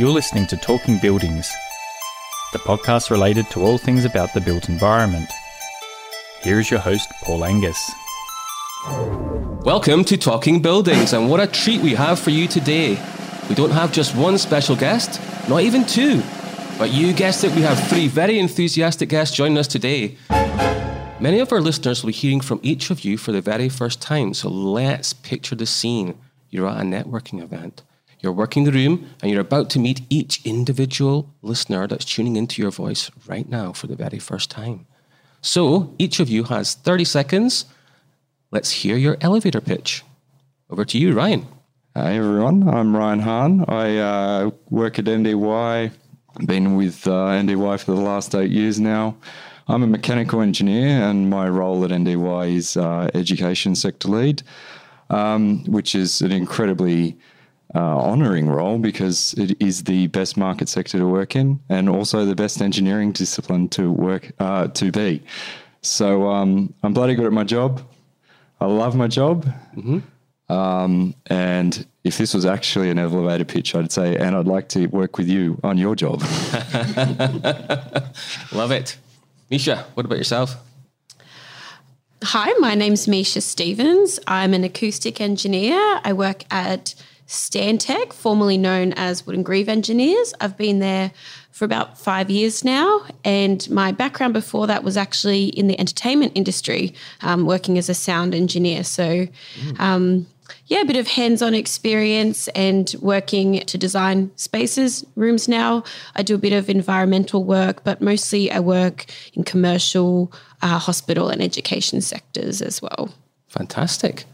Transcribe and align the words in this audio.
You're 0.00 0.08
listening 0.08 0.46
to 0.46 0.56
Talking 0.56 0.96
Buildings, 0.96 1.52
the 2.54 2.58
podcast 2.60 3.10
related 3.10 3.50
to 3.50 3.60
all 3.60 3.76
things 3.76 4.06
about 4.06 4.32
the 4.32 4.40
built 4.40 4.70
environment. 4.70 5.28
Here 6.40 6.58
is 6.58 6.70
your 6.70 6.80
host, 6.80 7.06
Paul 7.22 7.44
Angus. 7.44 7.92
Welcome 9.62 10.04
to 10.04 10.16
Talking 10.16 10.62
Buildings, 10.62 11.12
and 11.12 11.28
what 11.28 11.38
a 11.38 11.46
treat 11.46 11.82
we 11.82 11.92
have 11.92 12.18
for 12.18 12.30
you 12.30 12.48
today. 12.48 12.98
We 13.50 13.54
don't 13.54 13.72
have 13.72 13.92
just 13.92 14.16
one 14.16 14.38
special 14.38 14.74
guest, 14.74 15.20
not 15.50 15.60
even 15.60 15.84
two, 15.84 16.22
but 16.78 16.90
you 16.90 17.12
guessed 17.12 17.44
it, 17.44 17.54
we 17.54 17.60
have 17.60 17.78
three 17.90 18.08
very 18.08 18.38
enthusiastic 18.38 19.10
guests 19.10 19.36
joining 19.36 19.58
us 19.58 19.68
today. 19.68 20.16
Many 21.20 21.40
of 21.40 21.52
our 21.52 21.60
listeners 21.60 22.02
will 22.02 22.08
be 22.08 22.14
hearing 22.14 22.40
from 22.40 22.60
each 22.62 22.88
of 22.90 23.04
you 23.04 23.18
for 23.18 23.32
the 23.32 23.42
very 23.42 23.68
first 23.68 24.00
time, 24.00 24.32
so 24.32 24.48
let's 24.48 25.12
picture 25.12 25.56
the 25.56 25.66
scene. 25.66 26.18
You're 26.48 26.68
at 26.68 26.80
a 26.80 26.84
networking 26.84 27.42
event. 27.42 27.82
You're 28.20 28.32
working 28.32 28.64
the 28.64 28.72
room 28.72 29.08
and 29.22 29.30
you're 29.30 29.40
about 29.40 29.70
to 29.70 29.78
meet 29.78 30.02
each 30.10 30.44
individual 30.44 31.34
listener 31.42 31.86
that's 31.86 32.04
tuning 32.04 32.36
into 32.36 32.60
your 32.60 32.70
voice 32.70 33.10
right 33.26 33.48
now 33.48 33.72
for 33.72 33.86
the 33.86 33.96
very 33.96 34.18
first 34.18 34.50
time. 34.50 34.86
So 35.40 35.94
each 35.98 36.20
of 36.20 36.28
you 36.28 36.44
has 36.44 36.74
30 36.74 37.04
seconds. 37.04 37.64
Let's 38.50 38.70
hear 38.70 38.96
your 38.96 39.16
elevator 39.20 39.60
pitch. 39.60 40.04
Over 40.68 40.84
to 40.84 40.98
you, 40.98 41.14
Ryan. 41.14 41.46
Hi 41.96 42.14
everyone, 42.14 42.68
I'm 42.68 42.94
Ryan 42.94 43.20
Hahn. 43.20 43.64
I 43.66 43.96
uh, 43.96 44.50
work 44.68 44.98
at 44.98 45.06
NDY. 45.06 45.90
Been 46.46 46.76
with 46.76 47.06
uh, 47.06 47.10
NDY 47.10 47.82
for 47.82 47.92
the 47.92 48.00
last 48.00 48.34
eight 48.34 48.50
years 48.50 48.78
now. 48.78 49.16
I'm 49.66 49.82
a 49.82 49.86
mechanical 49.86 50.40
engineer, 50.40 50.88
and 50.88 51.28
my 51.28 51.48
role 51.48 51.84
at 51.84 51.90
NDY 51.90 52.54
is 52.54 52.76
uh, 52.76 53.10
education 53.14 53.74
sector 53.74 54.08
lead, 54.08 54.42
um, 55.10 55.64
which 55.64 55.94
is 55.94 56.20
an 56.20 56.30
incredibly 56.30 57.16
uh, 57.74 57.78
honouring 57.78 58.48
role 58.48 58.78
because 58.78 59.34
it 59.34 59.60
is 59.60 59.84
the 59.84 60.08
best 60.08 60.36
market 60.36 60.68
sector 60.68 60.98
to 60.98 61.06
work 61.06 61.36
in, 61.36 61.60
and 61.68 61.88
also 61.88 62.24
the 62.24 62.34
best 62.34 62.60
engineering 62.60 63.12
discipline 63.12 63.68
to 63.68 63.90
work 63.90 64.32
uh, 64.38 64.68
to 64.68 64.90
be. 64.90 65.22
So 65.82 66.28
um, 66.28 66.74
I'm 66.82 66.92
bloody 66.92 67.14
good 67.14 67.26
at 67.26 67.32
my 67.32 67.44
job. 67.44 67.82
I 68.60 68.66
love 68.66 68.94
my 68.94 69.06
job. 69.06 69.46
Um, 70.50 71.14
and 71.26 71.86
if 72.02 72.18
this 72.18 72.34
was 72.34 72.44
actually 72.44 72.90
an 72.90 72.98
elevator 72.98 73.44
pitch, 73.44 73.74
I'd 73.74 73.92
say, 73.92 74.16
and 74.16 74.34
I'd 74.34 74.46
like 74.46 74.68
to 74.70 74.86
work 74.86 75.16
with 75.16 75.28
you 75.28 75.60
on 75.62 75.78
your 75.78 75.94
job. 75.94 76.22
Love 78.52 78.72
it. 78.72 78.98
Misha, 79.48 79.86
what 79.94 80.06
about 80.06 80.18
yourself? 80.18 80.56
Hi, 82.24 82.52
my 82.58 82.74
name's 82.74 83.06
Misha 83.06 83.40
Stevens. 83.40 84.18
I'm 84.26 84.52
an 84.52 84.64
acoustic 84.64 85.20
engineer. 85.20 86.00
I 86.04 86.12
work 86.12 86.44
at 86.50 86.94
Stantec, 87.30 88.12
formerly 88.12 88.58
known 88.58 88.92
as 88.94 89.24
Wood 89.24 89.36
and 89.36 89.44
Grieve 89.44 89.68
Engineers. 89.68 90.34
I've 90.40 90.56
been 90.56 90.80
there 90.80 91.12
for 91.52 91.64
about 91.64 91.96
five 91.96 92.28
years 92.28 92.64
now, 92.64 93.02
and 93.24 93.70
my 93.70 93.92
background 93.92 94.32
before 94.34 94.66
that 94.66 94.82
was 94.82 94.96
actually 94.96 95.44
in 95.44 95.68
the 95.68 95.78
entertainment 95.78 96.32
industry, 96.34 96.92
um, 97.20 97.46
working 97.46 97.78
as 97.78 97.88
a 97.88 97.94
sound 97.94 98.34
engineer. 98.34 98.82
So, 98.82 99.28
um, 99.78 100.26
yeah, 100.66 100.80
a 100.80 100.84
bit 100.84 100.96
of 100.96 101.06
hands-on 101.06 101.54
experience 101.54 102.48
and 102.48 102.92
working 103.00 103.60
to 103.60 103.78
design 103.78 104.32
spaces, 104.34 105.06
rooms 105.14 105.46
now. 105.46 105.84
I 106.16 106.24
do 106.24 106.34
a 106.34 106.38
bit 106.38 106.52
of 106.52 106.68
environmental 106.68 107.44
work, 107.44 107.84
but 107.84 108.00
mostly 108.00 108.50
I 108.50 108.58
work 108.58 109.06
in 109.34 109.44
commercial, 109.44 110.32
uh, 110.62 110.80
hospital, 110.80 111.28
and 111.28 111.40
education 111.40 112.00
sectors 112.00 112.60
as 112.60 112.82
well. 112.82 113.14
Fantastic. 113.46 114.24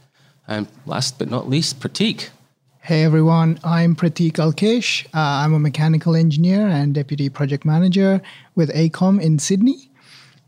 And 0.48 0.66
last 0.86 1.18
but 1.18 1.28
not 1.28 1.50
least, 1.50 1.78
Pratik. 1.80 2.30
Hey 2.86 3.02
everyone, 3.02 3.58
I'm 3.64 3.96
Pratik 3.96 4.34
Alkesh. 4.34 5.06
Uh, 5.06 5.42
I'm 5.42 5.54
a 5.54 5.58
mechanical 5.58 6.14
engineer 6.14 6.68
and 6.68 6.94
deputy 6.94 7.28
project 7.28 7.64
manager 7.64 8.22
with 8.54 8.72
AECOM 8.72 9.20
in 9.20 9.40
Sydney. 9.40 9.90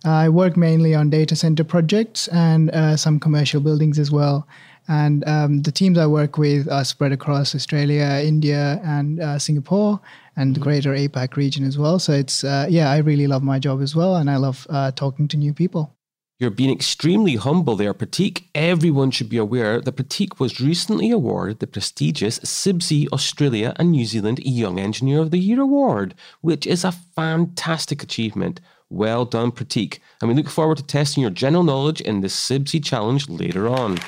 I 0.05 0.29
work 0.29 0.57
mainly 0.57 0.95
on 0.95 1.11
data 1.11 1.35
center 1.35 1.65
projects 1.65 2.29
and 2.29 2.71
uh, 2.71 2.97
some 2.97 3.19
commercial 3.19 3.61
buildings 3.61 3.99
as 3.99 4.13
well. 4.13 4.47
And 4.87 5.27
um, 5.27 5.63
the 5.63 5.73
teams 5.73 5.99
I 5.99 6.07
work 6.07 6.39
with 6.39 6.71
are 6.71 6.85
spread 6.85 7.11
across 7.11 7.57
Australia, 7.57 8.23
India, 8.23 8.81
and 8.85 9.21
uh, 9.21 9.41
Singapore, 9.41 9.99
and 10.37 10.55
the 10.55 10.61
greater 10.61 10.93
APAC 10.95 11.35
region 11.35 11.65
as 11.65 11.77
well. 11.77 11.99
So 11.99 12.13
it's, 12.13 12.45
uh, 12.45 12.69
yeah, 12.71 12.93
I 12.93 12.99
really 12.99 13.27
love 13.27 13.43
my 13.43 13.59
job 13.59 13.83
as 13.83 13.97
well, 13.97 14.15
and 14.15 14.31
I 14.31 14.37
love 14.37 14.65
uh, 14.71 14.93
talking 14.93 15.27
to 15.27 15.37
new 15.37 15.53
people. 15.53 15.98
You're 16.41 16.51
being 16.51 16.71
extremely 16.71 17.35
humble 17.35 17.75
there, 17.75 17.93
Pratik. 17.93 18.45
Everyone 18.55 19.11
should 19.11 19.29
be 19.29 19.39
aware 19.39 19.81
that 19.81 19.97
Pratik 19.97 20.39
was 20.39 20.61
recently 20.61 21.11
awarded 21.11 21.59
the 21.59 21.67
prestigious 21.67 22.39
CIBSE 22.39 23.09
Australia 23.09 23.73
and 23.75 23.91
New 23.91 24.05
Zealand 24.05 24.39
Young 24.45 24.79
Engineer 24.79 25.19
of 25.19 25.33
the 25.33 25.41
Year 25.41 25.61
award, 25.61 26.15
which 26.41 26.65
is 26.65 26.85
a 26.85 26.93
fantastic 26.93 28.05
achievement. 28.05 28.61
Well 28.89 29.25
done, 29.25 29.51
Pratik. 29.51 29.99
And 30.21 30.29
we 30.29 30.37
look 30.37 30.49
forward 30.49 30.77
to 30.77 30.85
testing 30.85 31.23
your 31.23 31.33
general 31.33 31.65
knowledge 31.65 32.01
in 32.01 32.21
the 32.21 32.29
CIBSE 32.29 32.85
challenge 32.85 33.29
later 33.29 33.69
on. 33.69 33.99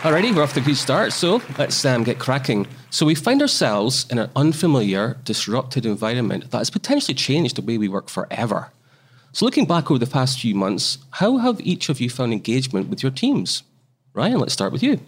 Alrighty, 0.00 0.34
we're 0.34 0.42
off 0.42 0.54
to 0.54 0.60
a 0.60 0.62
good 0.62 0.78
start, 0.78 1.12
so 1.12 1.42
let's 1.58 1.84
um, 1.84 2.04
get 2.04 2.18
cracking. 2.18 2.66
So 2.88 3.04
we 3.04 3.14
find 3.14 3.42
ourselves 3.42 4.06
in 4.08 4.18
an 4.18 4.30
unfamiliar, 4.34 5.18
disrupted 5.24 5.84
environment 5.84 6.50
that 6.52 6.56
has 6.56 6.70
potentially 6.70 7.14
changed 7.14 7.56
the 7.56 7.62
way 7.62 7.76
we 7.76 7.86
work 7.86 8.08
forever. 8.08 8.72
So 9.32 9.44
looking 9.44 9.66
back 9.66 9.90
over 9.90 9.98
the 9.98 10.06
past 10.06 10.40
few 10.40 10.54
months, 10.54 10.96
how 11.10 11.36
have 11.36 11.60
each 11.60 11.90
of 11.90 12.00
you 12.00 12.08
found 12.08 12.32
engagement 12.32 12.88
with 12.88 13.02
your 13.02 13.12
teams? 13.12 13.62
Ryan, 14.14 14.38
let's 14.38 14.54
start 14.54 14.72
with 14.72 14.82
you. 14.82 15.00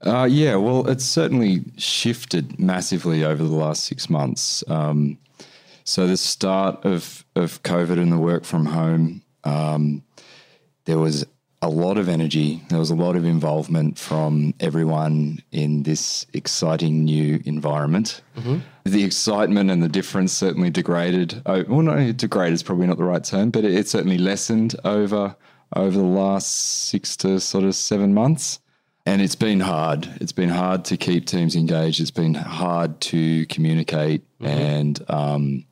Uh, 0.00 0.26
yeah, 0.30 0.56
well, 0.56 0.88
it's 0.88 1.04
certainly 1.04 1.62
shifted 1.76 2.58
massively 2.58 3.26
over 3.26 3.44
the 3.44 3.54
last 3.54 3.84
six 3.84 4.08
months. 4.08 4.64
Um, 4.66 5.18
so 5.84 6.06
the 6.06 6.16
start 6.16 6.86
of 6.86 7.22
of 7.36 7.62
COVID 7.64 7.98
and 7.98 8.10
the 8.10 8.18
work 8.18 8.44
from 8.44 8.64
home, 8.64 9.20
um, 9.44 10.02
there 10.86 10.98
was 10.98 11.26
a 11.60 11.68
lot 11.68 11.98
of 11.98 12.08
energy. 12.08 12.62
There 12.68 12.78
was 12.78 12.90
a 12.90 12.94
lot 12.94 13.16
of 13.16 13.24
involvement 13.24 13.98
from 13.98 14.54
everyone 14.60 15.42
in 15.50 15.82
this 15.82 16.24
exciting 16.32 17.04
new 17.04 17.40
environment. 17.44 18.22
Mm-hmm. 18.36 18.58
The 18.84 19.04
excitement 19.04 19.70
and 19.70 19.82
the 19.82 19.88
difference 19.88 20.32
certainly 20.32 20.70
degraded. 20.70 21.42
Oh, 21.46 21.64
well, 21.68 21.82
no, 21.82 22.12
degraded 22.12 22.54
is 22.54 22.62
probably 22.62 22.86
not 22.86 22.96
the 22.96 23.04
right 23.04 23.24
term, 23.24 23.50
but 23.50 23.64
it, 23.64 23.74
it 23.74 23.88
certainly 23.88 24.18
lessened 24.18 24.76
over 24.84 25.34
over 25.76 25.98
the 25.98 26.04
last 26.04 26.86
six 26.88 27.16
to 27.18 27.38
sort 27.40 27.64
of 27.64 27.74
seven 27.74 28.14
months. 28.14 28.60
And 29.04 29.20
it's 29.20 29.34
been 29.34 29.60
hard. 29.60 30.08
It's 30.20 30.32
been 30.32 30.48
hard 30.48 30.84
to 30.86 30.96
keep 30.96 31.26
teams 31.26 31.56
engaged. 31.56 32.00
It's 32.00 32.10
been 32.10 32.34
hard 32.34 33.00
to 33.02 33.46
communicate 33.46 34.22
mm-hmm. 34.38 34.46
and 34.46 35.10
um, 35.10 35.64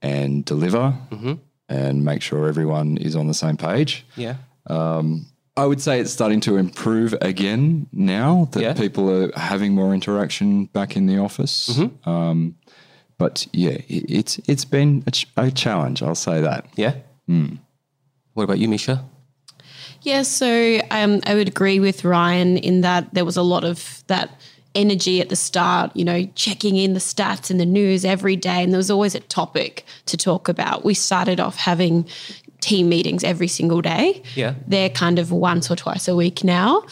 and 0.00 0.44
deliver 0.44 0.96
mm-hmm. 1.10 1.34
and 1.68 2.04
make 2.04 2.22
sure 2.22 2.48
everyone 2.48 2.96
is 2.96 3.14
on 3.14 3.28
the 3.28 3.34
same 3.34 3.56
page. 3.56 4.04
Yeah. 4.16 4.36
I 4.68 5.66
would 5.66 5.80
say 5.82 6.00
it's 6.00 6.10
starting 6.12 6.40
to 6.40 6.56
improve 6.56 7.14
again 7.20 7.86
now 7.92 8.48
that 8.52 8.62
Yeah. 8.62 8.72
people 8.72 9.10
are 9.10 9.30
having 9.38 9.74
more 9.74 9.92
interaction 9.94 10.66
back 10.66 10.96
in 10.96 11.06
the 11.06 11.18
office. 11.18 11.68
Mm-hmm. 11.68 12.08
Um, 12.08 12.54
but 13.18 13.46
yeah, 13.52 13.76
it, 13.88 14.04
it's 14.10 14.38
it's 14.48 14.64
been 14.64 15.04
a, 15.06 15.10
ch- 15.10 15.28
a 15.36 15.50
challenge. 15.50 16.02
I'll 16.02 16.14
say 16.14 16.40
that. 16.40 16.66
Yeah? 16.76 16.94
What 18.34 18.44
about 18.44 18.58
you, 18.58 18.68
Misha? 18.68 19.04
Yeah, 20.02 20.22
so 20.22 20.80
um, 20.90 21.20
I 21.26 21.34
would 21.34 21.48
agree 21.48 21.78
with 21.80 22.04
Ryan 22.04 22.56
in 22.56 22.80
that 22.80 23.14
there 23.14 23.24
was 23.24 23.36
a 23.36 23.42
lot 23.42 23.62
of 23.64 24.02
that 24.08 24.40
energy 24.74 25.20
at 25.20 25.28
the 25.28 25.36
start, 25.36 25.94
you 25.94 26.04
know, 26.04 26.24
checking 26.34 26.76
in 26.76 26.94
the 26.94 27.00
stats 27.00 27.50
and 27.50 27.60
the 27.60 27.66
news 27.66 28.04
every 28.04 28.36
day. 28.36 28.62
And 28.62 28.72
there 28.72 28.78
was 28.78 28.90
always 28.90 29.14
a 29.14 29.20
topic 29.20 29.84
to 30.06 30.16
talk 30.16 30.48
about. 30.48 30.84
We 30.84 30.94
started 30.94 31.38
off 31.40 31.56
having 31.56 32.06
team 32.62 32.88
meetings 32.88 33.22
every 33.24 33.48
single 33.48 33.82
day. 33.82 34.22
Yeah. 34.34 34.54
They're 34.66 34.88
kind 34.88 35.18
of 35.18 35.30
once 35.30 35.70
or 35.70 35.76
twice 35.76 36.08
a 36.08 36.16
week 36.16 36.42
now. 36.44 36.84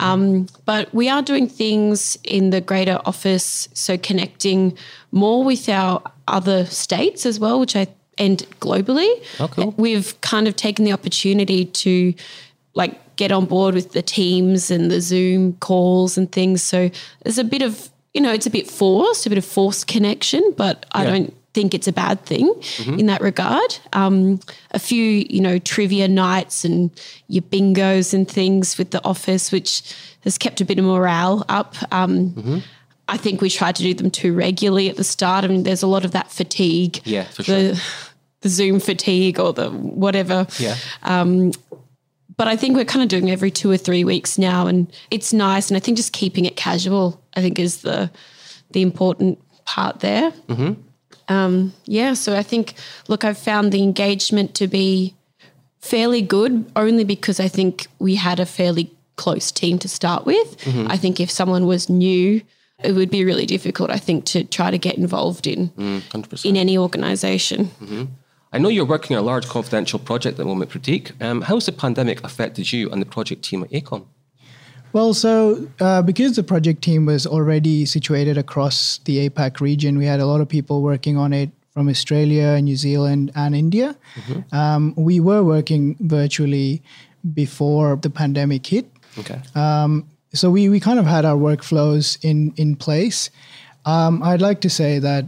Um, 0.00 0.46
but 0.64 0.92
we 0.92 1.08
are 1.08 1.22
doing 1.22 1.48
things 1.48 2.18
in 2.24 2.50
the 2.50 2.60
greater 2.60 2.98
office, 3.04 3.68
so 3.74 3.96
connecting 3.96 4.76
more 5.12 5.44
with 5.44 5.68
our 5.68 6.02
other 6.26 6.64
states 6.66 7.24
as 7.26 7.38
well, 7.38 7.60
which 7.60 7.76
I 7.76 7.86
and 8.18 8.38
globally. 8.60 9.08
Oh, 9.38 9.46
cool. 9.46 9.74
We've 9.76 10.20
kind 10.22 10.48
of 10.48 10.56
taken 10.56 10.84
the 10.84 10.92
opportunity 10.92 11.66
to 11.66 12.14
like 12.74 12.98
get 13.14 13.30
on 13.30 13.44
board 13.46 13.74
with 13.74 13.92
the 13.92 14.02
teams 14.02 14.70
and 14.72 14.90
the 14.90 15.00
Zoom 15.00 15.52
calls 15.60 16.18
and 16.18 16.30
things. 16.32 16.60
So 16.62 16.90
there's 17.22 17.38
a 17.38 17.44
bit 17.44 17.62
of, 17.62 17.90
you 18.14 18.20
know, 18.20 18.32
it's 18.32 18.46
a 18.46 18.50
bit 18.50 18.68
forced, 18.68 19.24
a 19.26 19.28
bit 19.28 19.38
of 19.38 19.44
forced 19.44 19.86
connection, 19.86 20.42
but 20.56 20.84
I 20.92 21.04
Yeah. 21.04 21.10
don't 21.10 21.34
think 21.54 21.74
it's 21.74 21.88
a 21.88 21.92
bad 21.92 22.24
thing 22.26 22.52
in 22.98 23.06
that 23.06 23.20
regard. 23.20 23.78
Um, 23.92 24.38
a 24.72 24.78
few, 24.78 25.02
you 25.02 25.40
know, 25.40 25.58
trivia 25.58 26.06
nights 26.06 26.64
and 26.64 26.90
your 27.28 27.42
bingos 27.42 28.14
and 28.14 28.28
things 28.28 28.78
with 28.78 28.90
the 28.90 29.02
office, 29.04 29.50
which 29.50 29.94
has 30.20 30.38
kept 30.38 30.60
a 30.60 30.64
bit 30.64 30.78
of 30.78 30.84
morale 30.84 31.44
up. 31.48 31.74
Um, 31.90 32.62
I 33.08 33.16
think 33.16 33.40
we 33.40 33.48
tried 33.50 33.76
to 33.76 33.82
do 33.82 33.94
them 33.94 34.10
too 34.10 34.34
regularly 34.34 34.90
at 34.90 34.96
the 34.96 35.04
start. 35.04 35.44
I 35.44 35.48
mean, 35.48 35.62
there's 35.62 35.82
a 35.82 35.86
lot 35.86 36.04
of 36.04 36.12
that 36.12 36.30
fatigue. 36.30 37.00
Yeah, 37.04 37.24
for 37.24 37.42
the, 37.42 37.82
The 38.40 38.48
Zoom 38.48 38.78
fatigue 38.78 39.40
or 39.40 39.52
the 39.52 39.70
whatever. 39.70 40.46
Yeah. 40.58 40.76
Um, 41.02 41.50
but 42.36 42.46
I 42.46 42.54
think 42.54 42.76
we're 42.76 42.84
kind 42.84 43.02
of 43.02 43.08
doing 43.08 43.32
every 43.32 43.50
two 43.50 43.68
or 43.68 43.76
three 43.76 44.04
weeks 44.04 44.38
now, 44.38 44.68
and 44.68 44.86
it's 45.10 45.32
nice. 45.32 45.70
And 45.70 45.76
I 45.76 45.80
think 45.80 45.96
just 45.96 46.12
keeping 46.12 46.44
it 46.44 46.54
casual, 46.54 47.20
I 47.34 47.40
think, 47.40 47.58
is 47.58 47.82
the 47.82 48.10
the 48.70 48.82
important 48.82 49.40
part 49.64 50.00
there. 50.00 50.32
Um, 51.28 51.72
yeah, 51.84 52.14
so 52.14 52.34
I 52.36 52.42
think, 52.42 52.74
look, 53.08 53.24
I've 53.24 53.38
found 53.38 53.72
the 53.72 53.82
engagement 53.82 54.54
to 54.56 54.66
be 54.66 55.14
fairly 55.80 56.22
good, 56.22 56.70
only 56.74 57.04
because 57.04 57.38
I 57.38 57.48
think 57.48 57.86
we 57.98 58.14
had 58.16 58.40
a 58.40 58.46
fairly 58.46 58.90
close 59.16 59.52
team 59.52 59.78
to 59.80 59.88
start 59.88 60.24
with. 60.24 60.56
I 60.88 60.96
think 60.96 61.20
if 61.20 61.30
someone 61.30 61.66
was 61.66 61.88
new, 61.88 62.40
it 62.82 62.92
would 62.92 63.10
be 63.10 63.24
really 63.24 63.46
difficult. 63.46 63.90
I 63.90 63.98
think 63.98 64.24
to 64.26 64.44
try 64.44 64.70
to 64.70 64.78
get 64.78 64.96
involved 64.96 65.46
in 65.46 65.70
percent. 66.10 66.44
in 66.44 66.56
any 66.56 66.78
organisation. 66.78 67.70
I 68.52 68.58
know 68.58 68.68
you're 68.70 68.86
working 68.86 69.16
on 69.16 69.22
a 69.22 69.26
large 69.26 69.46
confidential 69.46 69.98
project 69.98 70.34
at 70.34 70.38
the 70.38 70.44
moment, 70.44 70.70
Pratik. 70.70 71.20
Um, 71.20 71.42
has 71.42 71.66
the 71.66 71.72
pandemic 71.72 72.24
affected 72.24 72.72
you 72.72 72.90
and 72.90 73.02
the 73.02 73.06
project 73.06 73.42
team 73.42 73.62
at 73.62 73.70
AECOM? 73.70 74.06
Well, 74.92 75.14
so 75.14 75.68
uh, 75.80 76.02
because 76.02 76.36
the 76.36 76.42
project 76.42 76.82
team 76.82 77.06
was 77.06 77.26
already 77.26 77.84
situated 77.84 78.38
across 78.38 78.98
the 79.04 79.28
APAC 79.28 79.60
region, 79.60 79.98
we 79.98 80.06
had 80.06 80.20
a 80.20 80.26
lot 80.26 80.40
of 80.40 80.48
people 80.48 80.82
working 80.82 81.16
on 81.16 81.32
it 81.32 81.50
from 81.72 81.88
Australia, 81.88 82.60
New 82.60 82.76
Zealand, 82.76 83.30
and 83.34 83.54
India. 83.54 83.96
Um, 84.52 84.94
we 84.96 85.20
were 85.20 85.44
working 85.44 85.96
virtually 86.00 86.82
before 87.34 87.96
the 87.96 88.10
pandemic 88.10 88.66
hit. 88.66 88.86
Okay. 89.18 89.40
so 90.32 90.50
we, 90.50 90.68
we 90.68 90.80
kind 90.80 90.98
of 90.98 91.06
had 91.06 91.24
our 91.24 91.36
workflows 91.36 92.18
in 92.22 92.52
in 92.56 92.76
place. 92.76 93.30
Um, 93.84 94.22
I'd 94.22 94.42
like 94.42 94.60
to 94.62 94.70
say 94.70 94.98
that 94.98 95.24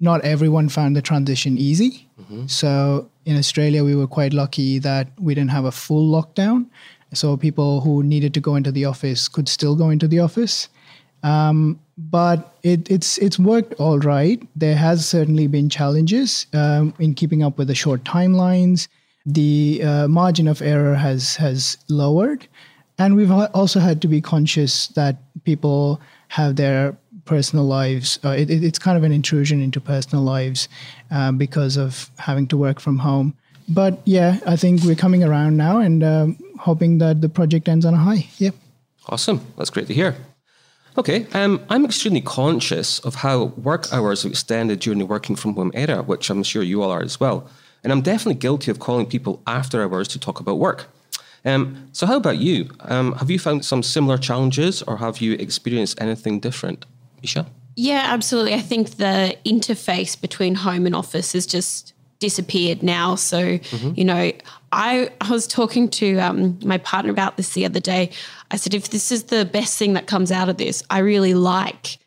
not 0.00 0.20
everyone 0.24 0.68
found 0.68 0.96
the 0.96 1.02
transition 1.02 1.56
easy. 1.56 2.08
So 2.46 3.08
in 3.24 3.36
Australia, 3.36 3.84
we 3.84 3.94
were 3.94 4.06
quite 4.06 4.32
lucky 4.32 4.78
that 4.80 5.08
we 5.18 5.34
didn't 5.34 5.50
have 5.50 5.64
a 5.64 5.72
full 5.72 6.10
lockdown. 6.10 6.66
So 7.14 7.36
people 7.36 7.80
who 7.80 8.02
needed 8.02 8.34
to 8.34 8.40
go 8.40 8.56
into 8.56 8.72
the 8.72 8.84
office 8.84 9.28
could 9.28 9.48
still 9.48 9.74
go 9.76 9.90
into 9.90 10.08
the 10.08 10.20
office. 10.20 10.68
Um, 11.22 11.80
but 11.96 12.54
it, 12.62 12.90
it's 12.90 13.18
it's 13.18 13.38
worked 13.38 13.74
all 13.74 13.98
right. 13.98 14.42
There 14.56 14.76
has 14.76 15.06
certainly 15.08 15.46
been 15.46 15.68
challenges 15.70 16.46
um, 16.52 16.92
in 16.98 17.14
keeping 17.14 17.42
up 17.42 17.56
with 17.56 17.68
the 17.68 17.74
short 17.74 18.04
timelines. 18.04 18.88
The 19.24 19.80
uh, 19.82 20.08
margin 20.08 20.48
of 20.48 20.60
error 20.60 20.94
has 20.96 21.36
has 21.36 21.78
lowered, 21.88 22.46
and 22.98 23.16
we've 23.16 23.30
also 23.30 23.80
had 23.80 24.02
to 24.02 24.08
be 24.08 24.20
conscious 24.20 24.88
that 24.88 25.16
people 25.44 26.00
have 26.28 26.56
their 26.56 26.96
personal 27.24 27.64
lives. 27.64 28.18
Uh, 28.24 28.30
it, 28.30 28.50
it- 28.50 28.62
it's 28.64 28.78
kind 28.78 28.98
of 28.98 29.04
an 29.04 29.12
intrusion 29.12 29.62
into 29.62 29.80
personal 29.80 30.22
lives 30.24 30.68
uh, 31.10 31.32
because 31.32 31.76
of 31.78 32.10
having 32.18 32.46
to 32.48 32.56
work 32.56 32.80
from 32.80 32.98
home. 32.98 33.32
But 33.68 34.02
yeah, 34.04 34.40
I 34.46 34.56
think 34.56 34.82
we're 34.84 34.94
coming 34.94 35.24
around 35.24 35.56
now 35.56 35.78
and 35.78 36.04
um, 36.04 36.36
hoping 36.64 36.98
that 36.98 37.20
the 37.20 37.28
project 37.28 37.68
ends 37.68 37.84
on 37.84 37.94
a 37.94 37.98
high. 37.98 38.26
Yep. 38.38 38.54
Awesome. 39.08 39.40
That's 39.56 39.70
great 39.70 39.86
to 39.88 39.94
hear. 39.94 40.16
Okay, 40.96 41.26
um, 41.32 41.60
I'm 41.68 41.84
extremely 41.84 42.20
conscious 42.20 43.00
of 43.00 43.16
how 43.16 43.46
work 43.70 43.92
hours 43.92 44.22
have 44.22 44.30
extended 44.30 44.78
during 44.78 45.00
the 45.00 45.06
working 45.06 45.36
from 45.36 45.54
home 45.54 45.72
era, 45.74 46.02
which 46.02 46.30
I'm 46.30 46.42
sure 46.44 46.62
you 46.62 46.82
all 46.82 46.90
are 46.90 47.02
as 47.02 47.18
well. 47.18 47.50
And 47.82 47.92
I'm 47.92 48.00
definitely 48.00 48.36
guilty 48.36 48.70
of 48.70 48.78
calling 48.78 49.06
people 49.06 49.42
after 49.46 49.82
hours 49.82 50.08
to 50.08 50.18
talk 50.20 50.40
about 50.40 50.58
work. 50.58 50.86
Um, 51.44 51.88
so, 51.92 52.06
how 52.06 52.16
about 52.16 52.38
you? 52.38 52.70
Um, 52.80 53.12
have 53.14 53.30
you 53.30 53.38
found 53.38 53.64
some 53.64 53.82
similar 53.82 54.16
challenges 54.16 54.82
or 54.82 54.96
have 54.98 55.18
you 55.18 55.32
experienced 55.34 56.00
anything 56.00 56.40
different? 56.40 56.86
Isha? 57.22 57.44
Yeah, 57.76 58.04
absolutely. 58.06 58.54
I 58.54 58.60
think 58.60 58.96
the 58.96 59.36
interface 59.44 60.18
between 60.18 60.54
home 60.54 60.86
and 60.86 60.94
office 60.94 61.34
is 61.34 61.44
just 61.44 61.93
disappeared 62.24 62.82
now. 62.82 63.16
So, 63.16 63.58
you 63.94 64.04
know, 64.06 64.32
I, 64.72 65.10
I 65.20 65.30
was 65.30 65.46
talking 65.46 65.90
to 65.90 66.16
um, 66.20 66.58
my 66.64 66.78
partner 66.78 67.10
about 67.10 67.36
this 67.36 67.52
the 67.52 67.66
other 67.66 67.80
day. 67.80 68.12
I 68.50 68.56
said, 68.56 68.72
if 68.72 68.88
this 68.88 69.12
is 69.12 69.24
the 69.24 69.44
best 69.44 69.78
thing 69.78 69.92
that 69.92 70.06
comes 70.06 70.32
out 70.32 70.48
of 70.48 70.56
this, 70.56 70.82
I 70.88 71.00
really 71.00 71.34
like 71.34 71.98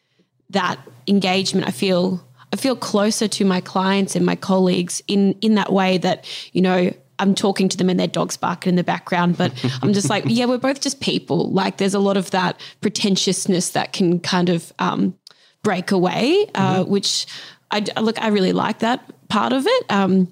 that 0.49 0.79
engagement. 1.07 1.67
I 1.67 1.71
feel 1.71 2.25
I 2.51 2.55
feel 2.55 2.75
closer 2.75 3.27
to 3.27 3.45
my 3.45 3.61
clients 3.61 4.15
and 4.15 4.25
my 4.25 4.35
colleagues 4.35 5.03
in 5.07 5.33
in 5.41 5.53
that 5.53 5.71
way 5.71 5.99
that 5.99 6.25
you 6.51 6.63
know 6.63 6.91
I'm 7.19 7.35
talking 7.35 7.69
to 7.69 7.77
them 7.77 7.89
and 7.91 7.99
their 7.99 8.07
dogs 8.07 8.37
barking 8.37 8.71
in 8.71 8.75
the 8.75 8.83
background, 8.83 9.37
but 9.37 9.51
I'm 9.83 9.93
just 9.93 10.09
like, 10.09 10.23
yeah, 10.25 10.45
we're 10.45 10.57
both 10.57 10.81
just 10.81 10.99
people. 10.99 11.51
Like, 11.51 11.77
there's 11.77 11.93
a 11.93 11.99
lot 11.99 12.17
of 12.17 12.31
that 12.31 12.59
pretentiousness 12.81 13.69
that 13.71 13.93
can 13.93 14.19
kind 14.19 14.49
of 14.49 14.73
um, 14.79 15.15
break 15.61 15.91
away, 15.91 16.47
uh, 16.55 16.85
which 16.85 17.27
I 17.69 17.81
look. 17.99 18.19
I 18.21 18.29
really 18.29 18.53
like 18.53 18.79
that 18.79 19.13
part 19.29 19.53
of 19.53 19.65
it. 19.67 19.85
Um, 19.89 20.27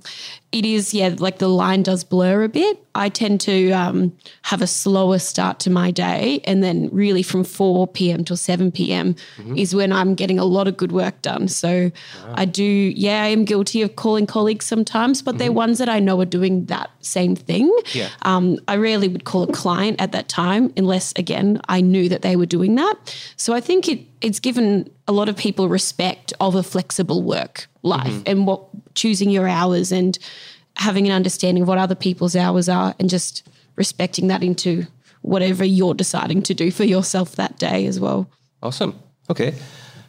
it 0.52 0.66
is, 0.66 0.94
yeah, 0.94 1.14
like 1.18 1.40
the 1.40 1.50
line 1.50 1.84
does 1.84 2.04
blur 2.06 2.44
a 2.44 2.50
bit. 2.50 2.80
I 2.96 3.10
tend 3.10 3.42
to 3.42 3.72
um, 3.72 4.16
have 4.44 4.62
a 4.62 4.68
slower 4.68 5.20
start 5.20 5.60
to 5.62 5.70
my 5.70 5.92
day, 5.92 6.40
and 6.46 6.64
then 6.64 6.90
really 6.94 7.24
from 7.24 7.44
4 7.44 7.88
p.m. 7.88 8.24
till 8.24 8.38
7 8.38 8.72
p.m. 8.72 9.18
is 9.58 9.76
when 9.76 9.92
I'm 9.92 10.16
getting 10.16 10.40
a 10.40 10.46
lot 10.46 10.70
of 10.70 10.78
good 10.78 10.94
work 10.94 11.22
done. 11.22 11.50
So 11.50 11.92
I 12.36 12.46
do, 12.46 12.64
yeah, 12.64 13.24
I 13.24 13.28
am 13.28 13.44
guilty 13.44 13.82
of 13.82 13.98
calling 13.98 14.26
colleagues 14.26 14.66
sometimes, 14.66 15.22
but 15.22 15.38
they're 15.40 15.52
ones 15.52 15.78
that 15.80 15.90
I 15.90 16.00
know 16.00 16.22
are 16.22 16.26
doing 16.26 16.66
that 16.68 16.90
same 17.02 17.36
thing. 17.36 17.70
Yeah. 17.92 18.10
Um, 18.22 18.58
I 18.70 18.78
rarely 18.78 19.10
would 19.10 19.26
call 19.26 19.44
a 19.44 19.52
client 19.52 20.00
at 20.00 20.14
that 20.14 20.30
time 20.30 20.72
unless, 20.78 21.12
again, 21.18 21.60
I 21.68 21.82
knew 21.82 22.08
that 22.08 22.22
they 22.22 22.38
were 22.38 22.46
doing 22.46 22.76
that. 22.76 22.96
So 23.36 23.54
I 23.54 23.60
think 23.60 23.90
it 23.90 24.06
it's 24.22 24.40
given 24.40 24.90
a 25.08 25.12
lot 25.12 25.30
of 25.30 25.38
people 25.38 25.70
respect 25.70 26.34
of 26.40 26.56
a 26.56 26.64
flexible 26.64 27.22
work 27.22 27.68
life 27.84 28.24
and 28.26 28.48
what 28.48 28.64
choosing 28.96 29.30
your 29.30 29.48
hours 29.48 29.92
and 29.92 30.18
having 30.76 31.06
an 31.06 31.12
understanding 31.12 31.64
of 31.64 31.68
what 31.68 31.78
other 31.78 31.96
people's 31.96 32.36
hours 32.36 32.70
are 32.70 32.96
and 33.00 33.10
just 33.10 33.48
respecting 33.76 34.28
that 34.28 34.44
into 34.44 34.88
whatever 35.22 35.66
you're 35.66 35.94
deciding 35.94 36.42
to 36.44 36.54
do 36.54 36.72
for 36.72 36.84
yourself 36.84 37.36
that 37.36 37.58
day 37.58 37.86
as 37.86 38.00
well. 38.00 38.30
Awesome. 38.62 38.98
Okay. 39.30 39.56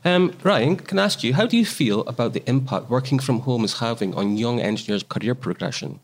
Um, 0.05 0.33
Ryan, 0.45 0.77
can 0.77 0.99
I 1.01 1.05
ask 1.05 1.25
you, 1.25 1.35
how 1.35 1.47
do 1.47 1.57
you 1.57 1.65
feel 1.65 2.03
about 2.03 2.33
the 2.33 2.49
impact 2.49 2.89
working 2.89 3.19
from 3.19 3.41
home 3.41 3.65
is 3.65 3.81
having 3.81 4.15
on 4.15 4.37
young 4.37 4.61
engineers' 4.61 5.03
career 5.03 5.35
progression? 5.35 5.99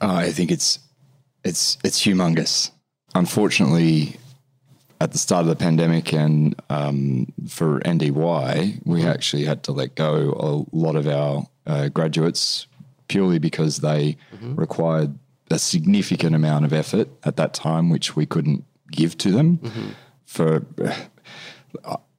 Uh, 0.00 0.14
I 0.28 0.30
think 0.30 0.52
it's 0.52 0.78
it's 1.42 1.78
it's 1.82 2.00
humongous. 2.00 2.70
Unfortunately, 3.14 4.16
at 5.00 5.10
the 5.10 5.18
start 5.18 5.42
of 5.42 5.48
the 5.48 5.56
pandemic 5.56 6.12
and 6.12 6.54
um, 6.70 7.26
for 7.48 7.80
NDY, 7.80 8.86
we 8.86 9.04
actually 9.04 9.44
had 9.44 9.64
to 9.64 9.72
let 9.72 9.96
go 9.96 10.66
a 10.72 10.76
lot 10.76 10.94
of 10.94 11.08
our 11.08 11.44
uh, 11.66 11.88
graduates 11.88 12.67
purely 13.08 13.38
because 13.38 13.78
they 13.78 14.16
required 14.42 15.18
a 15.50 15.58
significant 15.58 16.34
amount 16.34 16.64
of 16.64 16.72
effort 16.72 17.08
at 17.24 17.36
that 17.36 17.54
time, 17.54 17.88
which 17.90 18.14
we 18.16 18.26
couldn't 18.26 18.64
give 18.92 19.16
to 19.18 19.30
them 19.30 19.60
for. 20.26 20.64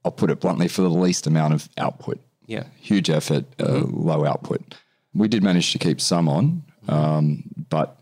I'll 0.05 0.11
put 0.11 0.29
it 0.31 0.39
bluntly, 0.39 0.67
for 0.67 0.81
the 0.81 0.89
least 0.89 1.27
amount 1.27 1.53
of 1.53 1.67
output 1.77 2.19
Yeah. 2.47 2.63
huge 2.79 3.09
effort, 3.09 3.45
uh, 3.59 3.83
low 3.85 4.25
output. 4.25 4.75
We 5.13 5.27
did 5.27 5.43
manage 5.43 5.71
to 5.73 5.77
keep 5.79 5.99
some 5.99 6.29
on, 6.29 6.63
um, 6.87 7.43
but 7.69 7.99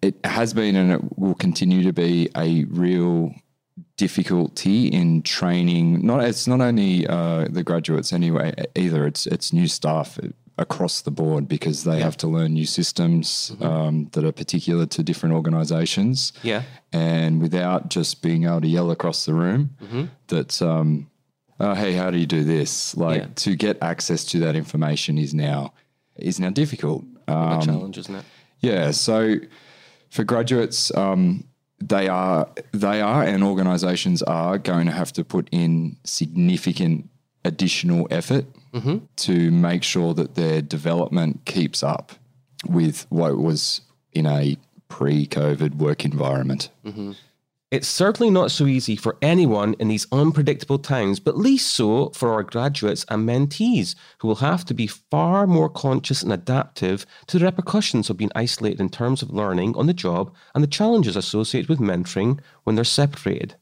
it 0.00 0.14
has 0.24 0.54
been 0.54 0.76
and 0.76 0.92
it 0.92 1.18
will 1.18 1.34
continue 1.34 1.82
to 1.82 1.92
be 1.92 2.28
a 2.36 2.64
real 2.66 3.34
difficulty 3.96 4.86
in 4.88 5.22
training. 5.22 6.04
Not 6.06 6.22
it's 6.24 6.46
not 6.46 6.60
only 6.60 7.06
uh, 7.06 7.48
the 7.50 7.62
graduates 7.64 8.12
anyway 8.12 8.54
either. 8.76 9.06
It's 9.06 9.26
it's 9.26 9.52
new 9.52 9.66
staff 9.66 10.18
across 10.56 11.00
the 11.02 11.10
board 11.10 11.48
because 11.48 11.82
they 11.84 12.00
have 12.00 12.16
to 12.16 12.28
learn 12.28 12.52
new 12.54 12.66
systems 12.66 13.52
um, 13.60 14.08
that 14.12 14.24
are 14.24 14.32
particular 14.32 14.86
to 14.86 15.02
different 15.02 15.34
organisations. 15.34 16.32
Yeah. 16.42 16.62
and 16.92 17.40
without 17.42 17.88
just 17.90 18.22
being 18.22 18.44
able 18.44 18.60
to 18.60 18.68
yell 18.68 18.90
across 18.92 19.24
the 19.26 19.34
room 19.34 19.70
that 20.28 20.62
um, 20.62 21.10
oh, 21.58 21.74
hey, 21.74 21.92
how 21.94 22.10
do 22.10 22.18
you 22.18 22.26
do 22.26 22.44
this? 22.44 22.96
Like 22.96 23.20
Yeah. 23.22 23.28
to 23.36 23.56
get 23.56 23.82
access 23.82 24.24
to 24.26 24.38
that 24.40 24.54
information 24.56 25.18
is 25.18 25.34
now 25.34 25.72
is 26.16 26.38
now 26.38 26.50
difficult. 26.50 27.04
a 27.26 27.32
Um, 27.32 27.60
challenge, 27.62 27.98
isn't 27.98 28.14
it? 28.14 28.24
yeah. 28.60 28.92
So 28.92 29.36
for 30.10 30.22
graduates, 30.24 30.94
um, 30.96 31.44
they 31.80 32.06
are 32.08 32.48
they 32.72 33.00
are 33.00 33.22
and 33.24 33.42
organisations 33.42 34.22
are 34.22 34.56
going 34.58 34.86
to 34.86 34.92
have 34.92 35.12
to 35.14 35.24
put 35.24 35.48
in 35.50 35.96
significant 36.04 37.08
additional 37.44 38.06
effort 38.10 38.44
Mm-hmm. 38.74 39.04
to 39.16 39.50
make 39.52 39.84
sure 39.84 40.14
that 40.14 40.34
their 40.34 40.60
development 40.60 41.44
keeps 41.44 41.84
up 41.84 42.10
with 42.66 43.06
what 43.08 43.38
was 43.38 43.82
in 44.12 44.26
a 44.26 44.56
pre-COVID 44.88 45.76
work 45.76 46.04
environment. 46.04 46.70
Mm-hmm. 46.84 47.12
It's 47.70 47.88
certainly 47.88 48.30
not 48.30 48.50
so 48.50 48.66
easy 48.66 48.94
for 48.94 49.16
anyone 49.22 49.74
in 49.80 49.88
these 49.88 50.06
unpredictable 50.12 50.78
times, 50.78 51.18
but 51.18 51.36
least 51.36 51.74
so 51.74 52.10
for 52.10 52.32
our 52.32 52.42
graduates 52.44 53.04
and 53.08 53.28
mentees, 53.28 53.96
who 54.18 54.28
will 54.28 54.36
have 54.36 54.64
to 54.66 54.74
be 54.74 54.86
far 54.86 55.46
more 55.46 55.68
conscious 55.68 56.22
and 56.22 56.32
adaptive 56.32 57.04
to 57.26 57.38
the 57.38 57.44
repercussions 57.44 58.10
of 58.10 58.16
being 58.16 58.30
isolated 58.34 58.80
in 58.80 58.90
terms 58.90 59.22
of 59.22 59.30
learning 59.30 59.76
on 59.76 59.86
the 59.86 59.94
job 59.94 60.32
and 60.54 60.62
the 60.62 60.68
challenges 60.68 61.16
associated 61.16 61.68
with 61.68 61.80
mentoring 61.80 62.38
when 62.62 62.76
they're 62.76 62.84
separated. 62.84 63.56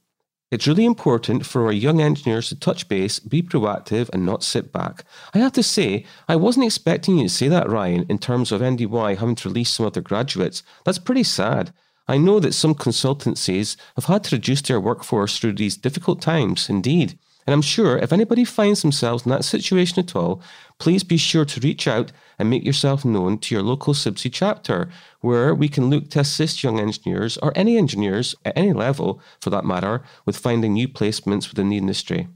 It's 0.52 0.66
really 0.66 0.84
important 0.84 1.46
for 1.46 1.64
our 1.64 1.72
young 1.72 2.02
engineers 2.02 2.50
to 2.50 2.54
touch 2.54 2.86
base, 2.86 3.18
be 3.18 3.42
proactive, 3.42 4.10
and 4.12 4.26
not 4.26 4.42
sit 4.42 4.70
back. 4.70 5.02
I 5.32 5.38
have 5.38 5.52
to 5.52 5.62
say, 5.62 6.04
I 6.28 6.36
wasn't 6.36 6.66
expecting 6.66 7.16
you 7.16 7.22
to 7.24 7.28
say 7.30 7.48
that, 7.48 7.70
Ryan, 7.70 8.04
in 8.10 8.18
terms 8.18 8.52
of 8.52 8.60
NDY 8.60 9.16
having 9.16 9.34
to 9.36 9.48
release 9.48 9.70
some 9.70 9.86
of 9.86 9.94
their 9.94 10.02
graduates. 10.02 10.62
That's 10.84 10.98
pretty 10.98 11.22
sad. 11.22 11.72
I 12.06 12.18
know 12.18 12.38
that 12.38 12.52
some 12.52 12.74
consultancies 12.74 13.78
have 13.96 14.04
had 14.04 14.24
to 14.24 14.36
reduce 14.36 14.60
their 14.60 14.78
workforce 14.78 15.38
through 15.38 15.54
these 15.54 15.78
difficult 15.78 16.20
times, 16.20 16.68
indeed. 16.68 17.18
And 17.46 17.54
I'm 17.54 17.62
sure 17.62 17.98
if 17.98 18.12
anybody 18.12 18.44
finds 18.44 18.82
themselves 18.82 19.24
in 19.24 19.30
that 19.30 19.44
situation 19.44 19.98
at 19.98 20.14
all, 20.14 20.40
please 20.78 21.02
be 21.02 21.16
sure 21.16 21.44
to 21.44 21.60
reach 21.60 21.88
out 21.88 22.12
and 22.38 22.48
make 22.48 22.64
yourself 22.64 23.04
known 23.04 23.38
to 23.38 23.54
your 23.54 23.62
local 23.62 23.94
CIBSE 23.94 24.32
chapter, 24.32 24.88
where 25.20 25.54
we 25.54 25.68
can 25.68 25.90
look 25.90 26.10
to 26.10 26.20
assist 26.20 26.62
young 26.62 26.78
engineers 26.78 27.36
or 27.38 27.52
any 27.54 27.76
engineers 27.76 28.34
at 28.44 28.56
any 28.56 28.72
level, 28.72 29.20
for 29.40 29.50
that 29.50 29.64
matter, 29.64 30.02
with 30.24 30.38
finding 30.38 30.74
new 30.74 30.88
placements 30.88 31.48
within 31.48 31.68
the 31.68 31.78
industry. 31.78 32.28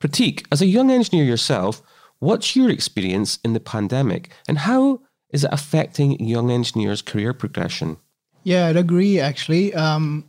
Pratik, 0.00 0.46
as 0.50 0.62
a 0.62 0.66
young 0.66 0.90
engineer 0.90 1.24
yourself, 1.24 1.82
what's 2.18 2.56
your 2.56 2.70
experience 2.70 3.38
in 3.44 3.52
the 3.52 3.60
pandemic 3.60 4.30
and 4.48 4.58
how 4.58 5.00
is 5.30 5.44
it 5.44 5.50
affecting 5.52 6.18
young 6.24 6.50
engineers' 6.50 7.02
career 7.02 7.32
progression? 7.32 7.96
Yeah, 8.42 8.66
I'd 8.66 8.76
agree 8.76 9.18
actually. 9.18 9.74
Um, 9.74 10.24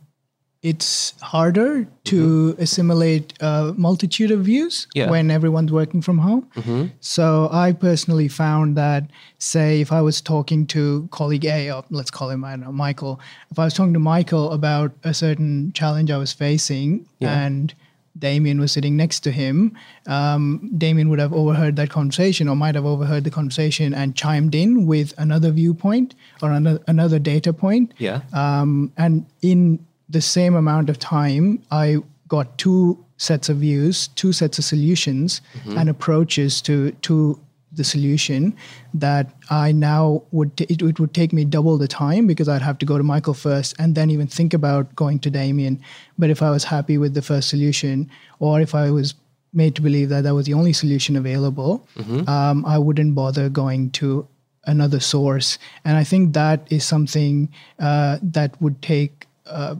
it's 0.62 1.14
harder 1.20 1.86
to 2.04 2.52
mm-hmm. 2.52 2.62
assimilate 2.62 3.32
a 3.40 3.72
multitude 3.76 4.32
of 4.32 4.40
views 4.40 4.88
yeah. 4.92 5.08
when 5.08 5.30
everyone's 5.30 5.70
working 5.70 6.02
from 6.02 6.18
home. 6.18 6.48
Mm-hmm. 6.56 6.86
So 7.00 7.48
I 7.52 7.72
personally 7.72 8.26
found 8.26 8.76
that, 8.76 9.04
say, 9.38 9.80
if 9.80 9.92
I 9.92 10.00
was 10.02 10.20
talking 10.20 10.66
to 10.68 11.08
colleague 11.12 11.44
A, 11.44 11.70
or 11.70 11.84
let's 11.90 12.10
call 12.10 12.30
him 12.30 12.44
I 12.44 12.50
don't 12.50 12.60
know 12.62 12.72
Michael, 12.72 13.20
if 13.52 13.58
I 13.58 13.64
was 13.64 13.74
talking 13.74 13.92
to 13.92 14.00
Michael 14.00 14.50
about 14.52 14.92
a 15.04 15.14
certain 15.14 15.72
challenge 15.74 16.10
I 16.10 16.18
was 16.18 16.32
facing, 16.32 17.08
yeah. 17.20 17.40
and 17.40 17.72
Damien 18.18 18.58
was 18.58 18.72
sitting 18.72 18.96
next 18.96 19.20
to 19.20 19.30
him, 19.30 19.76
um, 20.06 20.72
Damien 20.76 21.08
would 21.08 21.20
have 21.20 21.32
overheard 21.32 21.76
that 21.76 21.90
conversation 21.90 22.48
or 22.48 22.56
might 22.56 22.74
have 22.74 22.84
overheard 22.84 23.22
the 23.22 23.30
conversation 23.30 23.94
and 23.94 24.16
chimed 24.16 24.56
in 24.56 24.86
with 24.86 25.14
another 25.18 25.52
viewpoint 25.52 26.16
or 26.42 26.50
another, 26.50 26.82
another 26.88 27.20
data 27.20 27.52
point. 27.52 27.94
Yeah. 27.98 28.22
Um, 28.32 28.92
and 28.96 29.24
in 29.40 29.86
the 30.08 30.20
same 30.20 30.54
amount 30.54 30.90
of 30.90 30.98
time, 30.98 31.62
I 31.70 31.98
got 32.28 32.58
two 32.58 33.04
sets 33.16 33.48
of 33.48 33.58
views, 33.58 34.08
two 34.08 34.32
sets 34.32 34.58
of 34.58 34.64
solutions 34.64 35.40
mm-hmm. 35.54 35.76
and 35.76 35.88
approaches 35.88 36.62
to 36.62 36.92
to 37.02 37.38
the 37.72 37.84
solution 37.84 38.56
that 38.94 39.30
I 39.50 39.72
now 39.72 40.22
would 40.32 40.56
t- 40.56 40.66
it, 40.68 40.80
it, 40.80 40.98
would 40.98 41.12
take 41.12 41.32
me 41.32 41.44
double 41.44 41.76
the 41.76 41.86
time 41.88 42.26
because 42.26 42.48
I'd 42.48 42.62
have 42.62 42.78
to 42.78 42.86
go 42.86 42.96
to 42.96 43.04
Michael 43.04 43.34
first 43.34 43.74
and 43.78 43.94
then 43.94 44.10
even 44.10 44.26
think 44.26 44.54
about 44.54 44.94
going 44.96 45.18
to 45.20 45.30
Damien. 45.30 45.80
But 46.18 46.30
if 46.30 46.42
I 46.42 46.50
was 46.50 46.64
happy 46.64 46.96
with 46.96 47.12
the 47.14 47.22
first 47.22 47.50
solution, 47.50 48.10
or 48.38 48.60
if 48.60 48.74
I 48.74 48.90
was 48.90 49.14
made 49.52 49.74
to 49.76 49.82
believe 49.82 50.08
that 50.08 50.22
that 50.22 50.34
was 50.34 50.46
the 50.46 50.54
only 50.54 50.72
solution 50.72 51.16
available, 51.16 51.86
mm-hmm. 51.96 52.28
um, 52.28 52.64
I 52.64 52.78
wouldn't 52.78 53.14
bother 53.14 53.48
going 53.48 53.90
to 53.92 54.26
another 54.64 55.00
source. 55.00 55.58
And 55.84 55.96
I 55.96 56.04
think 56.04 56.34
that 56.34 56.66
is 56.70 56.84
something 56.84 57.48
uh, 57.78 58.18
that 58.22 58.60
would 58.62 58.80
take 58.82 59.26
uh, 59.46 59.76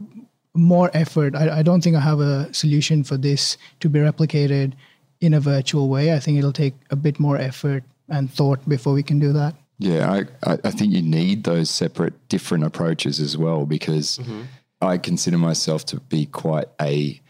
more 0.53 0.89
effort. 0.93 1.35
I, 1.35 1.59
I, 1.59 1.63
don't 1.63 1.81
think 1.81 1.95
I 1.95 1.99
have 1.99 2.19
a 2.19 2.53
solution 2.53 3.03
for 3.03 3.17
this 3.17 3.57
to 3.79 3.89
be 3.89 3.99
replicated 3.99 4.73
in 5.21 5.33
a 5.33 5.39
virtual 5.39 5.89
way. 5.89 6.13
I 6.13 6.19
think 6.19 6.37
it'll 6.37 6.53
take 6.53 6.75
a 6.89 6.95
bit 6.95 7.19
more 7.19 7.37
effort 7.37 7.83
and 8.07 8.31
thought 8.31 8.67
before 8.67 8.93
we 8.93 9.03
can 9.03 9.19
do 9.19 9.33
that. 9.33 9.55
Yeah, 9.77 10.23
I, 10.43 10.57
I 10.63 10.71
think 10.71 10.93
you 10.93 11.01
need 11.01 11.45
those 11.45 11.69
separate, 11.69 12.27
different 12.27 12.65
approaches 12.65 13.19
as 13.19 13.37
well 13.37 13.65
because 13.65 14.17
mm-hmm. 14.17 14.41
I 14.81 14.97
consider 14.97 15.37
myself 15.37 15.85
to 15.87 16.01
be 16.01 16.25
quite 16.25 16.67
a, 16.81 17.21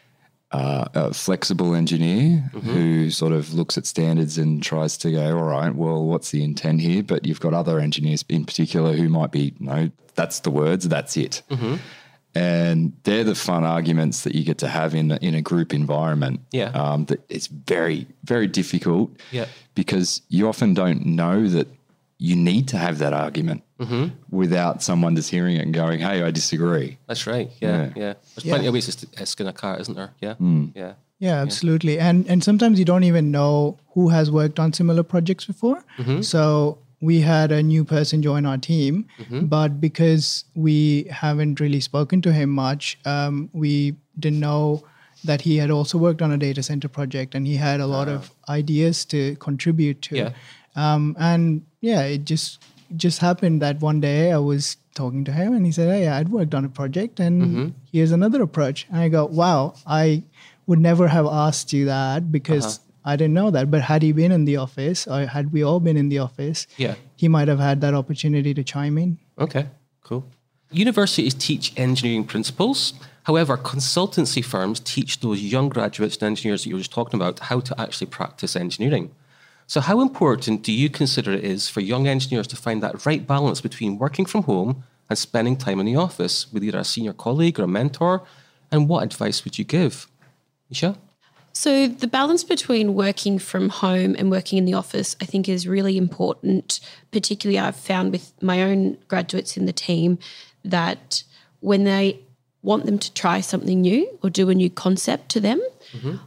uh, 0.52 0.86
a 0.96 1.14
flexible 1.14 1.76
engineer 1.76 2.50
mm-hmm. 2.52 2.60
who 2.60 3.12
sort 3.12 3.34
of 3.34 3.54
looks 3.54 3.78
at 3.78 3.86
standards 3.86 4.40
and 4.40 4.64
tries 4.64 4.98
to 5.00 5.12
go, 5.12 5.38
all 5.38 5.44
right, 5.44 5.76
well, 5.76 6.04
what's 6.06 6.32
the 6.32 6.44
intent 6.44 6.82
here? 6.82 7.04
But 7.04 7.28
you've 7.28 7.40
got 7.40 7.54
other 7.54 7.80
engineers 7.80 8.26
in 8.30 8.46
particular 8.46 8.94
who 8.94 9.10
might 9.10 9.32
be, 9.32 9.54
no, 9.60 9.92
that's 10.16 10.40
the 10.40 10.50
words, 10.50 10.88
that's 10.88 11.18
it. 11.18 11.44
Mm-hmm 11.52 11.76
and 12.36 12.94
they're 13.04 13.24
the 13.24 13.36
fun 13.36 13.64
arguments 13.64 14.24
that 14.24 14.36
you 14.36 14.44
get 14.44 14.58
to 14.60 14.68
have 14.68 14.94
in 14.94 15.12
a, 15.12 15.18
in 15.18 15.36
a 15.36 15.42
group 15.42 15.74
environment. 15.74 16.42
Yeah, 16.52 16.70
um, 16.70 17.06
that 17.06 17.22
it's 17.30 17.48
very 17.48 18.08
very 18.24 18.48
difficult. 18.48 19.12
Yeah, 19.32 19.48
because 19.76 20.22
you 20.30 20.48
often 20.48 20.74
don't 20.74 21.06
know 21.06 21.48
that 21.48 21.68
you 22.18 22.36
need 22.36 22.68
to 22.68 22.78
have 22.78 22.98
that 23.00 23.14
argument 23.14 23.64
mm-hmm. 23.80 24.08
without 24.30 24.84
someone 24.84 25.16
just 25.16 25.32
hearing 25.32 25.56
it 25.56 25.62
and 25.62 25.74
going, 25.74 26.00
"Hey, 26.00 26.22
I 26.22 26.32
disagree." 26.32 26.98
That's 27.08 27.26
right. 27.26 27.50
Yeah, 27.60 27.70
yeah. 27.70 27.86
yeah. 27.96 28.14
There's 28.36 28.46
yeah. 28.46 28.54
plenty 28.54 28.68
of 28.68 28.74
ways 28.74 28.96
to 28.96 29.26
skin 29.26 29.48
a 29.48 29.54
car, 29.54 29.80
isn't 29.80 29.96
there? 29.96 30.14
Yeah, 30.22 30.36
mm. 30.36 30.72
yeah. 30.76 30.94
Yeah, 31.20 31.42
absolutely. 31.42 31.96
Yeah. 31.96 32.10
And 32.10 32.28
and 32.28 32.44
sometimes 32.44 32.80
you 32.80 32.86
don't 32.86 33.04
even 33.04 33.30
know 33.30 33.78
who 33.94 34.08
has 34.10 34.32
worked 34.32 34.58
on 34.58 34.72
similar 34.72 35.04
projects 35.04 35.46
before. 35.46 35.84
Mm-hmm. 35.98 36.22
So 36.22 36.78
we 37.02 37.22
had 37.22 37.52
a 37.52 37.64
new 37.64 37.86
person 37.86 38.22
join 38.22 38.46
our 38.46 38.58
team, 38.58 39.08
mm-hmm. 39.20 39.46
but 39.46 39.80
because 39.80 40.46
we 40.56 41.04
haven't 41.10 41.60
really 41.60 41.80
spoken 41.80 42.22
to 42.22 42.34
him 42.34 42.50
much, 42.50 42.98
um, 43.06 43.50
we 43.54 43.96
didn't 44.18 44.40
know 44.40 44.84
that 45.24 45.42
he 45.42 45.58
had 45.58 45.72
also 45.72 45.98
worked 45.98 46.22
on 46.22 46.32
a 46.32 46.38
data 46.38 46.64
center 46.64 46.88
project 46.88 47.36
and 47.36 47.46
he 47.46 47.56
had 47.56 47.80
a 47.80 47.88
lot 47.88 48.08
uh, 48.08 48.12
of 48.12 48.32
ideas 48.48 49.06
to 49.06 49.36
contribute 49.38 50.02
to. 50.02 50.16
Yeah. 50.16 50.32
Um, 50.76 51.16
and 51.20 51.66
yeah, 51.82 52.04
it 52.04 52.26
just 52.26 52.64
just 52.96 53.20
happened 53.20 53.62
that 53.62 53.80
one 53.82 54.02
day 54.02 54.32
I 54.32 54.38
was 54.38 54.78
talking 54.96 55.24
to 55.26 55.32
him 55.32 55.54
and 55.54 55.66
he 55.66 55.72
said, 55.72 55.90
Hey, 55.90 56.08
I'd 56.08 56.30
worked 56.30 56.56
on 56.56 56.66
a 56.66 56.70
project 56.70 57.20
and 57.20 57.42
mm-hmm. 57.42 57.68
here's 57.92 58.12
another 58.12 58.42
approach. 58.42 58.88
And 58.90 59.00
I 59.00 59.10
go, 59.10 59.26
Wow, 59.26 59.76
I 59.86 60.24
would 60.68 60.80
never 60.80 61.08
have 61.08 61.26
asked 61.26 61.74
you 61.74 61.86
that 61.86 62.32
because 62.32 62.66
uh-huh. 62.66 62.89
I 63.10 63.16
didn't 63.16 63.34
know 63.34 63.52
that. 63.52 63.72
But 63.72 63.82
had 63.82 64.02
he 64.04 64.12
been 64.12 64.32
in 64.32 64.46
the 64.46 64.58
office, 64.58 65.08
or 65.08 65.26
had 65.26 65.52
we 65.52 65.64
all 65.64 65.80
been 65.80 65.98
in 65.98 66.10
the 66.10 66.20
office, 66.20 66.68
yeah, 66.78 66.96
he 67.16 67.28
might 67.28 67.48
have 67.48 67.60
had 67.60 67.82
that 67.82 67.94
opportunity 67.94 68.54
to 68.54 68.64
chime 68.64 68.98
in. 68.98 69.18
Okay, 69.38 69.68
cool. 70.04 70.26
Universities 70.72 71.34
teach 71.34 71.74
engineering 71.78 72.26
principles. 72.26 72.94
However, 73.24 73.58
consultancy 73.58 74.44
firms 74.44 74.80
teach 74.80 75.20
those 75.20 75.42
young 75.42 75.70
graduates 75.70 76.16
and 76.18 76.24
engineers 76.24 76.64
that 76.64 76.70
you 76.70 76.76
were 76.76 76.82
just 76.82 76.92
talking 76.92 77.20
about 77.20 77.40
how 77.40 77.60
to 77.60 77.80
actually 77.82 78.08
practice 78.08 78.56
engineering. 78.56 79.12
So, 79.66 79.82
how 79.82 80.02
important 80.02 80.64
do 80.64 80.72
you 80.72 80.90
consider 80.90 81.32
it 81.32 81.44
is 81.44 81.70
for 81.70 81.82
young 81.82 82.08
engineers 82.08 82.48
to 82.48 82.56
find 82.56 82.82
that 82.84 83.06
right 83.06 83.26
balance 83.26 83.62
between 83.62 83.98
working 83.98 84.26
from 84.26 84.44
home 84.44 84.84
and 85.10 85.18
spending 85.18 85.58
time 85.58 85.80
in 85.80 85.86
the 85.86 85.96
office 85.96 86.52
with 86.54 86.64
either 86.64 86.80
a 86.80 86.84
senior 86.84 87.14
colleague 87.14 87.60
or 87.60 87.64
a 87.64 87.68
mentor? 87.68 88.24
And 88.72 88.88
what 88.88 89.04
advice 89.04 89.44
would 89.44 89.58
you 89.58 89.66
give? 89.66 90.08
Isha? 90.70 90.96
So, 91.54 91.88
the 91.88 92.08
balance 92.08 92.44
between 92.44 92.94
working 92.94 93.40
from 93.40 93.70
home 93.70 94.16
and 94.18 94.32
working 94.32 94.58
in 94.58 94.66
the 94.66 94.74
office, 94.74 95.16
I 95.22 95.26
think, 95.26 95.50
is 95.50 95.68
really 95.68 95.98
important. 95.98 96.80
Particularly, 97.12 97.60
I've 97.60 97.76
found 97.76 98.12
with 98.12 98.32
my 98.42 98.64
own 98.64 98.98
graduates 99.08 99.58
in 99.58 99.66
the 99.66 99.74
team 99.74 100.20
that 100.64 101.24
when 101.60 101.84
they 101.84 102.20
want 102.62 102.86
them 102.86 103.00
to 103.00 103.14
try 103.14 103.42
something 103.42 103.82
new 103.82 104.08
or 104.22 104.30
do 104.30 104.50
a 104.50 104.56
new 104.56 104.70
concept 104.70 105.30
to 105.30 105.40
them, 105.40 105.62
mm-hmm. 105.94 106.18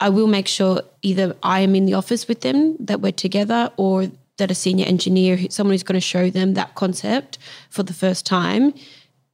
I 0.00 0.08
will 0.08 0.26
make 0.26 0.48
sure 0.48 0.82
either 1.02 1.36
I 1.42 1.60
am 1.60 1.74
in 1.74 1.86
the 1.86 1.94
office 1.94 2.26
with 2.26 2.40
them, 2.40 2.76
that 2.80 3.00
we're 3.00 3.12
together, 3.12 3.70
or 3.76 4.10
that 4.38 4.50
a 4.50 4.54
senior 4.54 4.86
engineer, 4.86 5.38
someone 5.50 5.74
who's 5.74 5.82
going 5.82 6.00
to 6.00 6.00
show 6.00 6.28
them 6.30 6.54
that 6.54 6.74
concept 6.74 7.38
for 7.70 7.82
the 7.82 7.92
first 7.92 8.26
time, 8.26 8.74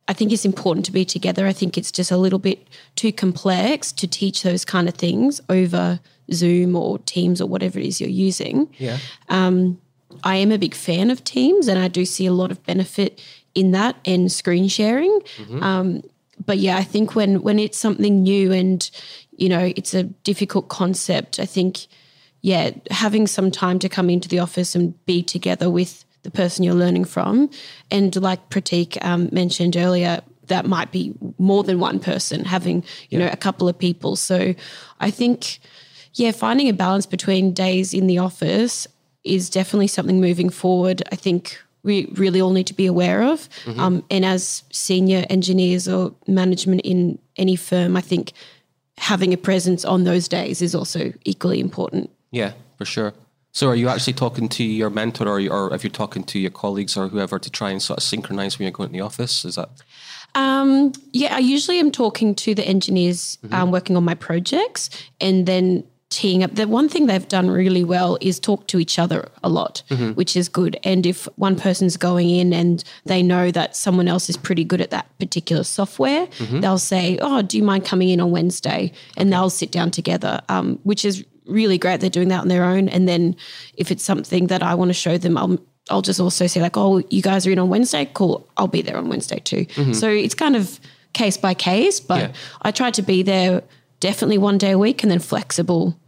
I 0.09 0.15
think 0.15 0.33
it's 0.33 0.45
important 0.45 0.87
to 0.87 0.93
be 0.93 1.05
together. 1.05 1.47
I 1.47 1.53
think 1.53 1.77
it's 1.77 1.93
just 1.93 2.11
a 2.11 2.17
little 2.17 2.39
bit 2.39 2.67
too 2.97 3.13
complex 3.13 3.93
to 3.93 4.07
teach 4.07 4.43
those 4.43 4.65
kind 4.65 4.89
of 4.89 4.95
things 4.95 5.41
over 5.49 6.01
Zoom 6.33 6.75
or 6.75 6.99
Teams 7.01 7.41
or 7.41 7.47
whatever 7.47 7.79
it 7.79 7.87
is 7.87 8.01
you're 8.01 8.11
using. 8.11 8.75
Yeah. 8.79 8.99
Um, 9.29 9.81
I 10.25 10.37
am 10.37 10.51
a 10.51 10.59
big 10.59 10.75
fan 10.75 11.11
of 11.11 11.23
Teams 11.25 11.69
and 11.69 11.79
I 11.79 11.89
do 11.89 12.05
see 12.05 12.27
a 12.27 12.33
lot 12.33 12.51
of 12.51 12.65
benefit 12.65 13.23
in 13.55 13.73
that 13.73 13.97
and 14.05 14.33
screen 14.33 14.69
sharing. 14.69 15.21
Mm-hmm. 15.37 15.63
Um, 15.63 16.03
but 16.45 16.59
yeah, 16.59 16.77
I 16.77 16.85
think 16.85 17.15
when 17.15 17.43
when 17.43 17.59
it's 17.59 17.79
something 17.79 18.23
new 18.23 18.53
and 18.53 18.89
you 19.37 19.49
know 19.49 19.73
it's 19.77 19.93
a 19.93 20.05
difficult 20.05 20.69
concept, 20.69 21.39
I 21.39 21.45
think 21.45 21.87
yeah, 22.41 22.71
having 22.91 23.27
some 23.27 23.51
time 23.51 23.79
to 23.81 23.89
come 23.89 24.09
into 24.09 24.29
the 24.29 24.39
office 24.39 24.75
and 24.75 25.05
be 25.05 25.23
together 25.23 25.69
with 25.69 26.05
the 26.29 26.37
person 26.37 26.65
you're 26.65 26.75
learning 26.75 27.07
from. 27.07 27.51
And 27.91 28.15
like 28.17 28.51
Pratik 28.51 29.03
um, 29.03 29.31
mentioned 29.33 29.77
earlier, 29.77 30.21
that 30.49 30.67
might 30.67 30.93
be 30.93 31.15
more 31.39 31.65
than 31.65 31.81
one 31.81 31.99
person 32.01 32.45
having, 32.45 32.77
you 33.09 33.19
yeah. 33.19 33.27
know, 33.27 33.33
a 33.33 33.37
couple 33.37 33.69
of 33.69 33.79
people. 33.79 34.15
So 34.17 34.55
I 35.01 35.11
think, 35.11 35.59
yeah, 36.15 36.33
finding 36.33 36.69
a 36.69 36.73
balance 36.73 37.07
between 37.07 37.55
days 37.55 37.95
in 37.95 38.07
the 38.07 38.19
office 38.19 38.87
is 39.25 39.49
definitely 39.51 39.87
something 39.87 40.21
moving 40.21 40.51
forward. 40.51 41.03
I 41.13 41.17
think 41.17 41.59
we 41.83 42.13
really 42.15 42.41
all 42.41 42.53
need 42.53 42.67
to 42.67 42.75
be 42.75 42.87
aware 42.87 43.23
of. 43.23 43.49
Mm-hmm. 43.65 43.81
Um, 43.81 44.05
and 44.11 44.25
as 44.25 44.65
senior 44.71 45.25
engineers 45.31 45.89
or 45.89 46.15
management 46.27 46.83
in 46.83 47.19
any 47.37 47.57
firm, 47.57 47.97
I 47.97 48.03
think 48.03 48.33
having 48.99 49.33
a 49.33 49.37
presence 49.37 49.85
on 49.85 50.05
those 50.05 50.29
days 50.29 50.61
is 50.61 50.75
also 50.75 51.13
equally 51.25 51.61
important. 51.61 52.11
Yeah, 52.31 52.53
for 52.77 52.85
sure. 52.85 53.15
So 53.59 53.69
are 53.69 53.75
you 53.75 53.89
actually 53.89 54.13
talking 54.13 54.49
to 54.51 54.63
your 54.63 54.89
mentor 54.89 55.27
or, 55.27 55.41
or 55.51 55.75
if 55.75 55.83
you're 55.83 55.91
talking 55.91 56.23
to 56.23 56.39
your 56.39 56.53
colleagues 56.53 56.97
or 56.97 57.09
whoever 57.09 57.41
to 57.41 57.51
try 57.51 57.71
and 57.71 57.83
sort 57.83 57.97
of 57.97 58.05
synchronize 58.05 58.57
when 58.57 58.67
you're 58.67 58.71
going 58.71 58.91
to 58.91 58.93
the 58.93 59.01
office? 59.01 59.45
Is 59.45 59.57
that? 59.57 59.69
Um, 60.37 60.93
yeah, 61.13 61.35
I 61.35 61.41
usually 61.41 61.81
am 61.81 61.91
talking 61.91 62.37
to 62.37 62.55
the 62.55 62.65
engineers 62.65 63.37
mm-hmm. 63.43 63.53
um, 63.53 63.73
working 63.73 63.97
on 63.97 64.05
my 64.05 64.15
projects 64.15 64.91
and 65.21 65.45
then 65.47 65.83
teeing 66.09 66.45
up. 66.45 66.55
The 66.55 66.69
one 66.69 66.89
thing 66.89 67.07
they've 67.07 67.27
done 67.27 67.51
really 67.51 67.83
well 67.83 68.17
is 68.21 68.39
talk 68.39 68.69
to 68.69 68.79
each 68.79 68.97
other 68.97 69.29
a 69.43 69.49
lot, 69.49 69.83
which 70.15 70.37
is 70.37 70.49
good. 70.49 70.79
And 70.85 71.05
if 71.05 71.25
one 71.35 71.57
person's 71.57 71.97
going 71.97 72.31
in 72.31 72.53
and 72.53 72.85
they 73.07 73.25
know 73.25 73.51
that 73.51 73.75
someone 73.75 74.07
else 74.07 74.31
is 74.31 74.37
pretty 74.37 74.63
good 74.63 74.81
at 74.81 74.91
that 74.91 75.07
particular 75.19 75.65
software, 75.65 76.29
they'll 76.61 76.79
say, 76.79 77.19
"Oh, 77.21 77.43
do 77.43 77.59
you 77.59 77.65
mind 77.65 77.85
coming 77.85 78.11
in 78.11 78.21
on 78.21 78.31
Wednesday?" 78.31 78.93
And 79.17 79.33
they'll 79.33 79.51
sit 79.51 79.73
down 79.73 79.91
together, 79.91 80.41
um, 80.49 80.79
which 80.85 81.05
is 81.05 81.25
really 81.49 81.79
great. 81.79 82.01
They're 82.01 82.11
doing 82.11 82.29
that 82.29 82.41
on 82.41 82.49
their 82.49 82.65
own. 82.65 82.89
And 82.89 83.09
then 83.09 83.37
if 83.75 83.91
it's 83.91 84.05
something 84.05 84.49
that 84.49 84.63
I 84.63 84.75
want 84.75 84.91
to 84.91 84.95
show 84.95 85.19
them, 85.19 85.37
I'll 85.37 85.59
I'll 85.91 86.03
just 86.03 86.21
also 86.21 86.47
say 86.47 86.61
like, 86.61 86.77
"Oh, 86.77 87.03
you 87.11 87.23
guys 87.23 87.47
are 87.47 87.51
in 87.51 87.59
on 87.59 87.69
Wednesday. 87.69 88.11
Cool. 88.13 88.47
I'll 88.57 88.69
be 88.69 88.83
there 88.83 88.97
on 88.97 89.09
Wednesday 89.09 89.39
too." 89.39 89.65
Mm-hmm. 89.65 89.93
So 89.95 90.09
it's 90.09 90.35
kind 90.35 90.55
of 90.55 90.79
case 91.13 91.37
by 91.37 91.55
case, 91.55 92.01
but 92.01 92.21
Yeah. 92.21 92.33
I 92.63 92.71
try 92.71 92.91
to 92.91 93.03
be 93.03 93.23
there 93.23 93.63
definitely 94.01 94.39
one 94.39 94.59
day 94.59 94.73
a 94.73 94.79
week 94.79 95.03
and 95.03 95.11
then 95.11 95.19
flexible 95.19 95.99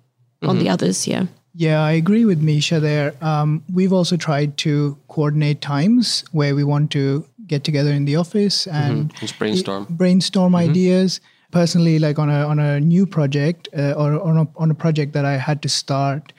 on 0.42 0.58
the 0.58 0.64
mm-hmm. 0.64 0.72
others. 0.72 1.06
Yeah. 1.06 1.26
Yeah, 1.54 1.82
I 1.82 1.92
agree 1.92 2.24
with 2.24 2.40
Misha 2.40 2.78
there. 2.78 3.12
Um, 3.20 3.64
we've 3.72 3.92
also 3.92 4.16
tried 4.16 4.56
to 4.58 4.96
coordinate 5.08 5.60
times 5.60 6.24
where 6.30 6.54
we 6.54 6.62
want 6.62 6.92
to 6.92 7.26
get 7.46 7.64
together 7.64 7.90
in 7.90 8.04
the 8.04 8.16
office 8.16 8.68
and 8.68 9.08
mm-hmm. 9.08 9.18
Just 9.18 9.38
brainstorm. 9.38 9.86
brainstorm 9.90 10.54
ideas. 10.54 11.20
Personally, 11.50 11.98
like 11.98 12.18
on 12.18 12.30
a 12.30 12.46
on 12.46 12.58
a 12.58 12.80
new 12.80 13.06
project 13.06 13.68
uh, 13.76 13.92
or 13.92 14.20
on 14.22 14.38
a 14.38 14.46
on 14.56 14.70
a 14.70 14.74
project 14.74 15.12
that 15.14 15.24
I 15.24 15.36
had 15.36 15.62
to 15.62 15.68
start 15.68 16.32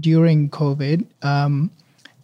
during 0.00 0.48
COVID, 0.50 1.04
um, 1.22 1.70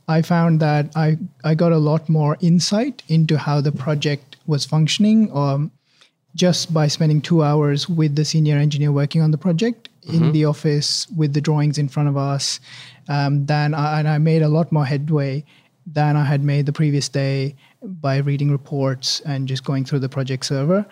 I 0.09 0.23
found 0.23 0.61
that 0.61 0.91
I 0.97 1.19
I 1.45 1.55
got 1.55 1.73
a 1.73 1.79
lot 1.79 2.09
more 2.09 2.37
insight 2.41 3.03
into 3.09 3.37
how 3.37 3.61
the 3.61 3.73
project 3.73 4.37
was 4.47 4.65
functioning, 4.65 5.31
um, 5.37 5.71
just 6.35 6.73
by 6.73 6.89
spending 6.89 7.21
two 7.21 7.43
hours 7.43 7.89
with 7.89 8.17
the 8.17 8.25
senior 8.25 8.57
engineer 8.57 8.93
working 8.93 9.23
on 9.23 9.31
the 9.31 9.39
project 9.39 9.89
in 10.09 10.33
the 10.33 10.45
office 10.45 11.07
with 11.17 11.35
the 11.35 11.41
drawings 11.41 11.79
in 11.79 11.89
front 11.89 12.09
of 12.09 12.17
us. 12.17 12.59
Um, 13.09 13.47
then 13.47 13.75
I, 13.75 13.99
and 14.01 14.09
I 14.09 14.19
made 14.19 14.43
a 14.43 14.49
lot 14.49 14.73
more 14.73 14.85
headway 14.85 15.45
than 15.87 16.17
I 16.17 16.25
had 16.25 16.43
made 16.43 16.67
the 16.67 16.73
previous 16.73 17.09
day 17.09 17.55
by 17.83 18.19
reading 18.19 18.51
reports 18.51 19.21
and 19.21 19.47
just 19.49 19.65
going 19.65 19.85
through 19.85 20.01
the 20.01 20.09
project 20.09 20.45
server. 20.47 20.87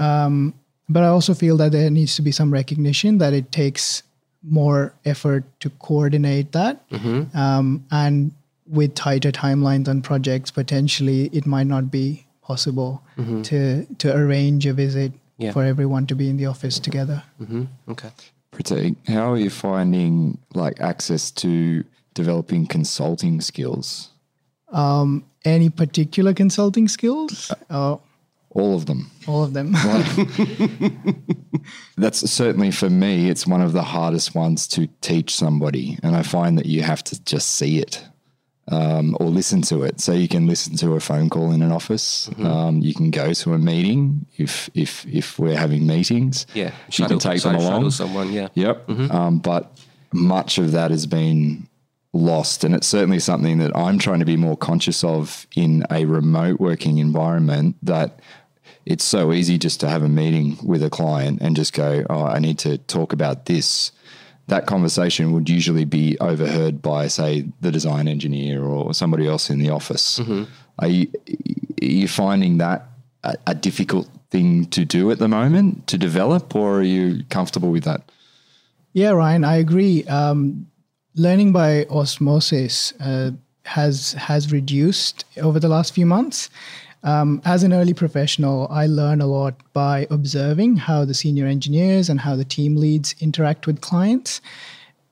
Um, 0.00 0.54
but 0.90 1.04
I 1.04 1.06
also 1.06 1.34
feel 1.34 1.56
that 1.58 1.72
there 1.72 1.88
needs 1.88 2.16
to 2.16 2.22
be 2.22 2.32
some 2.32 2.52
recognition 2.52 3.18
that 3.18 3.32
it 3.32 3.52
takes 3.52 4.02
more 4.42 4.92
effort 5.04 5.44
to 5.60 5.70
coordinate 5.70 6.52
that. 6.52 6.88
Mm-hmm. 6.90 7.36
Um, 7.36 7.84
and 7.90 8.32
with 8.66 8.94
tighter 8.94 9.30
timelines 9.30 9.88
on 9.88 10.02
projects, 10.02 10.50
potentially 10.50 11.30
it 11.32 11.46
might 11.46 11.66
not 11.66 11.90
be 11.90 12.26
possible 12.42 13.02
mm-hmm. 13.16 13.42
to 13.42 13.86
to 13.98 14.16
arrange 14.16 14.66
a 14.66 14.72
visit 14.72 15.12
Yeah. 15.38 15.52
for 15.52 15.64
everyone 15.64 16.06
to 16.06 16.14
be 16.14 16.28
in 16.28 16.36
the 16.36 16.46
office 16.46 16.78
together. 16.78 17.22
Mm-hmm. 17.40 17.64
Okay. 17.88 18.10
Pratik, 18.52 18.96
how 19.08 19.32
are 19.32 19.38
you 19.38 19.50
finding 19.50 20.38
like 20.54 20.80
access 20.80 21.30
to 21.42 21.84
developing 22.14 22.66
consulting 22.66 23.40
skills? 23.40 24.10
Um, 24.72 25.24
any 25.44 25.70
particular 25.70 26.34
consulting 26.34 26.88
skills? 26.88 27.50
Uh, 27.70 27.94
uh 27.94 27.96
All 28.52 28.74
of 28.74 28.86
them. 28.86 29.10
all 29.28 29.44
of 29.44 29.52
them. 29.52 29.74
That's 31.96 32.28
certainly 32.30 32.72
for 32.72 32.90
me, 32.90 33.30
it's 33.30 33.46
one 33.46 33.60
of 33.60 33.72
the 33.72 33.82
hardest 33.82 34.34
ones 34.34 34.66
to 34.68 34.88
teach 35.00 35.34
somebody. 35.34 35.98
And 36.02 36.16
I 36.16 36.22
find 36.22 36.58
that 36.58 36.66
you 36.66 36.82
have 36.82 37.04
to 37.04 37.24
just 37.24 37.52
see 37.52 37.78
it 37.78 38.04
um, 38.68 39.16
or 39.20 39.26
listen 39.28 39.62
to 39.62 39.84
it. 39.84 40.00
So 40.00 40.12
you 40.12 40.26
can 40.26 40.46
listen 40.46 40.76
to 40.78 40.94
a 40.94 41.00
phone 41.00 41.30
call 41.30 41.52
in 41.52 41.62
an 41.62 41.70
office. 41.70 42.28
Um, 42.38 42.78
you 42.78 42.94
can 42.94 43.10
go 43.10 43.32
to 43.32 43.54
a 43.54 43.58
meeting 43.58 44.26
if, 44.36 44.68
if, 44.74 45.06
if 45.06 45.38
we're 45.38 45.56
having 45.56 45.86
meetings. 45.86 46.46
Yeah. 46.54 46.72
You 46.92 47.06
can 47.06 47.18
take 47.18 47.42
them 47.42 47.54
along. 47.54 47.90
someone. 47.90 48.32
Yeah. 48.32 48.48
Yep. 48.54 48.90
Um, 49.12 49.38
but 49.38 49.78
much 50.12 50.58
of 50.58 50.72
that 50.72 50.90
has 50.90 51.06
been 51.06 51.68
lost. 52.12 52.64
And 52.64 52.74
it's 52.74 52.86
certainly 52.86 53.18
something 53.20 53.58
that 53.58 53.76
I'm 53.76 53.98
trying 53.98 54.20
to 54.20 54.24
be 54.24 54.36
more 54.36 54.56
conscious 54.56 55.04
of 55.04 55.46
in 55.54 55.84
a 55.90 56.04
remote 56.04 56.60
working 56.60 56.98
environment 56.98 57.76
that 57.82 58.20
it's 58.86 59.04
so 59.04 59.32
easy 59.32 59.58
just 59.58 59.80
to 59.80 59.88
have 59.88 60.02
a 60.02 60.08
meeting 60.08 60.58
with 60.62 60.82
a 60.82 60.90
client 60.90 61.40
and 61.40 61.56
just 61.56 61.72
go, 61.72 62.04
oh, 62.10 62.24
I 62.24 62.38
need 62.38 62.58
to 62.60 62.78
talk 62.78 63.12
about 63.12 63.46
this. 63.46 63.92
That 64.48 64.66
conversation 64.66 65.32
would 65.32 65.48
usually 65.48 65.84
be 65.84 66.18
overheard 66.18 66.82
by, 66.82 67.06
say, 67.08 67.46
the 67.60 67.70
design 67.70 68.08
engineer 68.08 68.64
or 68.64 68.92
somebody 68.94 69.26
else 69.26 69.48
in 69.50 69.58
the 69.58 69.70
office. 69.70 70.20
Are, 70.78 70.88
you, 70.88 71.08
are 71.82 71.84
you 71.84 72.08
finding 72.08 72.58
that 72.58 72.86
a, 73.22 73.36
a 73.46 73.54
difficult 73.54 74.08
thing 74.30 74.66
to 74.66 74.84
do 74.84 75.10
at 75.10 75.18
the 75.18 75.28
moment 75.28 75.86
to 75.88 75.98
develop, 75.98 76.54
or 76.56 76.78
are 76.78 76.82
you 76.82 77.24
comfortable 77.30 77.70
with 77.70 77.84
that? 77.84 78.02
Yeah, 78.92 79.10
Ryan, 79.10 79.44
I 79.44 79.56
agree. 79.56 80.04
Um, 80.04 80.66
learning 81.14 81.52
by 81.52 81.84
osmosis 81.90 82.92
uh, 83.00 83.32
has 83.64 84.14
has 84.14 84.52
reduced 84.52 85.24
over 85.36 85.60
the 85.60 85.68
last 85.68 85.94
few 85.94 86.06
months. 86.06 86.50
Um, 87.02 87.40
as 87.44 87.62
an 87.62 87.72
early 87.72 87.94
professional, 87.94 88.68
I 88.70 88.86
learn 88.86 89.20
a 89.20 89.26
lot 89.26 89.54
by 89.72 90.06
observing 90.10 90.76
how 90.76 91.04
the 91.04 91.14
senior 91.14 91.46
engineers 91.46 92.08
and 92.08 92.20
how 92.20 92.36
the 92.36 92.44
team 92.44 92.76
leads 92.76 93.14
interact 93.20 93.66
with 93.66 93.80
clients. 93.80 94.40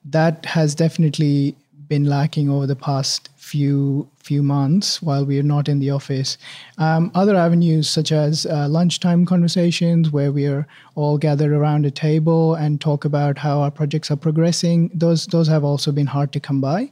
That 0.05 0.45
has 0.47 0.75
definitely 0.75 1.57
been 1.89 2.05
lacking 2.05 2.51
over 2.51 2.67
the 2.67 2.77
past 2.77 3.31
few 3.37 4.07
few 4.19 4.43
months 4.43 5.01
while 5.01 5.25
we 5.25 5.39
are 5.39 5.43
not 5.55 5.71
in 5.71 5.79
the 5.79 5.91
office. 5.91 6.37
Um, 6.77 7.11
other 7.15 7.35
avenues 7.35 7.89
such 7.89 8.13
as 8.13 8.45
uh, 8.45 8.69
lunchtime 8.69 9.25
conversations 9.25 10.11
where 10.11 10.31
we 10.31 10.47
are 10.47 10.67
all 10.97 11.17
gathered 11.17 11.53
around 11.53 11.87
a 11.87 11.91
table 11.91 12.55
and 12.55 12.79
talk 12.79 13.07
about 13.07 13.39
how 13.39 13.61
our 13.61 13.71
projects 13.71 14.11
are 14.11 14.17
progressing. 14.17 14.91
Those 14.93 15.27
those 15.27 15.49
have 15.49 15.65
also 15.65 15.93
been 15.93 16.07
hard 16.07 16.33
to 16.33 16.41
come 16.41 16.61
by. 16.61 16.91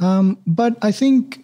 Um, 0.00 0.38
but 0.46 0.76
I 0.82 0.90
think 0.90 1.41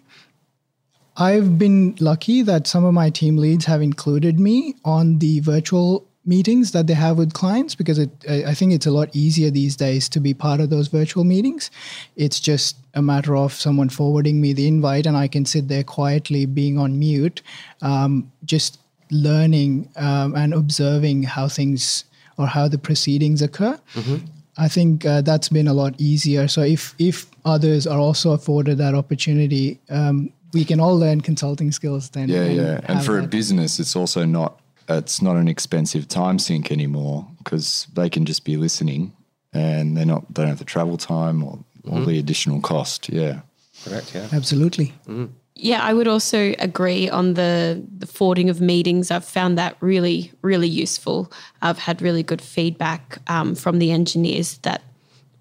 I've 1.19 1.59
been 1.59 1.97
lucky 1.99 2.43
that 2.43 2.69
some 2.69 2.85
of 2.85 2.95
my 2.95 3.11
team 3.11 3.37
leads 3.37 3.65
have 3.65 3.83
included 3.83 4.39
me 4.39 4.77
on 4.85 5.19
the 5.19 5.41
virtual 5.41 6.07
meetings 6.25 6.73
that 6.73 6.87
they 6.87 6.95
have 6.95 7.19
with 7.19 7.33
clients 7.33 7.75
because 7.75 7.99
it, 7.99 8.11
I 8.29 8.45
I 8.51 8.55
think 8.55 8.73
it's 8.73 8.87
a 8.87 8.91
lot 8.91 9.09
easier 9.17 9.51
these 9.51 9.77
days 9.77 10.09
to 10.11 10.21
be 10.21 10.33
part 10.35 10.61
of 10.61 10.71
those 10.71 10.89
virtual 10.89 11.25
meetings. 11.25 11.71
It's 12.15 12.39
just 12.39 12.77
a 12.95 13.03
matter 13.03 13.37
of 13.37 13.53
someone 13.53 13.89
forwarding 13.89 14.41
me 14.41 14.53
the 14.53 14.69
invite 14.69 15.07
and 15.07 15.17
I 15.17 15.27
can 15.27 15.45
sit 15.45 15.67
there 15.69 15.85
quietly 15.85 16.47
being 16.47 16.79
on 16.79 16.99
mute, 16.99 17.43
um, 17.83 18.31
just 18.45 18.79
learning 19.11 19.89
um, 19.97 20.37
and 20.37 20.55
observing 20.55 21.25
how 21.25 21.49
things 21.49 22.05
or 22.37 22.47
how 22.47 22.69
the 22.69 22.79
proceedings 22.79 23.43
occur. 23.43 23.79
I 24.59 24.69
think 24.69 25.05
uh, 25.07 25.23
that's 25.23 25.49
been 25.49 25.69
a 25.69 25.75
lot 25.75 25.95
easier. 25.99 26.49
So 26.49 26.63
if 26.63 26.95
if 26.99 27.27
others 27.45 27.87
are 27.87 27.99
also 27.99 28.33
afforded 28.33 28.79
that 28.79 28.95
opportunity, 28.95 29.79
um, 29.89 30.33
we 30.53 30.65
can 30.65 30.81
all 30.81 30.99
learn 30.99 31.21
consulting 31.21 31.73
skills. 31.73 32.11
Then 32.11 32.29
Yeah, 32.29 32.45
yeah. 32.45 32.81
And 32.85 32.99
have 32.99 33.05
for 33.05 33.19
a 33.19 33.27
business, 33.27 33.79
it's 33.79 33.97
also 33.97 34.25
not 34.25 34.61
it's 34.89 35.21
not 35.21 35.37
an 35.37 35.49
expensive 35.49 36.09
time 36.09 36.39
sink 36.39 36.73
anymore 36.73 37.27
because 37.39 37.87
they 37.93 38.09
can 38.09 38.25
just 38.25 38.45
be 38.45 38.57
listening 38.57 39.13
and 39.53 39.97
they're 39.97 40.07
not 40.07 40.35
they 40.35 40.43
don't 40.43 40.49
have 40.49 40.59
the 40.59 40.65
travel 40.65 40.97
time 40.97 41.43
or 41.43 41.59
all 41.87 41.99
mm-hmm. 41.99 42.05
the 42.07 42.19
additional 42.19 42.61
cost. 42.61 43.09
Yeah. 43.09 43.41
Correct. 43.85 44.15
Yeah. 44.15 44.29
absolutely. 44.33 44.93
Mm. 45.07 45.31
Yeah, 45.55 45.83
I 45.83 45.93
would 45.93 46.07
also 46.07 46.55
agree 46.61 47.11
on 47.11 47.35
the 47.35 47.83
the 47.99 48.07
forwarding 48.07 48.49
of 48.49 48.61
meetings. 48.61 49.11
I've 49.11 49.25
found 49.25 49.59
that 49.59 49.77
really, 49.81 50.33
really 50.41 50.69
useful. 50.69 51.33
I've 51.61 51.79
had 51.79 52.01
really 52.01 52.23
good 52.23 52.41
feedback 52.41 53.19
um, 53.27 53.57
from 53.57 53.81
the 53.81 53.91
engineers 53.91 54.59
that, 54.59 54.83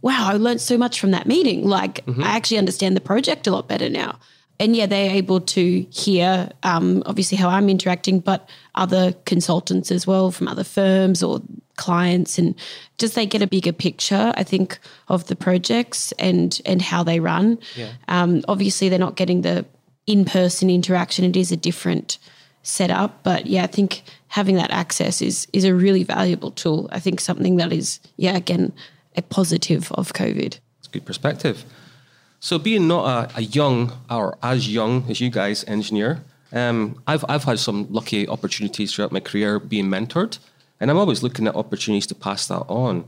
wow, 0.02 0.28
I 0.28 0.38
learned 0.38 0.62
so 0.62 0.76
much 0.76 1.00
from 1.00 1.12
that 1.12 1.28
meeting. 1.28 1.68
Like, 1.68 2.04
mm-hmm. 2.08 2.24
I 2.24 2.30
actually 2.30 2.58
understand 2.58 2.96
the 2.96 3.02
project 3.02 3.46
a 3.46 3.52
lot 3.52 3.68
better 3.68 3.90
now. 3.90 4.18
And 4.60 4.76
yeah, 4.76 4.88
they're 4.88 5.12
able 5.12 5.40
to 5.42 5.82
hear 5.92 6.50
um, 6.64 7.04
obviously 7.06 7.38
how 7.38 7.50
I'm 7.50 7.70
interacting, 7.70 8.20
but 8.20 8.50
other 8.74 9.14
consultants 9.26 9.92
as 9.92 10.08
well 10.08 10.32
from 10.32 10.48
other 10.48 10.64
firms 10.64 11.22
or 11.22 11.42
clients, 11.76 12.40
and 12.40 12.56
just 12.98 13.14
they 13.14 13.28
get 13.28 13.44
a 13.44 13.48
bigger 13.48 13.72
picture. 13.74 14.34
I 14.36 14.44
think 14.44 14.80
of 15.10 15.28
the 15.28 15.36
projects 15.36 16.12
and 16.14 16.60
and 16.66 16.82
how 16.82 17.04
they 17.04 17.20
run. 17.20 17.60
Um, 18.08 18.44
obviously, 18.48 18.90
they're 18.90 18.98
not 18.98 19.16
getting 19.16 19.42
the 19.42 19.66
in-person 20.08 20.70
interaction 20.70 21.26
it 21.26 21.36
is 21.36 21.52
a 21.52 21.58
different 21.58 22.18
setup 22.64 23.22
but 23.24 23.46
yeah 23.46 23.64
i 23.64 23.68
think 23.68 24.04
having 24.30 24.56
that 24.56 24.72
access 24.72 25.22
is 25.22 25.48
is 25.52 25.66
a 25.66 25.76
really 25.76 26.04
valuable 26.04 26.50
tool 26.52 26.88
i 26.94 27.00
think 27.00 27.20
something 27.20 27.58
that 27.58 27.74
is 27.74 28.00
yeah 28.16 28.36
again 28.36 28.72
a 29.18 29.22
positive 29.22 29.92
of 29.92 30.14
covid 30.14 30.60
It's 30.80 30.88
good 30.88 31.06
perspective. 31.06 31.66
So, 32.48 32.58
being 32.58 32.88
not 32.88 33.04
a, 33.06 33.40
a 33.40 33.42
young 33.42 33.92
or 34.10 34.38
as 34.42 34.74
young 34.74 35.04
as 35.10 35.20
you 35.20 35.30
guys 35.30 35.66
engineer, 35.68 36.24
um, 36.54 37.04
I've 37.06 37.26
I've 37.28 37.44
had 37.44 37.60
some 37.60 37.88
lucky 37.92 38.26
opportunities 38.26 38.94
throughout 38.94 39.12
my 39.12 39.20
career 39.20 39.60
being 39.60 39.88
mentored, 39.88 40.40
and 40.80 40.90
I'm 40.90 40.98
always 40.98 41.22
looking 41.22 41.46
at 41.46 41.58
opportunities 41.58 42.08
to 42.08 42.16
pass 42.16 42.48
that 42.48 42.64
on. 42.70 43.04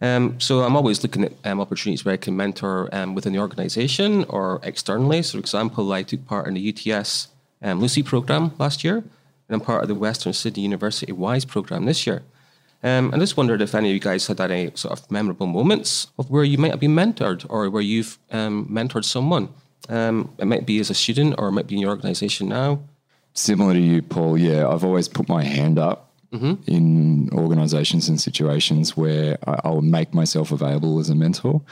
Um, 0.00 0.38
so 0.38 0.60
I'm 0.60 0.76
always 0.76 1.02
looking 1.02 1.24
at 1.24 1.32
um, 1.42 1.60
opportunities 1.60 2.04
where 2.04 2.14
I 2.14 2.18
can 2.18 2.36
mentor 2.36 2.88
um, 2.92 3.16
within 3.16 3.32
the 3.32 3.40
organisation 3.40 4.26
or 4.28 4.60
externally. 4.62 5.24
So, 5.24 5.32
for 5.32 5.40
example, 5.40 5.92
I 5.92 6.04
took 6.04 6.24
part 6.28 6.46
in 6.46 6.54
the 6.54 6.62
UTS 6.70 7.26
um, 7.62 7.80
Lucy 7.80 8.04
program 8.04 8.52
last 8.60 8.84
year, 8.84 8.98
and 8.98 9.50
I'm 9.50 9.60
part 9.60 9.82
of 9.82 9.88
the 9.88 9.96
Western 9.96 10.32
Sydney 10.32 10.62
University 10.62 11.10
WISE 11.10 11.46
program 11.46 11.86
this 11.86 12.06
year. 12.06 12.22
Um, 12.84 13.12
I 13.14 13.18
just 13.18 13.36
wondered 13.36 13.62
if 13.62 13.74
any 13.74 13.88
of 13.88 13.94
you 13.94 14.00
guys 14.00 14.26
had 14.26 14.40
any 14.40 14.70
sort 14.74 14.98
of 14.98 15.10
memorable 15.10 15.46
moments 15.46 16.08
of 16.18 16.30
where 16.30 16.44
you 16.44 16.58
might 16.58 16.70
have 16.70 16.80
been 16.80 16.94
mentored 16.94 17.46
or 17.48 17.70
where 17.70 17.82
you've 17.82 18.18
um, 18.30 18.68
mentored 18.70 19.04
someone. 19.04 19.48
Um, 19.88 20.34
it 20.38 20.44
might 20.44 20.66
be 20.66 20.78
as 20.80 20.90
a 20.90 20.94
student 20.94 21.34
or 21.38 21.48
it 21.48 21.52
might 21.52 21.66
be 21.66 21.76
in 21.76 21.80
your 21.80 21.90
organisation 21.90 22.48
now. 22.48 22.80
Similar 23.32 23.72
to 23.72 23.80
you, 23.80 24.02
Paul. 24.02 24.36
Yeah, 24.36 24.68
I've 24.68 24.84
always 24.84 25.08
put 25.08 25.28
my 25.28 25.42
hand 25.42 25.78
up 25.78 26.12
in 26.66 27.30
organisations 27.32 28.08
and 28.08 28.20
situations 28.20 28.96
where 28.96 29.38
I'll 29.46 29.82
make 29.82 30.12
myself 30.12 30.50
available 30.50 30.98
as 30.98 31.08
a 31.08 31.14
mentor. 31.14 31.62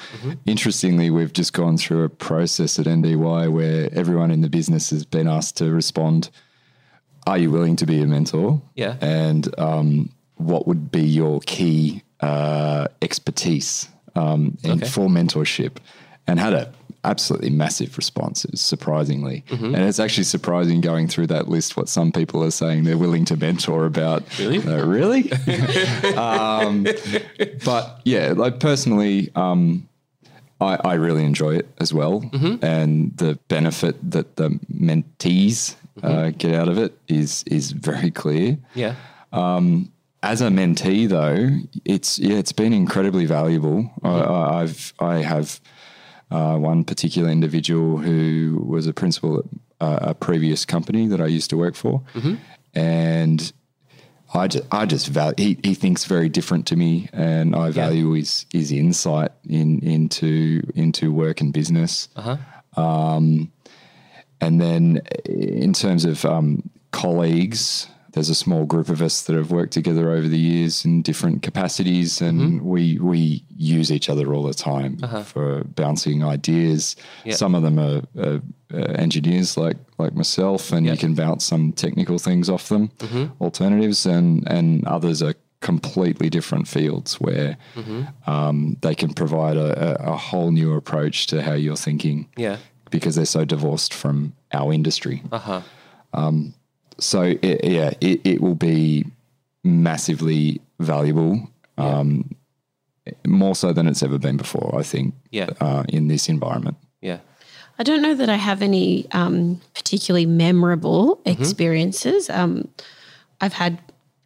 Interestingly, 0.46 1.10
we've 1.10 1.32
just 1.32 1.52
gone 1.52 1.76
through 1.76 2.04
a 2.04 2.08
process 2.08 2.78
at 2.78 2.86
NDY 2.86 3.50
where 3.50 3.92
everyone 3.92 4.30
in 4.30 4.40
the 4.40 4.48
business 4.48 4.90
has 4.90 5.04
been 5.04 5.26
asked 5.26 5.56
to 5.58 5.70
respond. 5.70 6.30
Are 7.26 7.38
you 7.38 7.50
willing 7.50 7.76
to 7.76 7.86
be 7.86 8.02
a 8.02 8.06
mentor? 8.06 8.62
Yeah. 8.76 8.96
And 9.00 9.52
um, 9.58 10.10
what 10.46 10.66
would 10.66 10.90
be 10.90 11.02
your 11.02 11.40
key 11.40 12.02
uh, 12.20 12.86
expertise 13.00 13.88
um, 14.14 14.56
in, 14.62 14.72
Okay. 14.72 14.86
for 14.86 15.08
mentorship? 15.08 15.76
And 16.26 16.38
had 16.38 16.52
a 16.52 16.72
absolutely 17.04 17.50
massive 17.50 17.96
responses, 17.96 18.60
surprisingly. 18.60 19.42
And 19.50 19.74
it's 19.76 19.98
actually 19.98 20.22
surprising 20.22 20.80
going 20.80 21.08
through 21.08 21.26
that 21.28 21.48
list 21.48 21.76
what 21.76 21.88
some 21.88 22.12
people 22.12 22.44
are 22.44 22.52
saying 22.52 22.84
they're 22.84 22.96
willing 22.96 23.24
to 23.24 23.36
mentor 23.36 23.86
about. 23.86 24.22
Really? 24.38 24.58
Uh, 24.60 24.86
really? 24.86 25.32
um, 26.16 26.86
but 27.64 28.00
yeah, 28.04 28.34
like 28.36 28.60
personally, 28.60 29.30
um, 29.34 29.88
I, 30.60 30.78
I 30.84 30.94
really 30.94 31.24
enjoy 31.24 31.56
it 31.56 31.68
as 31.80 31.92
well. 31.92 32.22
And 32.62 33.16
the 33.16 33.36
benefit 33.48 33.96
that 34.12 34.36
the 34.36 34.50
mentees 34.72 35.74
uh, 36.04 36.30
get 36.30 36.54
out 36.54 36.68
of 36.68 36.78
it 36.78 36.96
is 37.08 37.42
is 37.48 37.72
very 37.72 38.12
clear. 38.12 38.58
Yeah. 38.76 38.94
As 40.22 40.40
a 40.40 40.48
mentee, 40.48 41.08
though, 41.08 41.48
it's 41.84 42.18
yeah, 42.18 42.36
it's 42.36 42.52
been 42.52 42.72
incredibly 42.72 43.26
valuable. 43.26 43.90
I, 44.04 44.08
I, 44.20 44.60
I've 44.62 44.92
I 45.00 45.14
have 45.22 45.60
uh, 46.30 46.56
one 46.56 46.84
particular 46.84 47.28
individual 47.28 47.98
who 47.98 48.62
was 48.64 48.86
a 48.86 48.92
principal 48.92 49.38
at 49.38 49.44
uh, 49.80 49.98
a 50.10 50.14
previous 50.14 50.64
company 50.64 51.08
that 51.08 51.20
I 51.20 51.26
used 51.26 51.50
to 51.50 51.56
work 51.56 51.74
for, 51.74 52.02
and 52.74 53.52
I 54.32 54.46
just, 54.46 54.64
I 54.70 54.86
just 54.86 55.08
value. 55.08 55.34
He, 55.38 55.58
he 55.64 55.74
thinks 55.74 56.04
very 56.04 56.28
different 56.28 56.66
to 56.68 56.76
me, 56.76 57.08
and 57.12 57.54
I 57.56 57.70
value 57.72 58.12
his 58.12 58.46
his 58.52 58.70
insight 58.70 59.32
in 59.48 59.80
into 59.80 60.62
into 60.76 61.12
work 61.12 61.40
and 61.40 61.52
business. 61.52 62.08
Uh 62.16 62.36
Um, 62.76 63.52
and 64.40 64.60
then 64.60 65.02
in 65.26 65.72
terms 65.72 66.04
of 66.04 66.24
um, 66.24 66.70
colleagues, 66.90 67.88
there's 68.12 68.28
a 68.28 68.34
small 68.34 68.64
group 68.66 68.88
of 68.88 69.00
us 69.02 69.22
that 69.22 69.34
have 69.36 69.50
worked 69.50 69.72
together 69.72 70.10
over 70.10 70.28
the 70.28 70.38
years 70.38 70.84
in 70.84 71.02
different 71.02 71.42
capacities, 71.42 72.20
and 72.22 72.62
we 72.62 72.98
we 72.98 73.44
use 73.56 73.90
each 73.90 74.08
other 74.10 74.34
all 74.34 74.42
the 74.44 74.54
time 74.54 74.98
for 75.24 75.64
bouncing 75.64 76.22
ideas. 76.24 76.96
Yeah. 77.24 77.34
Some 77.36 77.54
of 77.54 77.62
them 77.62 77.78
are, 77.78 78.02
are, 78.18 78.40
uh 78.72 78.92
engineers 78.98 79.56
like 79.56 79.76
like 79.98 80.14
myself, 80.14 80.72
and 80.72 80.84
Yeah. 80.86 80.92
you 80.92 80.98
can 80.98 81.14
bounce 81.14 81.44
some 81.44 81.72
technical 81.72 82.18
things 82.18 82.48
off 82.48 82.68
them, 82.68 82.90
alternatives, 83.40 84.06
and 84.06 84.46
and 84.50 84.84
others 84.86 85.22
are 85.22 85.34
completely 85.60 86.28
different 86.28 86.66
fields 86.68 87.20
where 87.20 87.56
um, 88.26 88.76
they 88.82 88.94
can 88.96 89.12
provide 89.14 89.56
a, 89.56 89.70
a, 90.02 90.12
a 90.12 90.16
whole 90.16 90.50
new 90.50 90.74
approach 90.74 91.26
to 91.28 91.40
how 91.40 91.52
you're 91.54 91.76
thinking 91.76 92.26
Yeah. 92.36 92.56
because 92.90 93.14
they're 93.14 93.24
so 93.38 93.44
divorced 93.44 93.94
from 93.94 94.32
our 94.52 94.72
industry. 94.72 95.22
Uh 95.30 95.38
huh. 95.38 95.60
So 97.02 97.22
it, 97.42 97.64
yeah, 97.64 97.90
it, 98.00 98.20
it 98.24 98.40
will 98.40 98.54
be 98.54 99.04
massively 99.64 100.60
valuable, 100.80 101.48
um, 101.78 102.34
more 103.26 103.54
so 103.54 103.72
than 103.72 103.86
it's 103.86 104.02
ever 104.02 104.18
been 104.18 104.36
before. 104.36 104.78
I 104.78 104.82
think, 104.82 105.14
Yeah. 105.30 105.50
uh, 105.60 105.84
in 105.88 106.08
this 106.08 106.28
environment. 106.28 106.76
Yeah. 107.00 107.18
I 107.78 107.82
don't 107.84 108.02
know 108.02 108.14
that 108.14 108.28
I 108.28 108.36
have 108.36 108.62
any 108.62 109.06
um, 109.12 109.60
particularly 109.74 110.26
memorable 110.26 111.20
experiences. 111.24 112.28
Um, 112.30 112.68
I've 113.40 113.54
had 113.54 113.78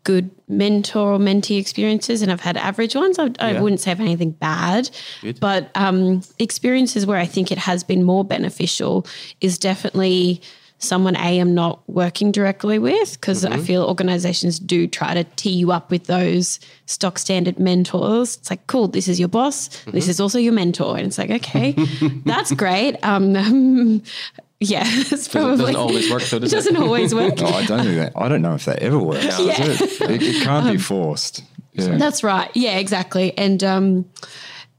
good 0.05 0.31
mentor 0.49 1.15
or 1.15 1.19
mentee 1.19 1.59
experiences 1.59 2.23
and 2.23 2.31
I've 2.31 2.41
had 2.41 2.57
average 2.57 2.95
ones. 2.95 3.19
I, 3.19 3.31
I 3.41 3.53
Yeah. 3.53 3.61
wouldn't 3.63 3.81
say 3.81 3.91
I've 3.93 3.99
had 3.99 4.07
anything 4.07 4.33
bad, 4.33 4.91
Good. 5.23 5.41
but 5.41 5.71
um, 5.75 6.23
experiences 6.39 7.07
where 7.07 7.19
I 7.19 7.27
think 7.27 7.51
it 7.51 7.59
has 7.59 7.83
been 7.83 8.05
more 8.05 8.25
beneficial 8.25 9.07
is 9.41 9.59
definitely 9.59 10.43
someone 10.79 11.17
A, 11.17 11.39
I'm 11.39 11.55
not 11.55 11.81
working 11.89 12.31
directly 12.33 12.79
with 12.79 13.13
because 13.13 13.45
I 13.45 13.57
feel 13.59 13.83
organizations 13.85 14.59
do 14.59 14.87
try 14.87 15.15
to 15.15 15.25
tee 15.25 15.51
you 15.53 15.73
up 15.73 15.91
with 15.91 16.05
those 16.05 16.61
stock 16.85 17.19
standard 17.19 17.59
mentors. 17.59 18.37
It's 18.37 18.51
like, 18.51 18.67
cool, 18.67 18.87
this 18.89 19.09
is 19.09 19.19
your 19.19 19.29
boss. 19.29 19.69
This 19.87 20.07
is 20.09 20.21
also 20.21 20.39
your 20.39 20.53
mentor. 20.53 20.97
And 20.99 21.07
it's 21.07 21.19
like, 21.19 21.31
okay, 21.31 21.73
that's 22.27 22.53
great. 22.53 22.97
Um, 23.03 23.33
yeah, 24.61 24.83
it's 24.87 25.29
probably 25.29 25.57
doesn't 25.73 25.77
always 25.77 26.11
work 26.11 26.23
though, 26.25 26.39
does 26.41 26.53
it? 26.53 26.57
doesn't 26.57 26.77
always 26.77 27.15
work. 27.15 27.35
Oh, 27.39 27.47
I 27.47 27.65
don't 27.65 27.85
think 27.85 27.97
that. 27.97 28.13
I 28.17 28.29
don't 28.29 28.43
know 28.43 28.55
if 28.55 28.67
that 28.67 28.81
ever 28.81 28.99
works. 28.99 29.25
does 29.25 29.41
Yeah. 29.47 29.55
it? 29.59 29.81
It, 30.11 30.23
it 30.23 30.43
can't 30.43 30.67
Um, 30.67 30.73
be 30.73 30.79
forced. 30.79 31.43
Yeah. 31.73 31.97
That's 31.97 32.23
right. 32.23 32.51
Yeah, 32.55 32.79
exactly. 32.79 33.37
And 33.37 33.63
um, 33.65 34.05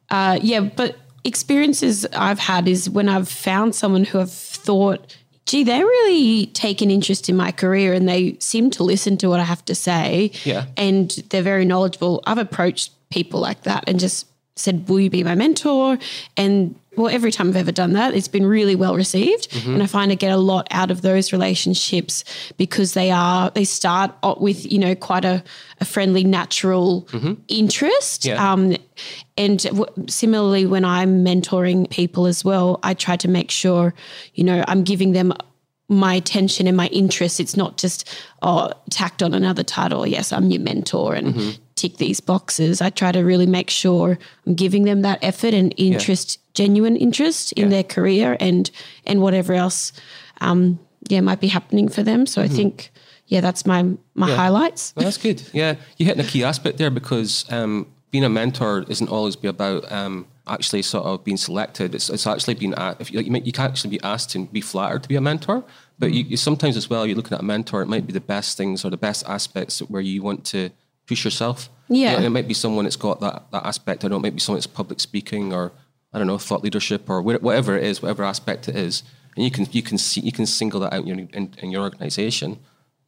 uh, 0.10 0.40
yeah, 0.42 0.60
but 0.62 0.96
experiences 1.24 2.06
I've 2.14 2.40
had 2.40 2.68
is 2.68 2.90
when 2.90 3.10
I've 3.10 3.28
found 3.30 3.76
someone 3.76 4.04
who 4.06 4.20
I've 4.20 4.32
thought, 4.32 5.16
gee, 5.48 5.64
they 5.64 5.80
really 5.80 6.48
take 6.48 6.82
an 6.82 6.92
interest 6.92 7.30
in 7.30 7.36
my 7.36 7.52
career 7.52 7.94
and 7.94 8.08
they 8.08 8.38
seem 8.40 8.70
to 8.72 8.84
listen 8.84 9.18
to 9.18 9.30
what 9.30 9.40
I 9.40 9.46
have 9.46 9.66
to 9.66 9.74
say. 9.74 10.32
Yeah. 10.44 10.66
And 10.76 11.10
they're 11.30 11.42
very 11.42 11.66
knowledgeable. 11.66 12.22
I've 12.28 12.38
approached 12.38 12.92
people 13.10 13.40
like 13.40 13.64
that 13.64 13.86
and 13.88 14.00
just 14.00 14.28
said, 14.56 14.88
Will 14.90 15.00
you 15.00 15.10
be 15.10 15.24
my 15.24 15.36
mentor? 15.36 15.98
And 16.36 16.76
well, 16.98 17.14
every 17.14 17.32
time 17.32 17.50
I've 17.50 17.56
ever 17.56 17.72
done 17.72 17.94
that, 17.94 18.16
it's 18.16 18.28
been 18.28 18.46
really 18.46 18.76
well 18.76 18.96
received. 18.96 19.52
Mm-hmm. 19.52 19.74
And 19.76 19.84
I 19.84 19.86
find 19.86 20.12
I 20.12 20.16
get 20.16 20.32
a 20.32 20.38
lot 20.38 20.68
out 20.72 20.90
of 20.90 21.04
those 21.04 21.32
relationships 21.32 22.24
because 22.58 22.94
they 22.94 23.12
are, 23.12 23.52
they 23.52 23.64
start 23.64 24.12
with, 24.40 24.70
you 24.70 24.80
know, 24.80 24.96
quite 24.96 25.24
a, 25.24 25.44
a 25.80 25.86
friendly, 25.86 26.24
natural 26.24 27.04
mm-hmm. 27.12 27.34
interest. 27.48 28.26
Yeah. 28.26 28.52
Um, 28.52 28.76
and 29.38 29.62
w- 29.62 29.86
similarly, 30.08 30.66
when 30.66 30.84
I'm 30.84 31.24
mentoring 31.24 31.88
people 31.92 32.26
as 32.26 32.44
well, 32.44 32.80
I 32.82 32.96
try 32.96 33.16
to 33.18 33.28
make 33.28 33.52
sure, 33.52 33.94
you 34.34 34.44
know, 34.44 34.66
I'm 34.68 34.84
giving 34.84 35.12
them 35.12 35.34
my 35.90 36.16
attention 36.16 36.68
and 36.68 36.76
my 36.76 36.88
interest. 36.88 37.40
It's 37.40 37.56
not 37.56 37.78
just 37.78 38.10
oh 38.42 38.72
tacked 38.90 39.24
on 39.24 39.34
another 39.34 39.64
title. 39.64 40.06
Yes, 40.06 40.34
I'm 40.34 40.50
your 40.50 40.62
mentor 40.62 41.14
and 41.14 41.34
mm-hmm. 41.34 41.62
Tick 41.78 41.98
these 41.98 42.20
boxes. 42.20 42.82
I 42.82 42.90
try 42.90 43.12
to 43.12 43.20
really 43.20 43.46
make 43.46 43.70
sure 43.70 44.18
I'm 44.46 44.56
giving 44.56 44.84
them 44.84 45.02
that 45.04 45.20
effort 45.22 45.54
and 45.54 45.74
interest, 45.78 46.40
genuine 46.54 46.96
interest 46.96 47.54
in 47.54 47.70
their 47.70 47.84
career 47.84 48.36
and 48.40 48.70
and 49.06 49.22
whatever 49.22 49.54
else, 49.54 49.94
um, 50.42 50.80
yeah, 51.10 51.22
might 51.22 51.40
be 51.40 51.48
happening 51.48 51.88
for 51.90 52.04
them. 52.04 52.26
So 52.26 52.42
I 52.42 52.48
think, 52.48 52.92
yeah, 53.28 53.42
that's 53.42 53.66
my 53.66 53.86
my 54.16 54.30
highlights. 54.36 54.94
Well, 54.96 55.06
that's 55.06 55.18
good. 55.18 55.42
Yeah, 55.54 55.76
you 55.98 56.06
hit 56.06 56.20
a 56.20 56.24
key 56.24 56.44
aspect 56.44 56.78
there 56.78 56.90
because 56.92 57.46
um, 57.52 57.86
being 58.12 58.24
a 58.24 58.30
mentor 58.30 58.86
isn't 58.90 59.10
always 59.10 59.36
be 59.36 59.48
about 59.48 59.90
um, 59.92 60.26
actually 60.48 60.82
sort 60.82 61.06
of 61.06 61.24
being 61.24 61.38
selected. 61.38 61.94
It's, 61.94 62.10
it's 62.10 62.26
actually 62.26 62.56
being 62.56 62.74
a- 62.78 62.96
if 63.00 63.12
you, 63.12 63.22
like, 63.22 63.46
you, 63.46 63.52
can 63.52 63.66
actually 63.66 63.92
be 63.92 64.04
asked 64.04 64.30
to 64.32 64.46
be 64.46 64.62
flattered 64.62 65.04
to 65.04 65.10
be 65.10 65.16
a 65.16 65.22
mentor, 65.22 65.64
but 66.00 66.12
you, 66.14 66.24
you 66.24 66.38
sometimes 66.38 66.78
as 66.78 66.90
well 66.90 67.06
you're 67.06 67.16
looking 67.16 67.34
at 67.34 67.42
a 67.42 67.46
mentor. 67.46 67.82
It 67.82 67.88
might 67.88 68.08
be 68.08 68.14
the 68.14 68.22
best 68.22 68.58
things 68.58 68.86
or 68.86 68.90
the 68.90 68.98
best 68.98 69.28
aspects 69.28 69.80
where 69.80 70.02
you 70.02 70.24
want 70.24 70.46
to 70.46 70.70
push 71.08 71.26
yourself. 71.26 71.70
Yeah. 71.90 72.14
You 72.14 72.20
know, 72.20 72.26
it 72.26 72.30
might 72.32 72.48
be 72.48 72.54
someone 72.54 72.86
that's 72.86 72.96
got 72.98 73.20
that 73.22 73.50
that 73.52 73.66
aspect. 73.66 74.04
I 74.04 74.08
don't 74.08 74.12
know. 74.12 74.18
It 74.18 74.32
might 74.32 74.36
be 74.36 74.40
someone 74.42 74.58
that's 74.58 74.68
public 74.68 75.00
speaking 75.00 75.54
or 75.54 75.72
I 76.14 76.18
don't 76.18 76.28
know 76.28 76.38
thought 76.38 76.64
leadership 76.64 77.10
or 77.10 77.22
whatever 77.22 77.78
it 77.78 77.84
is, 77.84 78.02
whatever 78.02 78.24
aspect 78.24 78.68
it 78.70 78.76
is, 78.76 79.04
and 79.36 79.44
you 79.46 79.52
can 79.52 79.68
you 79.72 79.82
can 79.82 79.98
see 79.98 80.22
you 80.22 80.32
can 80.32 80.46
single 80.46 80.80
that 80.82 80.94
out 80.94 81.02
in 81.02 81.08
your 81.08 81.28
in, 81.34 81.54
in 81.60 81.72
your 81.72 81.82
organization 81.84 82.60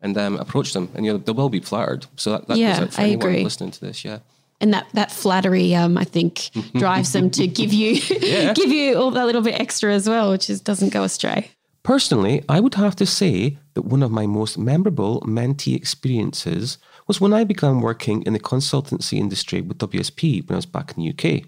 and 0.02 0.18
um, 0.18 0.38
approach 0.38 0.72
them, 0.74 0.90
and 0.96 1.06
you 1.06 1.12
know, 1.12 1.18
they 1.18 1.32
will 1.34 1.50
be 1.50 1.60
flattered. 1.60 2.06
So 2.16 2.32
that, 2.32 2.48
that 2.48 2.58
Yeah, 2.58 2.72
goes 2.80 2.80
out 2.88 2.94
for 2.94 3.02
I 3.02 3.04
anyone 3.06 3.28
agree. 3.28 3.44
listening 3.44 3.72
to 3.72 3.82
this. 3.82 4.06
Yeah, 4.06 4.20
and 4.62 4.74
that 4.74 4.88
that 4.94 5.12
flattery, 5.12 5.76
um, 5.76 5.98
I 5.98 6.06
think, 6.06 6.50
drives 6.76 7.12
them 7.12 7.30
to 7.32 7.48
give 7.48 7.74
you 7.74 8.00
give 8.54 8.72
you 8.72 8.96
all 8.98 9.12
that 9.12 9.26
little 9.26 9.42
bit 9.42 9.60
extra 9.60 9.94
as 9.94 10.08
well, 10.08 10.32
which 10.32 10.50
is 10.50 10.62
doesn't 10.62 10.94
go 10.94 11.04
astray. 11.04 11.52
Personally, 11.84 12.44
I 12.48 12.60
would 12.60 12.76
have 12.76 12.96
to 12.98 13.06
say 13.06 13.58
that 13.74 13.84
one 13.84 14.04
of 14.04 14.12
my 14.12 14.26
most 14.28 14.58
memorable 14.58 15.22
mentee 15.22 15.76
experiences 15.76 16.78
was 17.10 17.20
when 17.20 17.34
I 17.34 17.44
began 17.44 17.82
working 17.82 18.22
in 18.22 18.34
the 18.34 18.40
consultancy 18.40 19.18
industry 19.18 19.62
with 19.62 19.80
WSP 19.80 20.48
when 20.48 20.54
I 20.54 20.58
was 20.58 20.68
back 20.68 20.94
in 20.96 21.04
the 21.04 21.10
UK. 21.10 21.44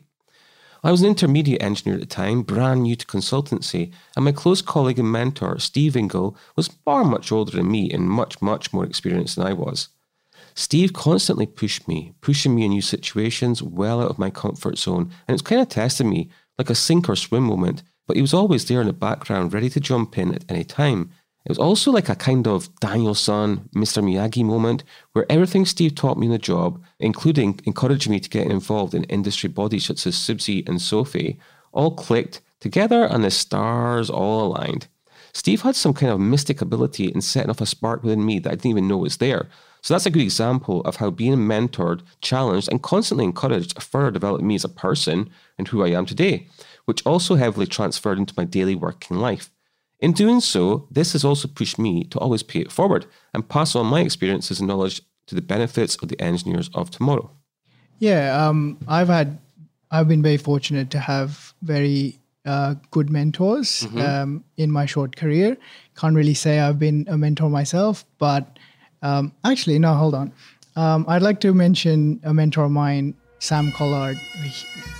I 0.84 0.89
was 0.89 1.02
an 1.02 1.08
intermediate 1.08 1.62
engineer 1.62 1.93
at 1.93 2.02
the 2.02 2.08
time, 2.08 2.41
brand 2.41 2.82
new 2.82 2.95
to 2.95 3.06
consultancy, 3.06 3.91
and 4.15 4.26
my 4.26 4.32
close 4.32 4.63
colleague 4.63 4.97
and 4.97 5.12
mentor, 5.12 5.60
Steve 5.60 5.95
Ingle, 5.95 6.36
was 6.56 6.69
far 6.84 7.04
much 7.04 7.32
older 7.32 7.52
than 7.52 7.69
me 7.69 7.91
and 7.91 8.10
much, 8.10 8.41
much 8.41 8.74
more 8.74 8.84
experienced 8.84 9.36
than 9.36 9.45
I 9.45 9.54
was. 9.54 9.89
Steve 10.56 10.93
constantly 10.93 11.45
pushed 11.45 11.88
me, 11.88 12.13
pushing 12.21 12.56
me 12.56 12.65
in 12.65 12.71
new 12.71 12.82
situations 12.82 13.62
well 13.62 14.02
out 14.02 14.10
of 14.10 14.17
my 14.17 14.32
comfort 14.32 14.80
zone, 14.80 15.12
and 15.28 15.36
it's 15.36 15.47
kind 15.47 15.62
of 15.62 15.69
testing 15.69 16.10
me, 16.10 16.32
like 16.58 16.71
a 16.71 16.76
sink 16.76 17.08
or 17.08 17.15
swim 17.15 17.43
moment, 17.43 17.84
but 18.08 18.15
he 18.15 18.21
was 18.21 18.34
always 18.34 18.65
there 18.65 18.82
in 18.82 18.88
the 18.88 18.93
background, 18.93 19.54
ready 19.54 19.69
to 19.69 19.80
jump 19.80 20.17
in 20.17 20.34
at 20.34 20.43
any 20.50 20.63
time. 20.63 21.12
It 21.45 21.49
was 21.49 21.58
also 21.58 21.91
like 21.91 22.08
a 22.08 22.15
kind 22.15 22.47
of 22.47 22.73
Daniel-san, 22.80 23.69
Mr. 23.75 24.04
Miyagi 24.04 24.45
moment 24.45 24.84
where 25.13 25.25
everything 25.30 25.65
Steve 25.65 25.95
taught 25.95 26.17
me 26.17 26.27
in 26.27 26.32
the 26.32 26.38
job, 26.38 26.84
including 26.99 27.60
encouraging 27.65 28.12
me 28.12 28.19
to 28.19 28.30
get 28.30 28.51
involved 28.51 28.93
in 28.93 29.06
industry 29.06 29.49
bodies 29.49 29.86
such 29.86 30.06
as 30.06 30.15
CIBSE 30.15 30.69
and 30.69 30.80
Sophie, 30.80 31.39
all 31.71 31.95
clicked 31.95 32.41
together 32.60 33.06
and 33.06 33.23
the 33.23 33.32
stars 33.32 34.10
all 34.10 34.45
aligned. 34.45 34.88
Steve 35.34 35.62
had 35.62 35.75
some 35.75 35.93
kind 35.93 36.12
of 36.12 36.19
mystic 36.19 36.62
ability 36.62 37.06
in 37.06 37.21
setting 37.21 37.49
off 37.49 37.62
a 37.62 37.65
spark 37.65 38.04
within 38.04 38.25
me 38.25 38.38
that 38.39 38.51
I 38.51 38.56
didn't 38.56 38.71
even 38.71 38.88
know 38.88 38.97
was 38.97 39.17
there. 39.17 39.49
So 39.82 39.93
that's 39.93 40.06
a 40.06 40.12
good 40.12 40.21
example 40.21 40.82
of 40.82 40.97
how 40.97 41.10
being 41.10 41.38
mentored, 41.38 42.01
challenged, 42.21 42.69
and 42.69 42.84
constantly 42.84 43.25
encouraged 43.25 43.82
further 43.82 44.12
developed 44.12 44.43
me 44.43 44.56
as 44.56 44.63
a 44.63 44.69
person 44.69 45.32
and 45.58 45.67
who 45.67 45.84
I 45.84 45.89
am 45.89 46.06
today, 46.06 46.47
which 46.86 47.04
also 47.04 47.36
heavily 47.36 47.65
transferred 47.65 48.19
into 48.19 48.36
my 48.38 48.43
daily 48.43 48.75
working 48.75 49.17
life. 49.17 49.49
In 50.02 50.14
doing 50.14 50.40
so, 50.40 50.88
this 50.90 51.14
has 51.14 51.24
also 51.24 51.48
pushed 51.48 51.78
me 51.78 52.04
to 52.06 52.18
always 52.18 52.42
pay 52.42 52.60
it 52.60 52.72
forward 52.72 53.06
and 53.36 53.48
pass 53.48 53.76
on 53.76 53.86
my 53.86 54.02
experiences 54.02 54.60
and 54.60 54.68
knowledge 54.68 55.02
to 55.28 55.36
the 55.36 55.44
benefits 55.44 55.96
of 56.02 56.10
the 56.10 56.20
engineers 56.20 56.72
of 56.74 56.90
tomorrow. 56.90 57.30
Yeah, 58.00 58.48
um, 58.48 58.80
I've 58.88 59.10
had, 59.10 59.38
I've 59.92 60.08
been 60.08 60.24
very 60.24 60.38
fortunate 60.38 60.90
to 60.90 61.00
have 61.00 61.54
very 61.62 62.18
uh, 62.46 62.74
good 62.90 63.12
mentors 63.12 63.86
um, 63.98 64.44
in 64.58 64.72
my 64.72 64.88
short 64.88 65.16
career. 65.16 65.56
Can't 65.96 66.16
really 66.16 66.34
say 66.34 66.60
I've 66.60 66.80
been 66.80 67.06
a 67.08 67.16
mentor 67.16 67.52
myself, 67.52 68.04
but 68.18 68.58
um, 69.04 69.32
actually, 69.46 69.78
no, 69.78 69.94
hold 69.94 70.16
on. 70.16 70.34
Um, 70.76 71.06
I'd 71.08 71.22
like 71.22 71.40
to 71.42 71.54
mention 71.54 72.20
a 72.24 72.34
mentor 72.34 72.66
of 72.66 72.72
mine, 72.72 73.14
Sam 73.38 73.72
Collard, 73.74 74.18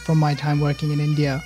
from 0.04 0.20
my 0.20 0.36
time 0.36 0.60
working 0.60 0.92
in 0.92 1.00
India. 1.00 1.44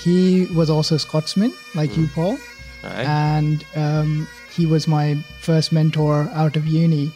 He 0.00 0.46
was 0.56 0.70
also 0.70 0.94
a 0.94 0.98
Scotsman, 0.98 1.52
like 1.74 1.94
you, 1.98 2.08
Paul 2.14 2.38
Right? 2.82 3.06
and 3.06 3.64
um, 3.76 4.28
he 4.54 4.64
was 4.66 4.86
my 4.86 5.14
first 5.40 5.72
mentor 5.72 6.28
out 6.32 6.56
of 6.56 6.66
uni 6.66 7.10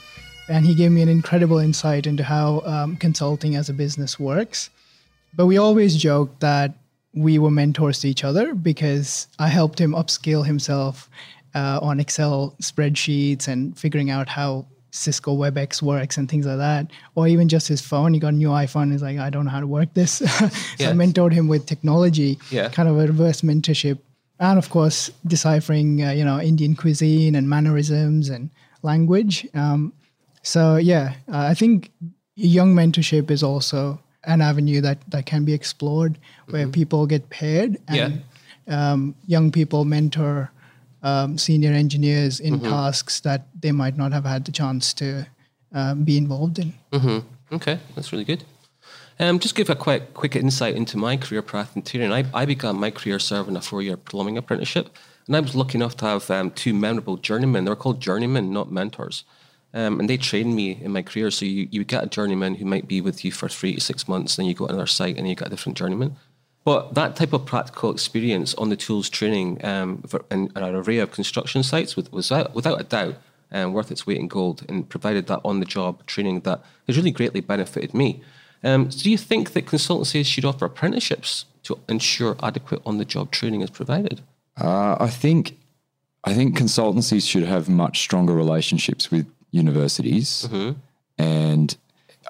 and 0.48 0.66
he 0.66 0.74
gave 0.74 0.90
me 0.90 1.02
an 1.02 1.08
incredible 1.08 1.58
insight 1.58 2.06
into 2.06 2.24
how 2.24 2.60
um, 2.66 2.96
consulting 2.96 3.54
as 3.54 3.68
a 3.68 3.72
business 3.72 4.18
works 4.18 4.70
but 5.36 5.46
we 5.46 5.56
always 5.58 5.96
joked 5.96 6.40
that 6.40 6.74
we 7.14 7.38
were 7.38 7.50
mentors 7.50 8.00
to 8.00 8.08
each 8.08 8.24
other 8.24 8.54
because 8.54 9.28
i 9.38 9.46
helped 9.48 9.78
him 9.80 9.92
upskill 9.92 10.44
himself 10.44 11.08
uh, 11.54 11.78
on 11.80 12.00
excel 12.00 12.54
spreadsheets 12.60 13.46
and 13.48 13.78
figuring 13.78 14.10
out 14.10 14.28
how 14.28 14.66
cisco 14.90 15.34
webex 15.34 15.80
works 15.80 16.18
and 16.18 16.28
things 16.28 16.44
like 16.44 16.58
that 16.58 16.86
or 17.14 17.26
even 17.28 17.48
just 17.48 17.66
his 17.68 17.80
phone 17.80 18.12
he 18.12 18.20
got 18.20 18.28
a 18.34 18.36
new 18.36 18.48
iphone 18.48 18.90
he's 18.92 19.00
like 19.02 19.18
i 19.18 19.30
don't 19.30 19.44
know 19.46 19.50
how 19.50 19.60
to 19.60 19.66
work 19.66 19.92
this 19.94 20.12
so 20.18 20.48
Yeah. 20.78 20.90
i 20.90 20.92
mentored 20.92 21.32
him 21.32 21.48
with 21.48 21.66
technology 21.66 22.38
Yeah. 22.50 22.68
kind 22.68 22.88
of 22.88 22.98
a 22.98 23.06
reverse 23.06 23.40
mentorship 23.42 23.98
and 24.42 24.58
of 24.58 24.68
course 24.68 25.10
deciphering 25.26 26.02
uh, 26.04 26.10
you 26.10 26.24
know 26.24 26.38
indian 26.40 26.74
cuisine 26.74 27.34
and 27.34 27.48
mannerisms 27.48 28.28
and 28.28 28.50
language. 28.82 29.46
Um, 29.54 29.92
so 30.42 30.76
yeah 30.76 31.14
uh, 31.32 31.46
i 31.52 31.54
think 31.54 31.90
young 32.34 32.74
mentorship 32.74 33.30
is 33.30 33.42
also 33.42 33.98
an 34.24 34.40
avenue 34.40 34.80
that 34.80 34.98
that 35.08 35.24
can 35.24 35.44
be 35.44 35.54
explored 35.54 36.18
where 36.50 36.66
people 36.68 37.06
get 37.06 37.30
paired 37.30 37.78
and 37.88 38.22
um, 38.68 39.14
young 39.26 39.50
people 39.52 39.84
mentor 39.84 40.50
um, 41.02 41.38
senior 41.38 41.72
engineers 41.72 42.40
in 42.40 42.60
tasks 42.70 43.20
that 43.20 43.46
they 43.60 43.72
might 43.72 43.96
not 43.96 44.12
have 44.12 44.24
had 44.24 44.44
the 44.44 44.52
chance 44.52 44.94
to 44.94 45.26
um, 45.74 46.04
be 46.04 46.16
involved 46.16 46.58
in. 46.58 46.72
Okay, 47.50 47.78
that's 47.94 48.12
really 48.12 48.24
good. 48.24 48.44
Um, 49.18 49.38
just 49.38 49.54
give 49.54 49.70
a 49.70 49.74
quick 49.74 50.14
quick 50.14 50.36
insight 50.36 50.74
into 50.74 50.96
my 50.96 51.16
career 51.16 51.42
path 51.42 51.76
in 51.76 51.82
Tyrion. 51.82 52.12
I, 52.12 52.24
I 52.34 52.44
began 52.44 52.76
my 52.76 52.90
career 52.90 53.18
serving 53.18 53.56
a 53.56 53.60
four 53.60 53.82
year 53.82 53.96
plumbing 53.96 54.38
apprenticeship, 54.38 54.96
and 55.26 55.36
I 55.36 55.40
was 55.40 55.54
lucky 55.54 55.78
enough 55.78 55.96
to 55.98 56.06
have 56.06 56.30
um, 56.30 56.50
two 56.50 56.74
memorable 56.74 57.16
journeymen. 57.16 57.64
They 57.64 57.70
were 57.70 57.76
called 57.76 58.00
journeymen, 58.00 58.52
not 58.52 58.72
mentors. 58.72 59.24
Um, 59.74 60.00
and 60.00 60.10
they 60.10 60.18
trained 60.18 60.54
me 60.54 60.78
in 60.82 60.92
my 60.92 61.00
career. 61.00 61.30
So 61.30 61.46
you, 61.46 61.66
you 61.70 61.84
get 61.84 62.04
a 62.04 62.06
journeyman 62.06 62.56
who 62.56 62.66
might 62.66 62.86
be 62.86 63.00
with 63.00 63.24
you 63.24 63.32
for 63.32 63.48
three 63.48 63.74
to 63.74 63.80
six 63.80 64.06
months, 64.06 64.36
then 64.36 64.44
you 64.44 64.54
go 64.54 64.66
to 64.66 64.72
another 64.72 64.86
site 64.86 65.16
and 65.16 65.26
you 65.26 65.34
get 65.34 65.46
a 65.46 65.50
different 65.50 65.78
journeyman. 65.78 66.16
But 66.64 66.94
that 66.94 67.16
type 67.16 67.32
of 67.32 67.44
practical 67.46 67.90
experience 67.90 68.54
on 68.54 68.68
the 68.68 68.76
tools 68.76 69.08
training 69.08 69.64
um, 69.64 70.02
for 70.02 70.24
an, 70.30 70.52
array 70.54 70.98
of 70.98 71.10
construction 71.10 71.62
sites 71.62 71.96
was, 71.96 72.12
was 72.12 72.30
without, 72.30 72.54
without 72.54 72.80
a 72.80 72.84
doubt 72.84 73.14
um, 73.50 73.72
worth 73.72 73.90
its 73.90 74.06
weight 74.06 74.18
in 74.18 74.28
gold 74.28 74.64
and 74.68 74.88
provided 74.88 75.26
that 75.26 75.40
on 75.44 75.60
the 75.60 75.66
job 75.66 76.06
training 76.06 76.40
that 76.40 76.62
has 76.86 76.96
really 76.96 77.10
greatly 77.10 77.40
benefited 77.40 77.94
me. 77.94 78.22
Um, 78.64 78.90
so 78.90 79.02
do 79.02 79.10
you 79.10 79.18
think 79.18 79.52
that 79.52 79.66
consultancies 79.66 80.26
should 80.26 80.44
offer 80.44 80.64
apprenticeships 80.64 81.46
to 81.64 81.78
ensure 81.88 82.36
adequate 82.42 82.82
on 82.84 82.98
the 82.98 83.04
job 83.04 83.30
training 83.30 83.62
is 83.62 83.70
provided? 83.70 84.20
Uh, 84.60 84.96
I 85.00 85.08
think 85.08 85.56
I 86.24 86.34
think 86.34 86.56
consultancies 86.56 87.28
should 87.28 87.42
have 87.42 87.68
much 87.68 88.00
stronger 88.00 88.32
relationships 88.32 89.10
with 89.10 89.26
universities, 89.50 90.48
and 91.18 91.76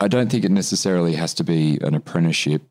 I 0.01 0.09
don't 0.09 0.31
think 0.31 0.45
it 0.45 0.51
necessarily 0.51 1.15
has 1.15 1.35
to 1.35 1.45
be 1.45 1.79
an 1.83 1.95
apprenticeship. 1.95 2.63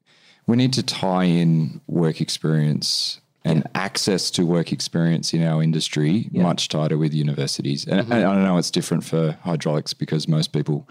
We 0.48 0.58
need 0.58 0.74
to 0.74 0.84
tie 0.84 1.26
in 1.26 1.80
work 1.88 2.22
experience 2.22 3.22
and 3.44 3.68
access 3.76 4.30
to 4.32 4.46
work 4.46 4.72
experience 4.72 5.34
in 5.34 5.44
our 5.44 5.64
industry 5.64 6.30
much 6.32 6.68
tighter 6.70 6.98
with 6.98 7.14
universities. 7.14 7.86
And, 7.88 8.02
and 8.02 8.14
I 8.14 8.36
know 8.44 8.58
it's 8.58 8.72
different 8.72 9.04
for 9.04 9.38
hydraulics 9.44 9.94
because 9.94 10.28
most 10.28 10.52
people 10.54 10.88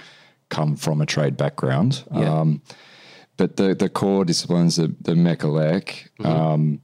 come 0.51 0.77
from 0.77 1.01
a 1.01 1.07
trade 1.07 1.37
background. 1.37 2.05
Yeah. 2.15 2.41
Um, 2.41 2.63
but 3.37 3.57
the, 3.57 3.75
the 3.75 3.89
core 3.89 4.25
disciplines, 4.27 4.77
the, 4.77 4.95
the 5.01 5.15
mechalec, 5.15 6.09
um, 6.25 6.83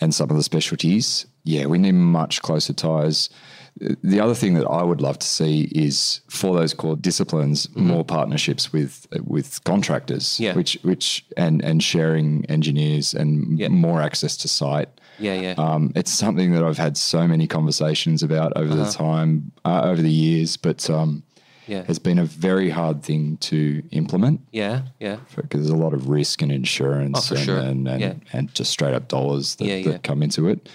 and 0.00 0.12
some 0.12 0.28
of 0.30 0.36
the 0.36 0.42
specialties, 0.42 1.26
yeah, 1.44 1.66
we 1.66 1.78
need 1.78 1.92
much 1.92 2.42
closer 2.42 2.72
ties. 2.72 3.30
The 3.78 4.20
other 4.20 4.34
thing 4.34 4.54
that 4.54 4.66
I 4.66 4.82
would 4.82 5.00
love 5.00 5.18
to 5.20 5.26
see 5.26 5.62
is 5.72 6.20
for 6.28 6.54
those 6.56 6.74
core 6.74 6.96
disciplines, 6.96 7.68
more 7.74 8.04
partnerships 8.04 8.72
with 8.72 9.06
with 9.24 9.62
contractors, 9.64 10.38
Yeah. 10.38 10.54
which 10.54 10.78
which 10.82 11.24
and 11.36 11.64
and 11.64 11.82
sharing 11.82 12.44
engineers 12.46 13.14
and 13.14 13.58
Yeah. 13.58 13.68
more 13.68 14.02
access 14.02 14.36
to 14.38 14.48
site. 14.48 14.88
Yeah, 15.18 15.34
yeah. 15.40 15.54
Um, 15.56 15.92
it's 15.94 16.12
something 16.12 16.52
that 16.52 16.62
I've 16.64 16.78
had 16.78 16.96
so 16.96 17.26
many 17.26 17.46
conversations 17.46 18.22
about 18.22 18.52
over 18.56 18.74
the 18.74 18.90
time, 18.90 19.52
uh, 19.64 19.82
over 19.84 20.02
the 20.02 20.10
years, 20.12 20.56
but 20.58 20.90
um, 20.90 21.22
Yeah. 21.66 21.84
has 21.84 21.98
been 21.98 22.18
a 22.18 22.24
very 22.24 22.70
hard 22.70 23.02
thing 23.02 23.36
to 23.38 23.82
implement 23.92 24.40
yeah, 24.50 24.82
yeah. 24.98 25.18
because 25.36 25.60
there's 25.60 25.70
a 25.70 25.76
lot 25.76 25.94
of 25.94 26.08
risk 26.08 26.42
and 26.42 26.50
insurance 26.50 27.30
Oh, 27.30 27.36
and, 27.36 27.44
sure. 27.44 27.58
and, 27.58 27.86
and, 27.88 28.00
Yeah. 28.00 28.14
and 28.32 28.52
just 28.54 28.70
straight 28.72 28.94
up 28.94 29.06
dollars 29.08 29.54
that, 29.56 29.66
Yeah, 29.66 29.82
that. 29.82 29.84
Mm-hmm. 29.88 30.02
come 30.02 30.22
into 30.24 30.48
it. 30.48 30.68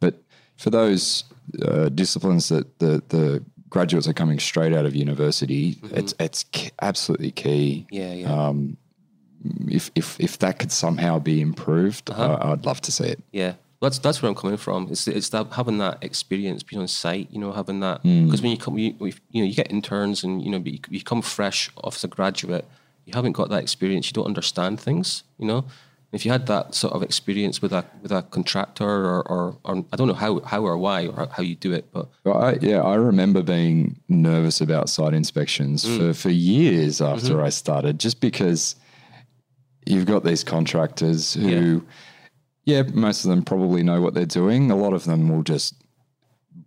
But 0.00 0.22
for 0.56 0.70
those 0.70 1.24
uh, 1.62 1.88
disciplines 1.90 2.48
that 2.48 2.78
the, 2.78 3.02
the 3.08 3.44
graduates 3.68 4.08
are 4.08 4.14
coming 4.14 4.38
straight 4.38 4.72
out 4.72 4.86
of 4.86 4.94
university, 4.94 5.76
it's 5.90 6.14
it's 6.18 6.44
absolutely 6.80 7.30
key. 7.32 7.86
Mm-hmm. 7.92 7.94
Yeah, 7.94 8.12
yeah. 8.14 8.46
Um, 8.48 8.76
if, 9.68 9.90
if 9.94 10.18
if 10.20 10.38
that 10.38 10.58
could 10.58 10.72
somehow 10.72 11.18
be 11.18 11.40
improved, 11.42 12.08
Uh-huh. 12.10 12.38
I, 12.40 12.52
I'd 12.52 12.64
love 12.64 12.80
to 12.82 12.92
see 12.92 13.04
it. 13.04 13.22
Yeah, 13.32 13.54
that's 13.84 13.98
that's 13.98 14.20
where 14.20 14.28
I'm 14.28 14.34
coming 14.34 14.56
from. 14.56 14.88
It's 14.90 15.06
it's 15.06 15.28
that 15.30 15.46
having 15.52 15.78
that 15.78 15.98
experience, 16.02 16.62
being 16.62 16.82
on 16.82 16.88
site, 16.88 17.28
you 17.30 17.38
know, 17.38 17.52
having 17.52 17.80
that 17.80 18.02
because 18.02 18.42
when 18.42 18.50
you 18.50 18.58
come, 18.58 18.76
you, 18.78 18.94
you 19.30 19.40
know, 19.42 19.48
you 19.50 19.54
get 19.54 19.70
interns 19.70 20.24
and 20.24 20.42
you 20.42 20.50
know, 20.50 20.58
you, 20.64 20.78
you 20.90 21.02
come 21.02 21.22
fresh 21.22 21.70
off 21.84 21.94
as 21.96 22.04
a 22.04 22.08
graduate, 22.08 22.64
you 23.06 23.12
haven't 23.14 23.32
got 23.32 23.48
that 23.50 23.62
experience, 23.62 24.08
you 24.08 24.12
don't 24.12 24.26
understand 24.26 24.80
things, 24.80 25.22
you 25.38 25.46
know. 25.46 25.64
If 26.12 26.24
you 26.24 26.30
had 26.30 26.46
that 26.46 26.76
sort 26.76 26.92
of 26.94 27.02
experience 27.02 27.60
with 27.60 27.72
a 27.72 27.84
with 28.02 28.12
a 28.12 28.22
contractor 28.22 28.84
or 29.10 29.20
or, 29.32 29.56
or 29.64 29.84
I 29.92 29.96
don't 29.96 30.06
know 30.06 30.14
how 30.24 30.40
how 30.52 30.62
or 30.64 30.78
why 30.78 31.08
or 31.08 31.26
how 31.36 31.42
you 31.42 31.56
do 31.56 31.72
it, 31.72 31.84
but 31.92 32.08
Well, 32.24 32.38
I, 32.40 32.50
yeah, 32.60 32.80
I 32.82 32.94
remember 32.94 33.42
being 33.42 33.98
nervous 34.08 34.60
about 34.60 34.88
site 34.88 35.12
inspections 35.12 35.84
Mm. 35.84 35.98
for, 35.98 36.14
for 36.14 36.30
years 36.30 37.00
after 37.00 37.34
Mm-hmm. 37.34 37.48
I 37.48 37.50
started, 37.50 37.98
just 37.98 38.20
because 38.20 38.76
you've 39.86 40.06
got 40.06 40.24
these 40.24 40.44
contractors 40.44 41.34
who, 41.34 41.48
yeah. 41.48 41.80
Most 42.66 43.24
of 43.24 43.30
them 43.30 43.42
probably 43.42 43.82
know 43.82 44.00
what 44.00 44.14
they're 44.14 44.26
doing. 44.26 44.70
A 44.70 44.76
lot 44.76 44.92
of 44.92 45.04
them 45.04 45.28
will 45.28 45.42
just 45.42 45.74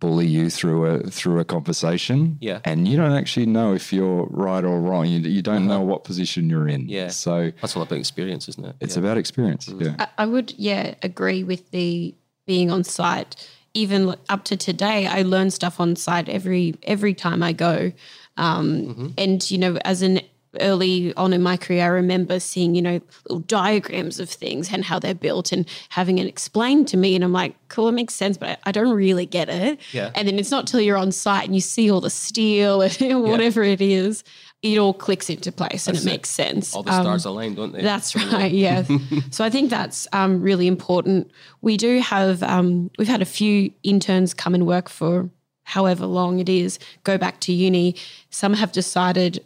bully 0.00 0.26
you 0.26 0.48
through 0.48 0.86
a 0.86 1.00
through 1.10 1.40
a 1.40 1.44
conversation, 1.44 2.38
Yeah. 2.40 2.60
and 2.64 2.86
you 2.86 2.96
don't 2.96 3.12
actually 3.12 3.46
know 3.46 3.74
if 3.74 3.92
you're 3.92 4.26
right 4.30 4.64
or 4.64 4.80
wrong. 4.80 5.06
You, 5.06 5.18
you 5.18 5.42
don't 5.42 5.66
know 5.66 5.80
what 5.80 6.04
position 6.04 6.48
you're 6.48 6.68
in. 6.68 6.82
Uh-huh. 6.82 6.98
yeah, 6.98 7.08
so 7.08 7.50
that's 7.60 7.76
all 7.76 7.82
about 7.82 7.98
experience, 7.98 8.48
isn't 8.48 8.64
it? 8.64 8.76
it's 8.80 8.94
yeah. 8.96 9.00
Mm. 9.02 9.04
about 9.04 9.18
experience. 9.18 9.68
Yeah. 9.76 9.94
I, 9.98 10.08
I 10.18 10.26
would, 10.26 10.52
yeah, 10.56 10.94
agree 11.02 11.42
with 11.42 11.70
the 11.72 12.14
being 12.46 12.70
on 12.70 12.84
site. 12.84 13.48
Even 13.74 14.14
up 14.28 14.44
to 14.44 14.56
today, 14.56 15.06
I 15.06 15.22
learn 15.22 15.50
stuff 15.50 15.80
on 15.80 15.96
site 15.96 16.28
every 16.28 16.74
every 16.84 17.14
time 17.14 17.42
I 17.42 17.52
go. 17.52 17.92
Um, 18.36 19.14
And 19.18 19.50
you 19.50 19.58
know, 19.58 19.78
as 19.84 20.02
an 20.02 20.20
early 20.60 21.14
on 21.14 21.32
in 21.32 21.42
my 21.42 21.56
career, 21.56 21.84
I 21.84 21.88
remember 21.88 22.40
seeing, 22.40 22.74
you 22.74 22.82
know, 22.82 23.00
little 23.28 23.40
diagrams 23.40 24.18
of 24.20 24.30
things 24.30 24.72
and 24.72 24.84
how 24.84 24.98
they're 24.98 25.14
built 25.14 25.52
and 25.52 25.66
having 25.90 26.18
it 26.18 26.26
explained 26.26 26.88
to 26.88 26.96
me. 26.96 27.14
And 27.14 27.22
I'm 27.24 27.32
like, 27.32 27.54
cool, 27.68 27.88
it 27.88 27.92
makes 27.92 28.14
sense, 28.14 28.36
but 28.38 28.48
I, 28.50 28.56
I 28.66 28.72
don't 28.72 28.94
really 28.94 29.26
get 29.26 29.48
it. 29.48 29.78
Yeah. 29.92 30.10
And 30.14 30.26
then 30.26 30.38
it's 30.38 30.50
not 30.50 30.66
till 30.66 30.80
you're 30.80 30.96
on 30.96 31.12
site 31.12 31.44
and 31.46 31.54
you 31.54 31.60
see 31.60 31.90
all 31.90 32.00
the 32.00 32.10
steel 32.10 32.82
and 32.82 32.96
whatever 33.22 33.62
it 33.62 33.80
is, 33.80 34.24
it 34.62 34.78
all 34.78 34.92
clicks 34.94 35.30
into 35.30 35.52
place 35.52 35.86
and 35.86 35.96
it 35.96 36.02
it. 36.02 36.06
makes 36.06 36.30
sense. 36.30 36.74
All 36.74 36.82
the 36.82 36.92
Um, 36.92 37.02
stars 37.04 37.24
align, 37.24 37.54
don't 37.54 37.72
they? 37.72 37.82
that's 37.82 38.16
right. 38.32 38.50
Yeah. 38.52 38.84
so 39.30 39.44
I 39.44 39.50
think 39.50 39.70
that's 39.70 40.08
um, 40.12 40.40
really 40.42 40.66
important. 40.66 41.30
We 41.60 41.76
do 41.76 42.00
have 42.00 42.42
um, 42.42 42.90
we've 42.98 43.06
had 43.08 43.22
a 43.22 43.26
few 43.26 43.70
interns 43.82 44.34
come 44.34 44.54
and 44.54 44.66
work 44.66 44.88
for 44.88 45.30
however 45.64 46.06
long 46.06 46.38
it 46.38 46.48
is. 46.48 46.78
Go 47.04 47.18
back 47.18 47.40
to 47.40 47.52
uni. 47.52 47.94
Some 48.30 48.54
have 48.54 48.72
decided, 48.72 49.44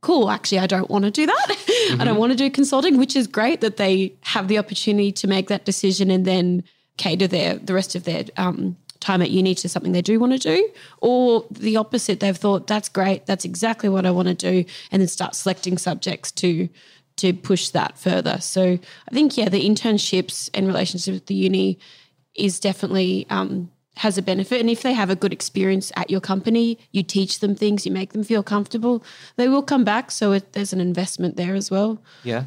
cool. 0.00 0.30
Actually, 0.30 0.60
I 0.60 0.66
don't 0.66 0.90
want 0.90 1.04
to 1.04 1.10
do 1.10 1.26
that. 1.26 1.96
I 2.00 2.04
don't 2.04 2.16
want 2.16 2.32
to 2.32 2.36
do 2.36 2.50
consulting, 2.50 2.98
which 2.98 3.16
is 3.16 3.26
great 3.26 3.60
that 3.60 3.76
they 3.76 4.14
have 4.22 4.48
the 4.48 4.58
opportunity 4.58 5.12
to 5.12 5.26
make 5.26 5.48
that 5.48 5.64
decision 5.64 6.10
and 6.10 6.24
then 6.24 6.64
cater 6.96 7.26
their 7.26 7.56
the 7.56 7.74
rest 7.74 7.94
of 7.94 8.04
their 8.04 8.24
um, 8.36 8.76
time 9.00 9.22
at 9.22 9.30
uni 9.30 9.54
to 9.54 9.68
something 9.68 9.92
they 9.92 10.02
do 10.02 10.18
want 10.18 10.32
to 10.32 10.38
do, 10.38 10.68
or 11.00 11.46
the 11.50 11.76
opposite. 11.76 12.20
They've 12.20 12.36
thought 12.36 12.66
that's 12.66 12.88
great. 12.88 13.26
That's 13.26 13.44
exactly 13.44 13.88
what 13.88 14.06
I 14.06 14.10
want 14.10 14.28
to 14.28 14.34
do, 14.34 14.64
and 14.90 15.00
then 15.00 15.08
start 15.08 15.34
selecting 15.34 15.78
subjects 15.78 16.30
to 16.32 16.68
to 17.16 17.32
push 17.32 17.70
that 17.70 17.98
further. 17.98 18.40
So 18.40 18.78
I 19.08 19.10
think 19.12 19.36
yeah, 19.36 19.48
the 19.48 19.68
internships 19.68 20.50
and 20.54 20.66
relationship 20.66 21.14
with 21.14 21.26
the 21.26 21.34
uni 21.34 21.78
is 22.34 22.60
definitely 22.60 23.26
um, 23.28 23.70
has 23.98 24.18
a 24.18 24.22
benefit. 24.22 24.60
And 24.60 24.70
if 24.70 24.82
they 24.82 24.92
have 24.92 25.10
a 25.10 25.16
good 25.16 25.32
experience 25.32 25.92
at 25.96 26.10
your 26.10 26.20
company, 26.20 26.78
you 26.92 27.02
teach 27.02 27.40
them 27.40 27.54
things, 27.54 27.84
you 27.84 27.92
make 27.92 28.12
them 28.12 28.24
feel 28.24 28.42
comfortable, 28.42 29.02
they 29.36 29.48
will 29.48 29.62
come 29.62 29.84
back. 29.84 30.10
So 30.10 30.32
it, 30.32 30.52
there's 30.52 30.72
an 30.72 30.80
investment 30.80 31.36
there 31.36 31.54
as 31.54 31.70
well. 31.70 32.00
Yeah. 32.22 32.44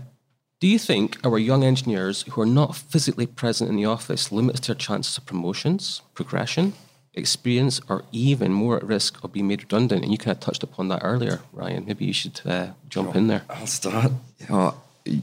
Do 0.59 0.67
you 0.67 0.77
think 0.77 1.17
our 1.25 1.39
young 1.39 1.63
engineers 1.63 2.21
who 2.29 2.41
are 2.41 2.45
not 2.45 2.75
physically 2.75 3.25
present 3.25 3.69
in 3.69 3.75
the 3.75 3.85
office 3.85 4.31
limits 4.31 4.67
their 4.67 4.75
chances 4.75 5.17
of 5.17 5.25
promotions, 5.25 6.03
progression, 6.13 6.73
experience, 7.13 7.81
or 7.89 8.05
even 8.11 8.53
more 8.53 8.77
at 8.77 8.83
risk 8.83 9.23
of 9.23 9.33
being 9.33 9.47
made 9.47 9.63
redundant? 9.63 10.03
And 10.03 10.11
you 10.11 10.19
kind 10.19 10.37
of 10.37 10.39
touched 10.39 10.63
upon 10.63 10.87
that 10.89 11.01
earlier, 11.03 11.41
Ryan. 11.51 11.85
Maybe 11.85 12.05
you 12.05 12.13
should 12.13 12.39
uh, 12.45 12.67
jump 12.89 13.15
in 13.15 13.27
there. 13.27 13.41
I'll 13.49 13.65
start. 13.65 14.11
Oh, 14.49 14.79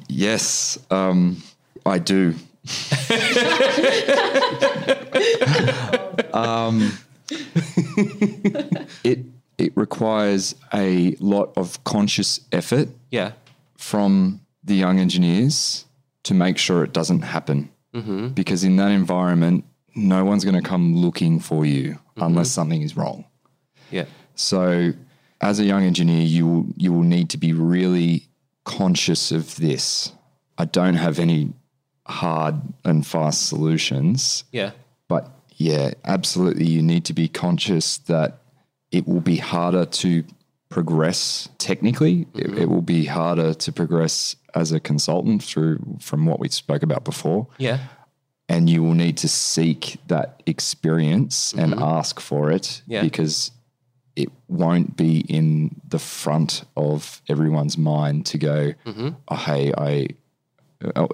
yes, 0.08 0.76
um, 0.90 1.42
I 1.86 1.98
do. 1.98 2.34
um, 6.32 6.92
it 9.04 9.20
it 9.58 9.72
requires 9.76 10.54
a 10.72 11.16
lot 11.20 11.52
of 11.56 11.82
conscious 11.84 12.40
effort 12.52 12.88
Yeah. 13.10 13.32
from 13.76 14.40
the 14.62 14.74
young 14.74 15.00
engineers 15.00 15.84
to 16.24 16.34
make 16.34 16.58
sure 16.58 16.84
it 16.84 16.92
doesn't 16.92 17.22
happen. 17.22 17.70
Because 18.34 18.62
in 18.62 18.76
that 18.76 18.92
environment, 18.92 19.64
no 19.96 20.24
one's 20.24 20.44
going 20.44 20.54
to 20.54 20.62
come 20.62 20.94
looking 20.94 21.40
for 21.40 21.66
you 21.66 21.98
unless 22.16 22.48
something 22.48 22.80
is 22.82 22.96
wrong. 22.96 23.24
Yeah. 23.90 24.04
So, 24.36 24.92
as 25.40 25.58
a 25.58 25.64
young 25.64 25.82
engineer, 25.82 26.22
you 26.24 26.46
will, 26.46 26.66
you 26.76 26.92
will 26.92 27.02
need 27.02 27.28
to 27.30 27.38
be 27.38 27.52
really 27.52 28.28
conscious 28.64 29.32
of 29.32 29.56
this. 29.56 30.12
I 30.58 30.66
don't 30.66 30.94
have 30.94 31.18
any 31.18 31.52
hard 32.08 32.54
and 32.84 33.06
fast 33.06 33.48
solutions, 33.48 34.44
Yeah. 34.52 34.70
but 35.08 35.30
yeah, 35.56 35.92
absolutely, 36.04 36.66
you 36.66 36.82
need 36.82 37.04
to 37.06 37.12
be 37.12 37.28
conscious 37.28 37.98
that 37.98 38.38
it 38.90 39.06
will 39.08 39.20
be 39.20 39.36
harder 39.36 39.84
to 39.84 40.24
progress 40.68 41.48
technically. 41.58 42.26
It, 42.34 42.58
it 42.58 42.68
will 42.68 42.82
be 42.82 43.04
harder 43.06 43.54
to 43.54 43.72
progress 43.72 44.36
as 44.54 44.72
a 44.72 44.80
consultant 44.80 45.42
through 45.42 45.78
from 46.00 46.26
what 46.26 46.38
we 46.40 46.48
spoke 46.48 46.82
about 46.82 47.04
before 47.04 47.46
Yeah. 47.58 47.78
and 48.48 48.68
you 48.70 48.82
will 48.82 48.94
need 48.94 49.16
to 49.18 49.28
seek 49.28 49.98
that 50.08 50.42
experience 50.46 51.52
and 51.54 51.74
ask 51.74 52.20
for 52.20 52.50
it 52.50 52.62
Mm-hmm. 52.82 52.92
Yeah. 52.92 53.02
because 53.02 53.50
it 54.16 54.28
won't 54.48 54.96
be 54.96 55.20
in 55.20 55.80
the 55.88 55.98
front 55.98 56.64
of 56.76 57.22
everyone's 57.28 57.78
mind 57.78 58.26
to 58.26 58.38
go, 58.38 58.72
Mm-hmm. 58.86 59.08
oh, 59.28 59.36
hey, 59.36 59.72
I, 59.76 60.08
oh, 60.96 61.08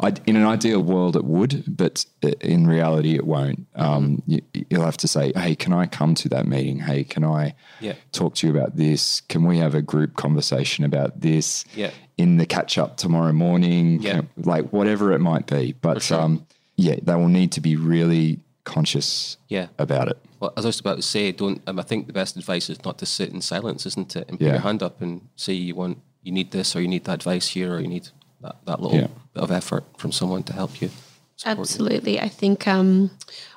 I, 0.00 0.12
in 0.26 0.36
an 0.36 0.44
ideal 0.44 0.80
world 0.82 1.16
it 1.16 1.24
would, 1.24 1.64
but 1.76 2.04
in 2.40 2.66
reality 2.66 3.14
it 3.14 3.26
won't. 3.26 3.66
Um, 3.74 4.22
you, 4.26 4.40
you'll 4.70 4.84
have 4.84 4.96
to 4.98 5.08
say, 5.08 5.32
hey, 5.34 5.54
can 5.54 5.72
I 5.72 5.86
come 5.86 6.14
to 6.16 6.28
that 6.30 6.46
meeting? 6.46 6.78
Hey, 6.80 7.04
can 7.04 7.24
I 7.24 7.54
Yeah. 7.80 7.94
talk 8.12 8.34
to 8.36 8.46
you 8.46 8.56
about 8.56 8.76
this? 8.76 9.20
Can 9.22 9.44
we 9.44 9.58
have 9.58 9.74
a 9.74 9.82
group 9.82 10.16
conversation 10.16 10.84
about 10.84 11.20
this? 11.20 11.64
Yeah. 11.74 11.90
in 12.16 12.36
the 12.36 12.46
catch 12.46 12.78
up 12.78 12.96
tomorrow 12.96 13.32
morning, 13.32 14.00
Yeah. 14.00 14.12
Can- 14.20 14.28
like 14.36 14.72
whatever 14.72 15.12
it 15.12 15.18
might 15.18 15.48
be. 15.48 15.72
But 15.80 16.00
sure. 16.00 16.20
um, 16.20 16.46
yeah, 16.76 16.94
they 17.02 17.14
will 17.16 17.26
need 17.26 17.50
to 17.52 17.60
be 17.60 17.74
really 17.74 18.38
conscious 18.62 19.36
Yeah. 19.48 19.66
about 19.78 20.08
it. 20.08 20.18
Well, 20.40 20.52
as 20.56 20.64
I 20.64 20.68
was 20.68 20.80
about 20.80 20.96
to 20.96 21.02
say, 21.02 21.32
don't. 21.32 21.60
Um, 21.66 21.78
I 21.78 21.82
think 21.82 22.06
the 22.06 22.12
best 22.12 22.36
advice 22.36 22.70
is 22.70 22.84
not 22.84 22.98
to 22.98 23.06
sit 23.06 23.30
in 23.32 23.40
silence, 23.40 23.84
isn't 23.86 24.14
it? 24.16 24.28
And 24.28 24.38
put 24.38 24.44
Yeah. 24.46 24.52
your 24.52 24.60
hand 24.60 24.82
up 24.82 25.00
and 25.02 25.22
say 25.36 25.52
you 25.54 25.74
want, 25.74 25.98
you 26.22 26.32
need 26.32 26.50
this, 26.52 26.74
or 26.76 26.80
you 26.80 26.88
need 26.88 27.04
that 27.04 27.14
advice 27.14 27.48
here, 27.48 27.74
or 27.74 27.80
you 27.80 27.88
need 27.88 28.08
that, 28.44 28.56
that 28.66 28.80
little 28.82 28.98
Yeah. 28.98 29.08
bit 29.32 29.42
of 29.42 29.50
effort 29.50 29.84
from 29.96 30.12
someone 30.12 30.42
to 30.44 30.52
help 30.52 30.80
you. 30.80 30.90
support 31.36 31.56
you. 31.56 31.62
Absolutely. 31.62 32.20
I 32.20 32.28
think 32.28 32.68
um, 32.68 33.10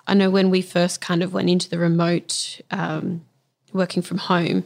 I 0.07 0.13
know 0.15 0.29
when 0.31 0.49
we 0.49 0.61
first 0.61 0.99
kind 1.01 1.21
of 1.21 1.33
went 1.33 1.49
into 1.49 1.69
the 1.69 1.77
remote 1.77 2.59
um, 2.71 3.21
working 3.73 4.01
from 4.01 4.17
home, 4.17 4.63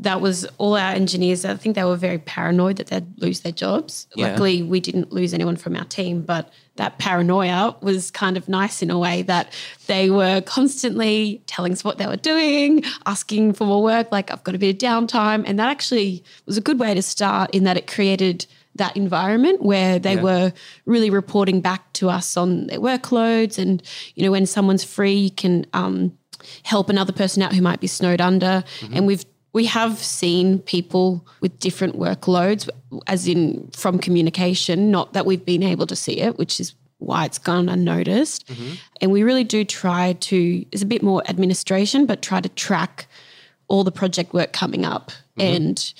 that 0.00 0.20
was 0.20 0.46
all 0.58 0.76
our 0.76 0.92
engineers. 0.92 1.44
I 1.44 1.56
think 1.56 1.74
they 1.74 1.82
were 1.82 1.96
very 1.96 2.18
paranoid 2.18 2.76
that 2.76 2.86
they'd 2.86 3.20
lose 3.20 3.40
their 3.40 3.50
jobs. 3.52 4.06
Yeah. 4.14 4.28
Luckily, 4.28 4.62
we 4.62 4.78
didn't 4.78 5.12
lose 5.12 5.34
anyone 5.34 5.56
from 5.56 5.74
our 5.74 5.84
team, 5.84 6.22
but 6.22 6.52
that 6.76 6.98
paranoia 6.98 7.74
was 7.80 8.12
kind 8.12 8.36
of 8.36 8.48
nice 8.48 8.80
in 8.80 8.90
a 8.90 8.98
way 8.98 9.22
that 9.22 9.52
they 9.88 10.08
were 10.08 10.40
constantly 10.42 11.42
telling 11.46 11.72
us 11.72 11.82
what 11.82 11.98
they 11.98 12.06
were 12.06 12.16
doing, 12.16 12.84
asking 13.06 13.54
for 13.54 13.64
more 13.66 13.82
work, 13.82 14.12
like 14.12 14.30
I've 14.30 14.44
got 14.44 14.54
a 14.54 14.58
bit 14.58 14.70
of 14.70 14.78
downtime. 14.78 15.42
And 15.44 15.58
that 15.58 15.68
actually 15.68 16.22
was 16.46 16.56
a 16.56 16.60
good 16.60 16.78
way 16.78 16.94
to 16.94 17.02
start 17.02 17.50
in 17.52 17.64
that 17.64 17.76
it 17.76 17.88
created 17.88 18.46
that 18.74 18.96
environment 18.96 19.62
where 19.62 19.98
they 19.98 20.14
Yeah. 20.14 20.22
were 20.22 20.52
really 20.86 21.10
reporting 21.10 21.60
back 21.60 21.92
to 21.94 22.08
us 22.08 22.36
on 22.36 22.68
their 22.68 22.78
workloads. 22.80 23.58
And 23.58 23.82
you 24.14 24.24
know 24.24 24.30
when 24.30 24.46
someone's 24.46 24.84
free 24.84 25.14
you 25.14 25.30
can 25.30 25.66
um, 25.72 26.12
help 26.62 26.88
another 26.88 27.12
person 27.12 27.42
out 27.42 27.52
who 27.52 27.62
might 27.62 27.80
be 27.80 27.86
snowed 27.86 28.20
under. 28.20 28.64
Mm-hmm. 28.80 28.96
And 28.96 29.06
we've 29.06 29.24
we 29.52 29.64
have 29.64 29.98
seen 29.98 30.58
people 30.60 31.26
with 31.40 31.58
different 31.58 31.98
workloads 31.98 32.68
as 33.06 33.26
in 33.26 33.70
from 33.72 33.98
communication 33.98 34.90
not 34.90 35.14
that 35.14 35.26
we've 35.26 35.44
been 35.44 35.62
able 35.62 35.86
to 35.86 35.96
see 35.96 36.20
it 36.20 36.38
which 36.38 36.60
is 36.60 36.74
why 36.98 37.24
it's 37.24 37.38
gone 37.38 37.68
unnoticed. 37.68 38.46
Mm-hmm. 38.48 38.74
And 39.00 39.12
we 39.12 39.22
really 39.22 39.44
do 39.44 39.64
try 39.64 40.14
to 40.14 40.64
it's 40.72 40.82
a 40.82 40.86
bit 40.86 41.02
more 41.02 41.22
administration 41.28 42.06
but 42.06 42.22
try 42.22 42.40
to 42.40 42.48
track 42.50 43.06
all 43.68 43.84
the 43.84 43.92
project 43.92 44.32
work 44.32 44.52
coming 44.52 44.84
up 44.84 45.10
mm-hmm. 45.10 45.40
and 45.40 45.94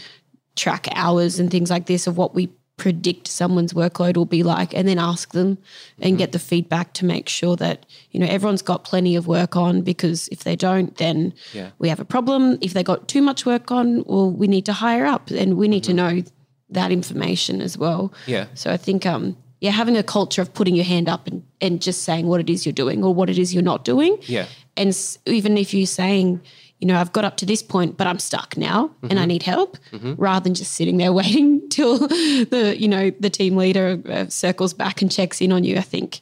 track 0.57 0.89
hours 0.95 1.39
and 1.39 1.51
things 1.51 1.71
like 1.71 1.87
this 1.87 2.07
of 2.07 2.17
what 2.17 2.35
we 2.35 2.49
predict 2.79 3.27
someone's 3.29 3.75
workload 3.75 4.17
will 4.17 4.25
be 4.39 4.43
like 4.43 4.73
and 4.73 4.89
then 4.89 4.99
ask 4.99 5.33
them 5.33 5.59
and 6.01 6.17
get 6.17 6.33
the 6.33 6.39
feedback 6.39 6.93
to 6.95 7.05
make 7.05 7.29
sure 7.29 7.57
that 7.57 7.85
you 8.13 8.19
know 8.21 8.27
everyone's 8.27 8.63
got 8.63 8.85
plenty 8.85 9.15
of 9.17 9.27
work 9.27 9.57
on 9.57 9.83
because 9.83 10.29
if 10.29 10.45
they 10.45 10.57
don't 10.57 10.97
then 10.97 11.35
Yeah. 11.53 11.71
we 11.79 11.89
have 11.91 12.01
a 12.01 12.05
problem 12.07 12.57
if 12.61 12.73
they 12.73 12.83
got 12.85 13.07
too 13.09 13.21
much 13.21 13.45
work 13.45 13.71
on 13.71 14.05
well 14.07 14.31
we 14.31 14.47
need 14.47 14.65
to 14.67 14.73
hire 14.73 15.05
up 15.05 15.31
and 15.31 15.57
we 15.59 15.69
need 15.69 15.85
to 15.85 15.93
know 15.93 16.23
that 16.71 16.91
information 16.93 17.61
as 17.61 17.77
well 17.77 18.13
Yeah. 18.27 18.47
so 18.55 18.71
i 18.71 18.77
think 18.77 19.05
um 19.07 19.37
yeah 19.61 19.73
having 19.73 19.97
a 19.97 20.03
culture 20.05 20.41
of 20.43 20.55
putting 20.55 20.77
your 20.77 20.85
hand 20.95 21.09
up 21.09 21.27
and, 21.27 21.43
and 21.61 21.83
just 21.83 22.03
saying 22.05 22.27
what 22.29 22.41
it 22.41 22.49
is 22.49 22.65
you're 22.65 22.73
doing 22.85 23.03
or 23.05 23.13
what 23.13 23.29
it 23.29 23.39
is 23.39 23.53
you're 23.53 23.71
not 23.73 23.85
doing 23.85 24.17
Yeah. 24.27 24.47
and 24.77 24.89
s- 24.91 25.19
even 25.27 25.59
if 25.59 25.75
you're 25.75 25.87
saying, 26.03 26.41
you 26.81 26.87
know, 26.87 26.99
I've 26.99 27.13
got 27.13 27.25
up 27.25 27.37
to 27.39 27.47
this 27.47 27.63
point, 27.63 27.97
but 27.97 28.07
I'm 28.07 28.19
stuck 28.19 28.57
now 28.57 28.91
and 29.03 29.19
I 29.19 29.25
need 29.25 29.43
help, 29.43 29.79
rather 29.93 30.45
than 30.45 30.55
just 30.55 30.75
sitting 30.75 30.97
there 30.97 31.13
waiting 31.23 31.69
till 31.71 31.99
the, 31.99 32.77
you 32.79 32.89
know, 32.89 33.11
the 33.19 33.31
team 33.31 33.57
leader 33.57 34.01
uh, 34.09 34.27
circles 34.29 34.75
back 34.75 35.03
and 35.03 35.11
checks 35.11 35.41
in 35.41 35.53
on 35.53 35.65
you, 35.65 35.77
I 35.77 35.83
think 35.83 36.21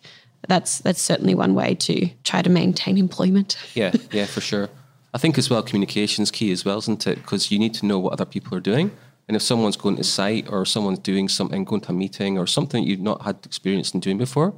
that's 0.48 0.78
that's 0.78 1.00
certainly 1.00 1.34
one 1.34 1.54
way 1.54 1.74
to 1.74 2.08
try 2.24 2.40
to 2.42 2.50
maintain 2.50 2.96
employment. 2.98 3.56
Yeah, 3.74 3.92
yeah, 4.12 4.26
for 4.26 4.40
sure. 4.40 4.68
I 5.12 5.18
think 5.18 5.36
as 5.38 5.50
well, 5.50 5.62
communication's 5.62 6.30
key 6.30 6.50
as 6.52 6.64
well, 6.64 6.78
isn't 6.78 7.06
it? 7.06 7.16
Because 7.16 7.50
you 7.50 7.58
need 7.58 7.74
to 7.74 7.86
know 7.86 7.98
what 7.98 8.12
other 8.12 8.24
people 8.24 8.56
are 8.56 8.60
doing. 8.60 8.90
And 9.28 9.36
if 9.36 9.42
someone's 9.42 9.76
going 9.76 9.96
to 9.96 10.04
site 10.04 10.48
or 10.48 10.64
someone's 10.64 11.00
doing 11.00 11.28
something, 11.28 11.64
going 11.64 11.80
to 11.82 11.90
a 11.90 11.94
meeting 11.94 12.38
or 12.38 12.46
something 12.46 12.84
you've 12.84 13.00
not 13.00 13.22
had 13.22 13.36
experience 13.44 13.92
in 13.92 14.00
doing 14.00 14.18
before, 14.18 14.54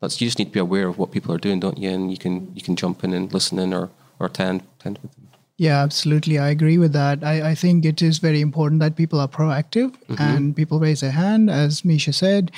that's 0.00 0.20
you 0.20 0.26
just 0.26 0.38
need 0.38 0.46
to 0.46 0.50
be 0.50 0.60
aware 0.60 0.86
of 0.86 0.98
what 0.98 1.10
people 1.12 1.34
are 1.34 1.38
doing, 1.38 1.60
don't 1.60 1.78
you? 1.78 1.90
And 1.90 2.10
you 2.10 2.18
can 2.18 2.54
you 2.54 2.62
can 2.62 2.76
jump 2.76 3.02
in 3.04 3.12
and 3.14 3.32
listen 3.32 3.58
in 3.58 3.72
or 3.72 3.90
or 4.18 4.26
attend 4.26 4.62
attend 4.78 4.98
with 5.02 5.12
them. 5.14 5.21
Yeah, 5.58 5.82
absolutely. 5.82 6.38
I 6.38 6.48
agree 6.48 6.78
with 6.78 6.92
that. 6.94 7.22
I, 7.22 7.50
I 7.50 7.54
think 7.54 7.84
it 7.84 8.02
is 8.02 8.18
very 8.18 8.40
important 8.40 8.80
that 8.80 8.96
people 8.96 9.20
are 9.20 9.28
proactive 9.28 9.94
and 10.18 10.56
people 10.56 10.80
raise 10.80 11.00
their 11.00 11.12
hand, 11.12 11.50
as 11.50 11.84
Misha 11.84 12.12
said. 12.12 12.50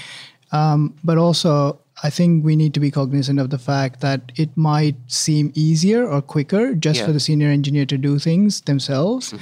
Um, 0.52 0.94
but 1.04 1.18
also, 1.18 1.78
I 2.02 2.10
think 2.10 2.44
we 2.44 2.56
need 2.56 2.72
to 2.74 2.80
be 2.80 2.90
cognizant 2.90 3.40
of 3.40 3.50
the 3.50 3.58
fact 3.58 4.00
that 4.00 4.32
it 4.36 4.56
might 4.56 4.94
seem 5.06 5.52
easier 5.54 6.06
or 6.08 6.22
quicker 6.22 6.74
just 6.74 7.00
Yeah. 7.00 7.06
for 7.06 7.12
the 7.12 7.20
senior 7.20 7.48
engineer 7.48 7.84
to 7.86 7.98
do 7.98 8.18
things 8.18 8.60
themselves. 8.62 9.34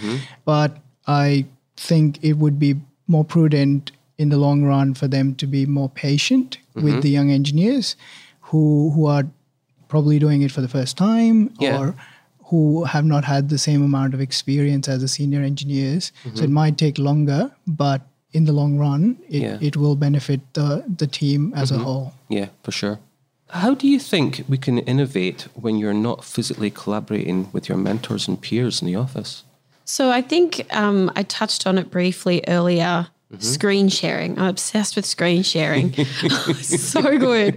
But 0.45 0.79
I 1.07 1.45
think 1.77 2.19
it 2.23 2.35
would 2.35 2.59
be 2.59 2.77
more 3.07 3.25
prudent 3.25 3.93
in 4.19 4.29
the 4.31 4.39
long 4.39 4.65
run 4.65 4.95
for 4.95 5.09
them 5.09 5.35
to 5.37 5.47
be 5.47 5.67
more 5.67 5.89
patient 5.89 6.59
Mm-hmm. 6.75 6.85
with 6.87 7.03
the 7.03 7.11
young 7.11 7.31
engineers 7.31 7.97
who 8.41 8.91
who 8.95 9.05
are 9.05 9.25
probably 9.89 10.19
doing 10.19 10.41
it 10.41 10.51
for 10.51 10.63
the 10.63 10.69
first 10.69 10.97
time 10.97 11.51
Yeah. 11.61 11.79
or 11.79 11.95
who 12.53 12.85
have 12.85 13.07
not 13.07 13.25
had 13.25 13.49
the 13.49 13.57
same 13.57 13.83
amount 13.83 14.13
of 14.13 14.21
experience 14.21 14.87
as 14.87 15.01
the 15.01 15.09
senior 15.09 15.41
engineers. 15.41 16.13
So 16.35 16.45
it 16.45 16.51
might 16.51 16.77
take 16.77 16.99
longer, 16.99 17.51
but 17.67 18.03
in 18.35 18.45
the 18.45 18.53
long 18.53 18.77
run, 18.77 19.17
it, 19.31 19.41
Yeah. 19.43 19.59
it 19.69 19.75
will 19.75 19.97
benefit 19.97 20.41
the, 20.53 20.85
the 20.99 21.07
team 21.07 21.55
as 21.57 21.71
a 21.71 21.79
whole. 21.79 22.13
Yeah, 22.29 22.49
for 22.63 22.71
sure. 22.71 22.99
How 23.49 23.73
do 23.75 23.89
you 23.89 23.99
think 23.99 24.45
we 24.51 24.59
can 24.59 24.79
innovate 24.81 25.49
when 25.55 25.77
you're 25.79 25.95
not 26.09 26.25
physically 26.27 26.71
collaborating 26.71 27.49
with 27.55 27.71
your 27.71 27.79
mentors 27.79 28.29
and 28.29 28.39
peers 28.39 28.83
in 28.83 28.87
the 28.87 28.97
office? 28.97 29.45
So 29.87 30.11
I 30.11 30.21
think 30.21 30.67
um, 30.77 31.11
I 31.17 31.23
touched 31.23 31.67
on 31.67 31.79
it 31.79 31.91
briefly 31.91 32.45
earlier. 32.47 33.07
Screen 33.39 33.89
sharing. 33.89 34.39
I'm 34.39 34.49
obsessed 34.49 34.95
with 34.95 35.07
screen 35.07 35.43
sharing. 35.43 35.93
so 36.61 37.19
good. 37.19 37.57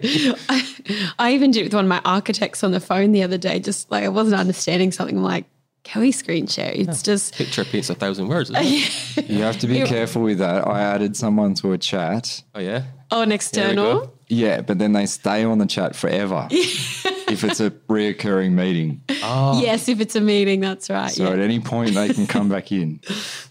I, 0.49 0.75
I 1.19 1.33
even 1.33 1.51
did 1.51 1.61
it 1.61 1.63
with 1.65 1.73
one 1.73 1.85
of 1.85 1.89
my 1.89 2.01
architects 2.05 2.63
on 2.63 2.71
the 2.71 2.79
phone 2.79 3.11
the 3.11 3.23
other 3.23 3.37
day. 3.37 3.59
Just 3.59 3.91
like 3.91 4.03
I 4.03 4.09
wasn't 4.09 4.39
understanding 4.39 4.91
something. 4.91 5.17
I'm 5.17 5.23
like, 5.23 5.45
can 5.83 6.01
we 6.01 6.11
screen 6.11 6.47
share? 6.47 6.71
It's 6.73 7.03
just 7.03 7.35
Picture 7.35 7.63
paints 7.65 7.89
a 7.89 7.95
thousand 7.95 8.27
words. 8.27 8.49
Isn't 8.49 8.63
it? 8.63 9.29
You 9.29 9.43
have 9.43 9.59
to 9.59 9.67
be 9.67 9.83
careful 9.83 10.23
with 10.23 10.39
that. 10.39 10.67
I 10.67 10.81
added 10.81 11.15
someone 11.15 11.53
to 11.55 11.73
a 11.73 11.77
chat. 11.77 12.41
oh 12.55 12.59
yeah. 12.59 12.83
oh, 13.11 13.21
an 13.21 13.31
external. 13.31 14.13
Yeah, 14.27 14.61
but 14.61 14.79
then 14.79 14.93
they 14.93 15.05
stay 15.05 15.43
on 15.43 15.59
the 15.59 15.67
chat 15.67 15.95
forever 15.95 16.47
if 16.49 17.43
it's 17.43 17.59
a 17.59 17.71
reoccurring 17.71 18.53
meeting. 18.53 19.01
Yes, 19.09 19.87
if 19.87 19.99
it's 19.99 20.15
a 20.15 20.21
meeting, 20.21 20.61
that's 20.61 20.89
right. 20.89 21.11
So 21.11 21.25
yeah. 21.25 21.31
at 21.31 21.39
any 21.39 21.59
point 21.59 21.93
they 21.93 22.13
can 22.13 22.27
come 22.27 22.49
back 22.49 22.71
in. 22.71 22.99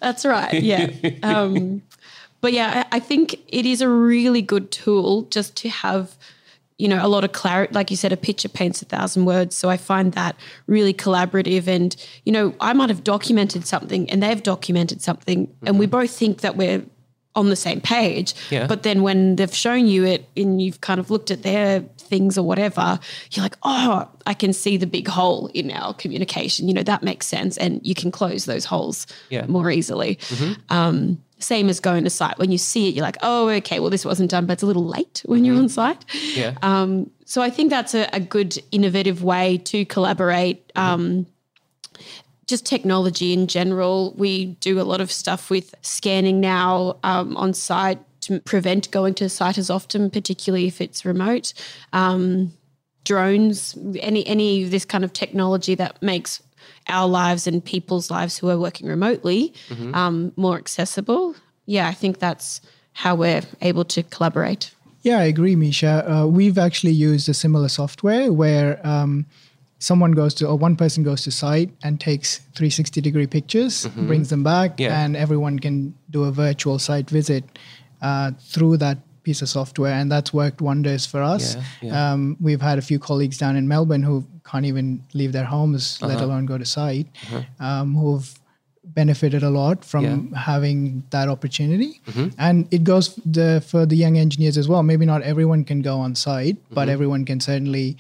That's 0.01 0.25
right. 0.25 0.55
Yeah. 0.63 0.91
um, 1.23 1.83
but 2.45 2.53
yeah, 2.53 2.85
I 2.93 3.01
think 3.01 3.41
it 3.49 3.65
is 3.65 3.81
a 3.81 3.89
really 3.89 4.43
good 4.43 4.71
tool 4.71 5.23
just 5.31 5.57
to 5.63 5.69
have, 5.71 6.15
you 6.79 6.89
know, 6.89 7.01
a 7.05 7.09
lot 7.09 7.25
of 7.25 7.33
clarity. 7.33 7.73
Like 7.73 7.91
you 7.91 7.97
said, 7.97 8.13
a 8.13 8.17
picture 8.19 8.51
paints 8.51 8.83
a 8.83 8.85
thousand 8.85 9.25
words. 9.25 9.57
So 9.57 9.71
I 9.71 9.79
find 9.79 10.13
that 10.13 10.37
really 10.67 10.93
collaborative. 10.93 11.67
And, 11.67 11.97
you 12.27 12.33
know, 12.33 12.55
I 12.61 12.73
might 12.75 12.91
have 12.91 13.03
documented 13.03 13.67
something 13.67 14.11
and 14.11 14.23
they've 14.23 14.43
documented 14.43 15.01
something, 15.01 15.49
and 15.67 15.79
we 15.79 15.87
both 15.87 16.11
think 16.11 16.43
that 16.43 16.55
we're 16.57 16.85
on 17.37 17.49
the 17.49 17.57
same 17.57 17.81
page. 17.81 18.35
Yeah. 18.51 18.67
But 18.69 18.85
then 18.85 19.03
when 19.03 19.37
they've 19.37 19.53
shown 19.55 19.89
you 19.89 20.05
it 20.05 20.29
and 20.37 20.63
you've 20.63 20.81
kind 20.83 21.01
of 21.01 21.11
looked 21.11 21.31
at 21.33 21.43
their 21.43 21.81
things 21.99 22.39
or 22.39 22.45
whatever, 22.47 23.01
you're 23.33 23.43
like, 23.43 23.57
oh, 23.65 24.07
I 24.27 24.35
can 24.35 24.53
see 24.53 24.77
the 24.77 24.87
big 24.87 25.09
hole 25.09 25.49
in 25.55 25.73
our 25.73 25.95
communication. 25.95 26.69
You 26.69 26.75
know, 26.75 26.85
that 26.85 27.03
makes 27.03 27.27
sense. 27.27 27.57
And 27.57 27.81
you 27.83 27.95
can 27.95 28.13
close 28.13 28.45
those 28.45 28.67
holes 28.67 29.07
Yeah. 29.31 29.47
more 29.47 29.69
easily. 29.71 30.19
Um, 30.69 31.19
same 31.39 31.69
as 31.69 31.81
going 31.81 32.05
to 32.05 32.11
site. 32.11 32.39
When 32.39 32.51
you 32.51 32.59
see 32.59 32.89
it, 32.89 32.95
you're 32.95 33.05
like, 33.05 33.19
oh, 33.23 33.49
okay, 33.49 33.81
well, 33.81 33.91
this 33.91 34.05
wasn't 34.05 34.31
done, 34.31 34.47
but 34.47 34.55
it's 34.55 34.63
a 34.63 34.67
little 34.67 34.85
late 34.85 35.23
when 35.27 35.45
you're 35.45 35.57
on 35.57 35.69
site. 35.69 36.05
Yeah. 36.35 36.55
Um, 36.63 37.11
so 37.25 37.43
I 37.43 37.51
think 37.51 37.71
that's 37.71 37.95
a, 37.95 38.09
a 38.13 38.21
good, 38.21 38.59
innovative 38.71 39.23
way 39.23 39.59
to 39.59 39.85
collaborate. 39.87 40.71
Um, 40.77 41.27
just 42.47 42.67
technology 42.67 43.33
in 43.33 43.47
general. 43.47 44.13
We 44.17 44.47
do 44.61 44.81
a 44.81 44.83
lot 44.85 45.01
of 45.01 45.11
stuff 45.11 45.51
with 45.51 45.75
scanning 45.83 46.41
now 46.41 46.99
um, 47.03 47.37
on 47.37 47.55
site 47.55 47.99
to 48.23 48.41
prevent 48.41 48.91
going 48.91 49.15
to 49.15 49.29
site 49.29 49.59
as 49.59 49.71
often, 49.71 50.11
particularly 50.11 50.67
if 50.67 50.81
it's 50.81 51.05
remote. 51.05 51.53
Um, 51.93 52.53
drones, 53.05 53.77
any 54.01 54.27
any 54.27 54.65
of 54.65 54.71
this 54.71 54.85
kind 54.85 55.05
of 55.05 55.13
technology 55.13 55.75
that 55.75 56.03
makes 56.03 56.43
our 56.89 57.09
lives 57.09 57.47
and 57.47 57.65
people's 57.65 58.11
lives 58.11 58.39
who 58.39 58.49
are 58.51 58.59
working 58.59 58.87
remotely 58.89 59.53
um, 59.95 60.33
more 60.37 60.57
accessible. 60.59 61.35
Yeah, 61.67 61.89
I 61.89 61.95
think 61.95 62.19
that's 62.19 62.61
how 62.93 63.15
we're 63.15 63.43
able 63.63 63.85
to 63.87 64.03
collaborate. 64.03 64.71
Yeah, 65.03 65.19
I 65.19 65.25
agree, 65.25 65.57
Misha. 65.57 66.05
Uh, 66.11 66.27
we've 66.27 66.59
actually 66.59 66.93
used 66.93 67.29
a 67.29 67.35
similar 67.35 67.69
software 67.69 68.33
where 68.33 68.81
um, 68.87 69.27
someone 69.79 70.13
goes 70.13 70.35
to, 70.35 70.47
or 70.47 70.57
one 70.57 70.77
person 70.77 71.03
goes 71.05 71.23
to 71.25 71.31
site 71.31 71.71
and 71.83 72.01
takes 72.01 72.39
360 72.55 73.01
degree 73.01 73.27
pictures, 73.27 73.87
brings 73.87 74.31
them 74.31 74.43
back, 74.43 74.79
Yeah. 74.81 74.99
and 75.05 75.17
everyone 75.17 75.59
can 75.59 75.95
do 76.11 76.25
a 76.25 76.33
virtual 76.33 76.79
site 76.79 77.11
visit 77.11 77.45
uh, 78.03 78.33
through 78.41 78.77
that 78.79 78.99
piece 79.25 79.43
of 79.43 79.49
software. 79.49 79.93
And 79.95 80.11
that's 80.13 80.33
worked 80.35 80.61
wonders 80.61 81.05
for 81.07 81.23
us. 81.23 81.55
Yeah, 81.57 81.63
yeah. 81.83 82.13
Um, 82.13 82.37
we've 82.41 82.61
had 82.63 82.79
a 82.79 82.83
few 82.83 82.99
colleagues 82.99 83.39
down 83.39 83.57
in 83.57 83.67
Melbourne 83.69 84.03
who 84.03 84.25
can't 84.51 84.67
even 84.67 85.03
leave 85.15 85.33
their 85.33 85.45
homes, 85.45 85.99
let 86.03 86.17
Uh-huh. 86.17 86.27
alone 86.27 86.47
go 86.47 86.59
to 86.59 86.65
site, 86.65 87.07
um, 87.61 87.95
who've 87.95 88.29
benefited 88.85 89.43
a 89.43 89.51
lot 89.51 89.85
from 89.85 90.05
Yeah. 90.05 90.11
Mm-hmm. 90.17 90.35
having 90.35 91.03
that 91.11 91.29
opportunity. 91.29 92.01
And 92.39 92.67
it 92.71 92.85
goes 92.85 93.15
the, 93.25 93.63
for 93.67 93.87
the 93.87 93.97
young 93.97 94.19
engineers 94.19 94.59
as 94.59 94.69
well. 94.69 94.83
Maybe 94.83 95.07
not 95.07 95.23
everyone 95.23 95.65
can 95.65 95.81
go 95.83 95.99
on 95.99 96.15
site, 96.15 96.57
Mm-hmm. 96.57 96.75
but 96.75 96.89
everyone 96.89 97.25
can 97.25 97.41
certainly 97.41 97.97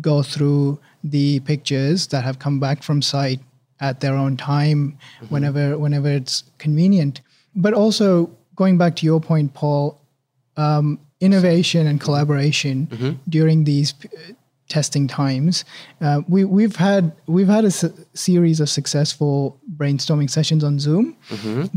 go 0.00 0.22
through 0.22 0.78
the 1.04 1.40
pictures 1.40 2.06
that 2.08 2.22
have 2.24 2.38
come 2.38 2.60
back 2.60 2.82
from 2.82 3.00
site 3.02 3.40
at 3.80 4.00
their 4.00 4.14
own 4.14 4.36
time 4.36 4.80
Mm-hmm. 4.98 5.34
whenever 5.34 5.78
whenever 5.78 6.08
it's 6.10 6.44
convenient. 6.58 7.20
But 7.54 7.72
also 7.74 8.30
going 8.54 8.76
back 8.78 8.96
to 8.96 9.06
your 9.06 9.20
point, 9.20 9.54
Paul, 9.54 9.98
um, 10.56 10.98
innovation 11.20 11.86
and 11.86 11.98
collaboration 12.00 12.86
Mm-hmm. 12.90 13.12
during 13.28 13.64
these 13.64 13.94
testing 14.76 15.06
times. 15.08 15.64
Uh, 16.00 16.18
we 16.34 16.40
we've 16.56 16.76
had 16.76 17.02
we've 17.36 17.52
had 17.56 17.64
a 17.64 17.74
s- 17.78 17.84
series 18.14 18.58
of 18.60 18.68
successful 18.78 19.34
brainstorming 19.80 20.28
sessions 20.30 20.62
on 20.64 20.78
Zoom. 20.78 21.16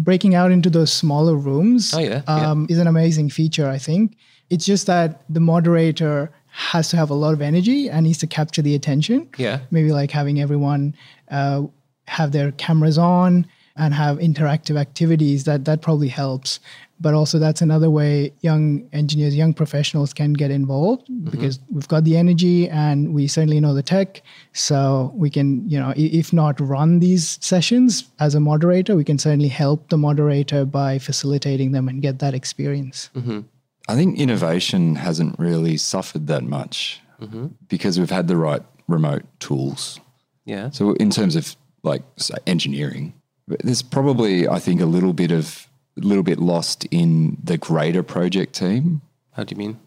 Breaking 0.09 0.33
out 0.35 0.51
into 0.51 0.69
those 0.77 0.91
smaller 1.03 1.35
rooms 1.49 1.91
Mm-hmm. 1.91 1.97
Oh, 1.97 2.07
yeah, 2.09 2.21
yeah. 2.27 2.49
um, 2.51 2.67
is 2.69 2.79
an 2.79 2.87
amazing 2.87 3.29
feature. 3.39 3.67
I 3.77 3.79
think 3.87 4.15
it's 4.49 4.65
just 4.65 4.85
that 4.87 5.09
the 5.35 5.39
moderator 5.53 6.31
has 6.71 6.85
to 6.91 6.95
have 6.97 7.09
a 7.11 7.17
lot 7.23 7.33
of 7.33 7.41
energy 7.41 7.89
and 7.89 8.03
needs 8.05 8.19
to 8.19 8.27
capture 8.27 8.61
the 8.63 8.75
attention. 8.79 9.19
Yeah. 9.37 9.57
maybe 9.71 9.91
like 9.91 10.11
having 10.11 10.39
everyone 10.39 10.95
uh, 11.29 11.63
have 12.07 12.31
their 12.31 12.51
cameras 12.65 12.97
on 12.97 13.45
and 13.77 13.93
have 13.93 14.17
interactive 14.19 14.77
activities 14.77 15.43
that 15.43 15.65
that 15.65 15.81
probably 15.81 16.07
helps. 16.07 16.59
But 16.99 17.13
also 17.13 17.39
that's 17.39 17.61
another 17.61 17.89
way 17.89 18.31
young 18.39 18.87
engineers 18.93 19.35
young 19.35 19.53
professionals 19.53 20.13
can 20.13 20.31
get 20.31 20.49
involved 20.49 21.07
mm-hmm. 21.07 21.29
because 21.29 21.59
we've 21.69 21.87
got 21.89 22.05
the 22.05 22.15
energy 22.15 22.69
and 22.69 23.13
we 23.13 23.27
certainly 23.27 23.59
know 23.59 23.73
the 23.73 23.83
tech. 23.83 24.21
So 24.53 25.11
we 25.13 25.29
can 25.29 25.67
you 25.69 25.77
know 25.77 25.93
if 25.97 26.31
not 26.31 26.59
run 26.59 26.99
these 26.99 27.37
sessions 27.41 28.05
as 28.19 28.33
a 28.33 28.39
moderator 28.39 28.95
we 28.95 29.03
can 29.03 29.17
certainly 29.17 29.49
help 29.49 29.89
the 29.89 29.97
moderator 29.97 30.63
by 30.63 30.99
facilitating 30.99 31.73
them 31.73 31.89
and 31.89 32.01
get 32.01 32.19
that 32.19 32.33
experience. 32.33 33.09
Mm-hmm. 33.15 33.41
I 33.87 33.95
think 33.95 34.17
innovation 34.17 34.95
hasn't 34.95 35.37
really 35.37 35.77
suffered 35.77 36.27
that 36.27 36.43
much 36.43 37.01
mm-hmm. 37.21 37.47
because 37.67 37.99
we've 37.99 38.09
had 38.09 38.27
the 38.27 38.37
right 38.37 38.63
remote 38.87 39.23
tools. 39.39 39.99
Yeah. 40.45 40.69
So 40.69 40.93
in 40.93 41.09
terms 41.09 41.35
of 41.35 41.55
like 41.83 42.03
say, 42.17 42.35
engineering, 42.47 43.13
there's 43.47 43.81
probably 43.81 44.47
I 44.47 44.59
think 44.59 44.81
a 44.81 44.85
little 44.85 45.13
bit 45.13 45.31
of 45.31 45.67
a 45.97 46.01
little 46.01 46.23
bit 46.23 46.39
lost 46.39 46.85
in 46.91 47.37
the 47.43 47.57
greater 47.57 48.03
project 48.03 48.53
team. 48.55 49.01
How 49.31 49.43
do 49.43 49.53
you 49.53 49.57
mean? 49.59 49.79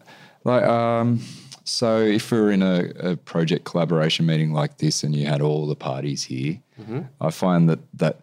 Like, 0.43 0.63
um, 0.63 1.21
so 1.65 1.99
if 2.01 2.31
we 2.31 2.39
were 2.39 2.51
in 2.51 2.63
a, 2.63 2.89
a 3.11 3.15
project 3.17 3.65
collaboration 3.65 4.25
meeting 4.25 4.53
like 4.53 4.77
this 4.77 5.03
and 5.03 5.15
you 5.15 5.27
had 5.27 5.41
all 5.41 5.67
the 5.67 5.75
parties 5.75 6.23
here, 6.23 6.59
I 7.19 7.29
find 7.29 7.69
that 7.69 7.79
that 7.95 8.21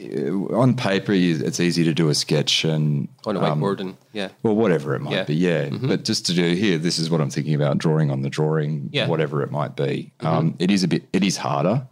uh, 0.00 0.54
on 0.54 0.76
paper 0.76 1.12
it's 1.12 1.58
easy 1.58 1.82
to 1.84 1.92
do 1.94 2.08
a 2.10 2.14
sketch 2.14 2.64
and 2.64 3.08
On 3.26 3.36
a 3.36 3.40
um, 3.40 3.60
whiteboard 3.60 3.80
and 3.80 3.96
yeah. 4.12 4.28
well, 4.42 4.54
whatever 4.54 4.94
it 4.94 5.00
might 5.00 5.12
Yeah. 5.12 5.24
be, 5.24 5.34
yeah. 5.34 5.68
But 5.70 6.04
just 6.04 6.26
to 6.26 6.34
do 6.34 6.54
here, 6.54 6.78
this 6.78 6.98
is 6.98 7.10
what 7.10 7.20
I'm 7.20 7.30
thinking 7.30 7.54
about 7.54 7.78
drawing 7.78 8.10
on 8.10 8.22
the 8.22 8.30
drawing, 8.30 8.88
Yeah. 8.92 9.08
whatever 9.08 9.42
it 9.42 9.50
might 9.50 9.74
be. 9.74 10.12
Um, 10.20 10.54
it 10.58 10.70
is 10.70 10.84
a 10.84 10.88
bit, 10.88 11.08
it 11.12 11.24
is 11.24 11.36
harder. 11.38 11.86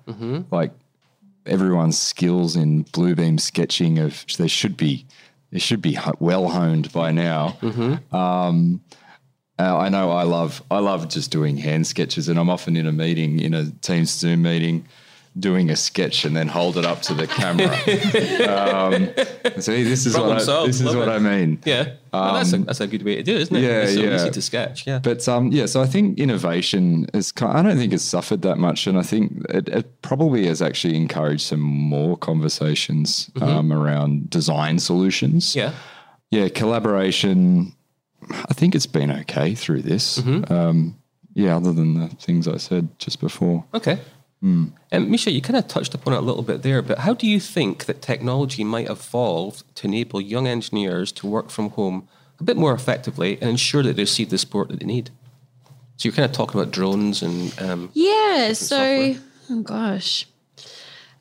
Like 0.50 0.72
everyone's 1.47 1.99
skills 1.99 2.57
in 2.57 2.84
Bluebeam 2.84 3.40
sketching 3.40 3.99
of 3.99 4.24
they 4.38 4.49
should 4.49 4.76
be, 4.76 5.07
they 5.51 5.59
should 5.59 5.82
be 5.82 5.99
well 6.18 6.49
honed 6.49 6.92
by 6.92 7.12
now. 7.12 7.57
Um, 8.12 8.80
uh, 9.59 9.76
I 9.78 9.88
know 9.88 10.11
I 10.11 10.24
love, 10.24 10.62
I 10.70 10.78
love 10.80 11.09
just 11.09 11.30
doing 11.30 11.57
hand 11.57 11.86
sketches, 11.86 12.28
and 12.28 12.38
I'm 12.38 12.51
often 12.51 12.76
in 12.76 12.86
a 12.86 12.92
meeting, 12.92 13.38
in 13.40 13.55
a 13.55 13.70
Teams 13.82 14.11
Zoom 14.11 14.42
meeting. 14.42 14.86
Doing 15.36 15.68
a 15.68 15.74
sketch 15.74 16.24
and 16.24 16.36
then 16.36 16.47
hold 16.47 16.76
it 16.76 16.84
up 16.84 17.03
to 17.03 17.12
the 17.12 17.26
camera. 17.26 17.66
um, 18.49 19.61
see, 19.61 19.82
this 19.82 20.07
is 20.07 20.12
Problem 20.12 20.34
what 20.36 20.42
I, 20.42 20.45
solved. 20.45 20.68
this 20.68 20.76
is 20.76 20.86
Love 20.86 20.95
what 20.95 21.09
it. 21.09 21.11
I 21.11 21.18
mean. 21.18 21.61
Yeah. 21.64 21.95
Well, 22.15 22.35
that's 22.35 22.53
a 22.53 22.59
that's 22.59 22.81
a 22.81 22.87
good 22.87 23.03
way 23.03 23.17
to 23.17 23.23
do 23.23 23.35
it, 23.37 23.43
isn't 23.43 23.57
it? 23.57 23.59
Um, 23.59 23.65
yeah, 23.65 23.81
it's 23.83 23.95
so 23.95 24.01
yeah. 24.01 24.15
easy 24.15 24.31
to 24.31 24.43
sketch. 24.43 24.87
Yeah. 24.87 24.99
But 24.99 25.27
um, 25.29 25.53
yeah, 25.53 25.67
so 25.67 25.83
I 25.83 25.87
think 25.87 26.19
innovation 26.19 27.07
is. 27.15 27.33
I 27.41 27.62
don't 27.62 27.77
think 27.77 27.93
it's 27.93 28.05
suffered 28.05 28.43
that 28.43 28.59
much, 28.59 28.87
and 28.87 28.99
I 28.99 29.03
think 29.03 29.45
it, 29.49 29.69
it 29.69 30.03
probably 30.03 30.47
has 30.47 30.62
actually 30.62 30.97
encouraged 30.97 31.43
some 31.43 31.61
more 31.61 32.17
conversations 32.17 33.31
um, 33.41 33.73
around 33.73 34.31
design 34.31 34.79
solutions. 34.79 35.55
Mm-hmm. 35.55 35.59
yeah. 36.35 36.43
yeah, 36.43 36.49
collaboration. 36.49 37.75
I 38.31 38.55
think 38.55 38.75
it's 38.75 38.87
been 38.87 39.11
okay 39.11 39.55
through 39.55 39.83
this. 39.83 40.19
Mm-hmm. 40.19 40.53
Um, 40.53 40.99
yeah, 41.35 41.57
other 41.57 41.73
than 41.73 41.95
the 41.95 42.09
things 42.09 42.47
I 42.49 42.57
said 42.57 42.89
just 42.99 43.21
before. 43.21 43.65
Okay. 43.75 43.99
And 44.45 45.11
Misha, 45.11 45.30
you 45.30 45.40
kind 45.40 45.57
of 45.57 45.68
touched 45.68 45.95
upon 45.95 46.12
it 46.12 46.18
a 46.18 46.20
little 46.20 46.42
bit 46.42 46.62
there, 46.62 46.82
but 46.82 46.99
how 46.99 47.14
do 47.14 47.26
you 47.26 47.40
think 47.40 47.86
that 47.86 48.03
technology 48.03 48.62
might 48.62 48.90
evolve 48.90 49.62
to 49.76 49.86
enable 49.86 50.20
young 50.20 50.47
engineers 50.47 51.12
to 51.12 51.26
work 51.26 51.51
from 51.51 51.70
home 51.70 52.07
a 52.38 52.45
bit 52.45 52.57
more 52.57 52.74
effectively 52.74 53.38
and 53.40 53.51
ensure 53.51 53.82
that 53.82 53.97
they 53.97 54.03
receive 54.03 54.28
the 54.28 54.36
support 54.36 54.68
that 54.68 54.80
they 54.80 54.86
need? 54.86 55.11
So 55.97 56.09
you're 56.09 56.14
kind 56.14 56.26
of 56.28 56.32
talking 56.32 56.61
about 56.61 56.72
drones 56.72 57.22
and 57.22 57.59
um, 57.61 57.90
Yeah. 57.95 58.53
So, 58.53 59.14
oh 59.51 59.62
gosh. 59.62 60.26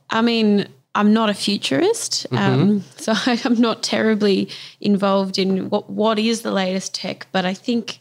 I 0.10 0.22
mean, 0.22 0.68
I'm 0.94 1.14
not 1.14 1.30
a 1.30 1.34
futurist, 1.34 2.28
um, 2.32 2.84
so 2.98 3.14
I'm 3.16 3.60
not 3.60 3.84
terribly 3.84 4.50
involved 4.82 5.40
in 5.40 5.70
what 5.70 5.90
what 5.90 6.20
is 6.20 6.42
the 6.42 6.52
latest 6.52 6.94
tech. 6.94 7.28
But 7.32 7.46
I 7.46 7.54
think, 7.54 8.00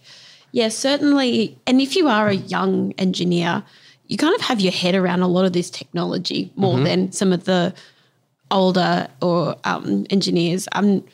yeah, 0.50 0.68
certainly. 0.68 1.58
And 1.66 1.80
if 1.80 1.94
you 1.94 2.08
are 2.08 2.28
a 2.28 2.34
young 2.34 2.92
engineer, 2.98 3.62
you 4.06 4.16
kind 4.16 4.34
of 4.34 4.40
have 4.42 4.60
your 4.60 4.72
head 4.72 4.94
around 4.94 5.22
a 5.22 5.28
lot 5.28 5.44
of 5.44 5.52
this 5.52 5.70
technology 5.70 6.52
more 6.56 6.78
than 6.78 7.12
some 7.12 7.32
of 7.32 7.44
the 7.44 7.74
older 8.50 9.08
or 9.20 9.56
um, 9.64 10.06
engineers. 10.10 10.68
I'm 10.72 11.04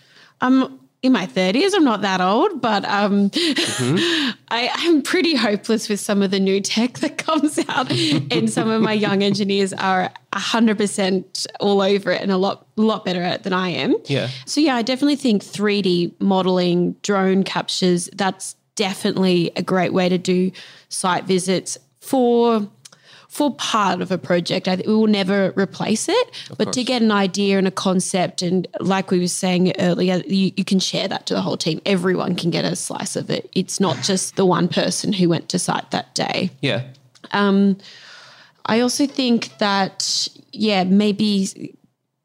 I'm 0.41 0.79
in 1.03 1.13
my 1.13 1.27
thirties. 1.27 1.75
I'm 1.75 1.85
not 1.85 2.03
that 2.03 2.21
old, 2.21 2.61
but 2.61 2.85
um, 2.85 3.31
I, 3.35 4.71
I'm 4.75 5.03
pretty 5.03 5.37
hopeless 5.37 5.89
with 5.89 6.01
some 6.01 6.23
of 6.23 6.33
the 6.33 6.41
new 6.41 6.61
tech 6.61 6.99
that 6.99 7.19
comes 7.19 7.59
out, 7.69 7.91
and 8.33 8.51
some 8.51 8.69
of 8.69 8.83
my 8.83 8.93
young 8.93 9.23
engineers 9.23 9.73
are 9.73 10.11
hundred 10.35 10.79
percent 10.79 11.47
all 11.59 11.83
over 11.83 12.13
it 12.13 12.23
and 12.23 12.31
a 12.31 12.37
lot 12.37 12.67
lot 12.77 13.05
better 13.05 13.23
at 13.23 13.37
it 13.37 13.43
than 13.45 13.53
I 13.53 13.71
am. 13.71 13.97
Yeah. 14.07 14.29
So 14.47 14.61
yeah, 14.61 14.77
I 14.77 14.83
definitely 14.83 15.17
think 15.17 15.43
3D 15.43 16.21
modeling, 16.21 16.93
drone 17.03 17.43
captures. 17.43 18.09
That's 18.15 18.55
definitely 18.75 19.51
a 19.57 19.63
great 19.63 19.93
way 19.93 20.09
to 20.09 20.19
do 20.19 20.53
site 20.89 21.25
visits 21.25 21.77
for 22.01 22.69
for 23.29 23.55
part 23.55 24.01
of 24.01 24.11
a 24.11 24.19
project. 24.19 24.67
I 24.67 24.77
think 24.77 24.89
we 24.89 24.95
will 24.95 25.07
never 25.07 25.53
replace 25.57 26.09
it, 26.09 26.31
but 26.57 26.73
to 26.73 26.83
get 26.83 27.03
an 27.03 27.13
idea 27.13 27.59
and 27.59 27.69
a 27.69 27.71
concept, 27.71 28.43
and 28.43 28.67
like 28.81 29.11
we 29.11 29.21
were 29.21 29.29
saying 29.29 29.73
earlier, 29.79 30.23
you, 30.27 30.53
you 30.57 30.65
can 30.65 30.81
share 30.81 31.07
that 31.09 31.27
to 31.27 31.35
the 31.35 31.43
whole 31.43 31.59
team. 31.59 31.81
Everyone 31.85 32.35
can 32.35 32.51
get 32.51 32.65
a 32.65 32.75
slice 32.75 33.17
of 33.17 33.31
it. 33.31 33.49
It's 33.53 33.79
not 33.79 33.97
just 34.03 34.37
the 34.37 34.47
one 34.47 34.69
person 34.69 35.13
who 35.13 35.29
went 35.29 35.49
to 35.51 35.59
site 35.59 35.91
that 35.91 36.15
day. 36.15 36.51
yeah, 36.63 36.85
um, 37.33 37.77
I 38.67 38.81
also 38.81 39.07
think 39.07 39.57
that, 39.59 40.29
yeah, 40.53 40.85
maybe 40.85 41.75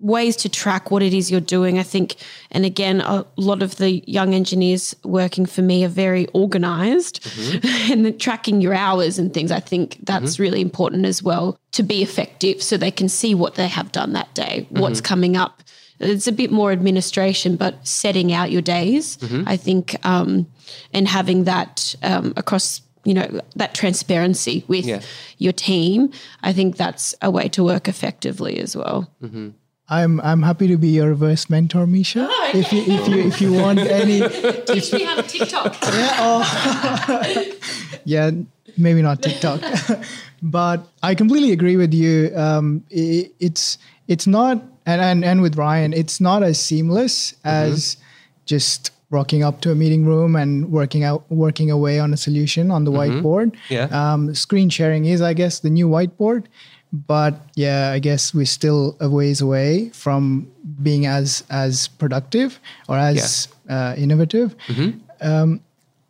ways 0.04 0.36
to 0.36 0.50
track 0.50 0.92
what 0.92 1.02
it 1.02 1.14
is 1.14 1.32
you're 1.32 1.40
doing. 1.40 1.80
I 1.80 1.84
think, 1.84 2.16
and 2.52 2.66
again, 2.66 3.02
a 3.02 3.26
lot 3.38 3.64
of 3.64 3.78
the 3.78 4.04
young 4.06 4.36
engineers 4.36 4.94
working 5.04 5.46
for 5.46 5.62
me 5.62 5.84
are 5.86 5.90
very 5.90 6.28
organized 6.28 7.24
mm-hmm. 7.24 7.92
and 7.92 8.20
tracking 8.20 8.62
your 8.62 8.74
hours 8.74 9.18
and 9.18 9.34
things. 9.34 9.52
I 9.52 9.62
think 9.62 9.98
that's 10.04 10.34
mm-hmm. 10.34 10.44
really 10.44 10.62
important 10.62 11.06
as 11.06 11.24
well 11.24 11.58
to 11.72 11.84
be 11.84 12.04
effective 12.04 12.62
so 12.62 12.78
they 12.78 12.92
can 12.92 13.10
see 13.10 13.34
what 13.34 13.56
they 13.56 13.68
have 13.68 13.92
done 13.92 14.14
that 14.14 14.34
day, 14.36 14.68
mm-hmm. 14.70 14.82
what's 14.82 15.02
coming 15.02 15.38
up. 15.38 15.64
It's 16.00 16.28
a 16.28 16.34
bit 16.34 16.52
more 16.52 16.72
administration, 16.72 17.56
but 17.56 17.88
setting 17.88 18.34
out 18.34 18.52
your 18.52 18.62
days, 18.62 19.18
I 19.48 19.56
think, 19.56 19.96
um, 20.06 20.48
and 20.92 21.08
having 21.08 21.46
that 21.46 21.96
um, 22.04 22.34
across 22.36 22.82
you 23.06 23.14
know 23.14 23.42
that 23.56 23.74
transparency 23.74 24.64
with 24.70 24.86
Yeah. 24.86 25.02
your 25.38 25.52
team 25.52 26.10
i 26.42 26.54
think 26.54 26.78
that's 26.78 27.14
a 27.22 27.30
way 27.30 27.50
to 27.50 27.62
work 27.62 27.90
effectively 27.90 28.60
as 28.60 28.78
well 28.78 29.12
I'm 29.94 30.20
I'm 30.22 30.42
happy 30.42 30.68
to 30.68 30.78
be 30.78 30.90
your 30.90 31.10
reverse 31.10 31.50
mentor, 31.50 31.86
Misha. 31.86 32.28
If 32.54 32.74
you 32.74 32.82
if 32.82 33.08
you 33.08 33.18
if 33.20 33.42
you 33.42 33.54
want 33.54 33.80
any 33.80 34.22
teach 34.66 34.92
me 34.92 35.04
how 35.04 35.16
to 35.16 35.24
tiktok 35.24 35.78
yeah, 35.84 37.44
yeah, 38.06 38.32
maybe 38.76 39.02
not 39.04 39.22
TikTok, 39.22 39.62
but 40.42 40.88
I 41.04 41.14
completely 41.14 41.52
agree 41.52 41.78
with 41.78 41.94
you. 41.94 42.32
Um, 42.36 42.84
i 42.92 43.30
it's 43.40 43.78
it's 44.08 44.26
not, 44.26 44.64
and, 44.86 45.02
and 45.02 45.24
and 45.24 45.42
with 45.42 45.58
Ryan, 45.58 45.94
it's 45.94 46.20
not 46.20 46.42
as 46.42 46.60
seamless 46.60 47.36
as 47.44 47.98
just 48.46 48.92
rocking 49.12 49.44
up 49.44 49.62
to 49.62 49.72
a 49.72 49.76
meeting 49.76 50.06
room 50.06 50.36
and 50.36 50.72
working 50.72 51.04
out 51.04 51.24
working 51.30 51.70
away 51.70 52.00
on 52.00 52.14
a 52.14 52.18
solution 52.18 52.72
on 52.72 52.84
the 52.84 52.92
whiteboard. 52.92 53.56
Yeah. 53.70 53.86
Um, 53.92 54.34
screen 54.34 54.70
sharing 54.70 55.06
is, 55.06 55.22
I 55.22 55.34
guess, 55.34 55.60
the 55.60 55.70
new 55.70 55.88
whiteboard. 55.88 56.46
But 56.94 57.42
yeah, 57.56 57.90
I 57.92 57.98
guess 58.00 58.34
we're 58.36 58.46
still 58.46 58.96
a 59.00 59.10
ways 59.10 59.42
away 59.42 59.90
from 59.94 60.48
being 60.84 61.08
as 61.08 61.44
as 61.50 61.88
productive 61.88 62.60
or 62.88 62.98
as 62.98 63.48
uh, 63.68 63.96
innovative. 63.98 64.56
Um 65.22 65.60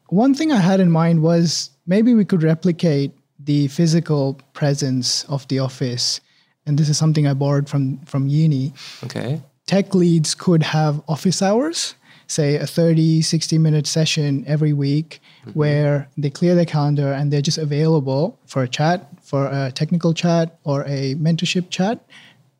one 0.09 0.35
thing 0.35 0.51
I 0.51 0.59
had 0.59 0.79
in 0.79 0.91
mind 0.91 1.23
was 1.23 1.71
maybe 1.87 2.13
we 2.13 2.25
could 2.25 2.43
replicate 2.43 3.11
the 3.39 3.67
physical 3.69 4.37
presence 4.53 5.23
of 5.25 5.47
the 5.47 5.59
office. 5.59 6.19
And 6.65 6.77
this 6.77 6.87
is 6.89 6.97
something 6.97 7.27
I 7.27 7.33
borrowed 7.33 7.67
from 7.69 7.97
from 8.05 8.27
uni. 8.27 8.73
okay, 9.03 9.41
Tech 9.65 9.95
leads 9.95 10.35
could 10.35 10.63
have 10.63 11.01
office 11.07 11.41
hours, 11.41 11.95
say 12.33 12.55
a 12.55 12.67
30, 12.67 13.21
60 13.21 13.57
minute 13.57 13.87
session 13.87 14.43
every 14.47 14.73
week 14.73 15.21
mm-hmm. 15.41 15.51
where 15.51 16.09
they 16.17 16.29
clear 16.29 16.55
their 16.55 16.65
calendar 16.65 17.13
and 17.13 17.31
they're 17.31 17.41
just 17.41 17.57
available 17.57 18.39
for 18.45 18.63
a 18.63 18.67
chat, 18.67 19.07
for 19.21 19.49
a 19.51 19.71
technical 19.71 20.13
chat 20.13 20.57
or 20.63 20.83
a 20.85 21.15
mentorship 21.15 21.69
chat 21.69 22.03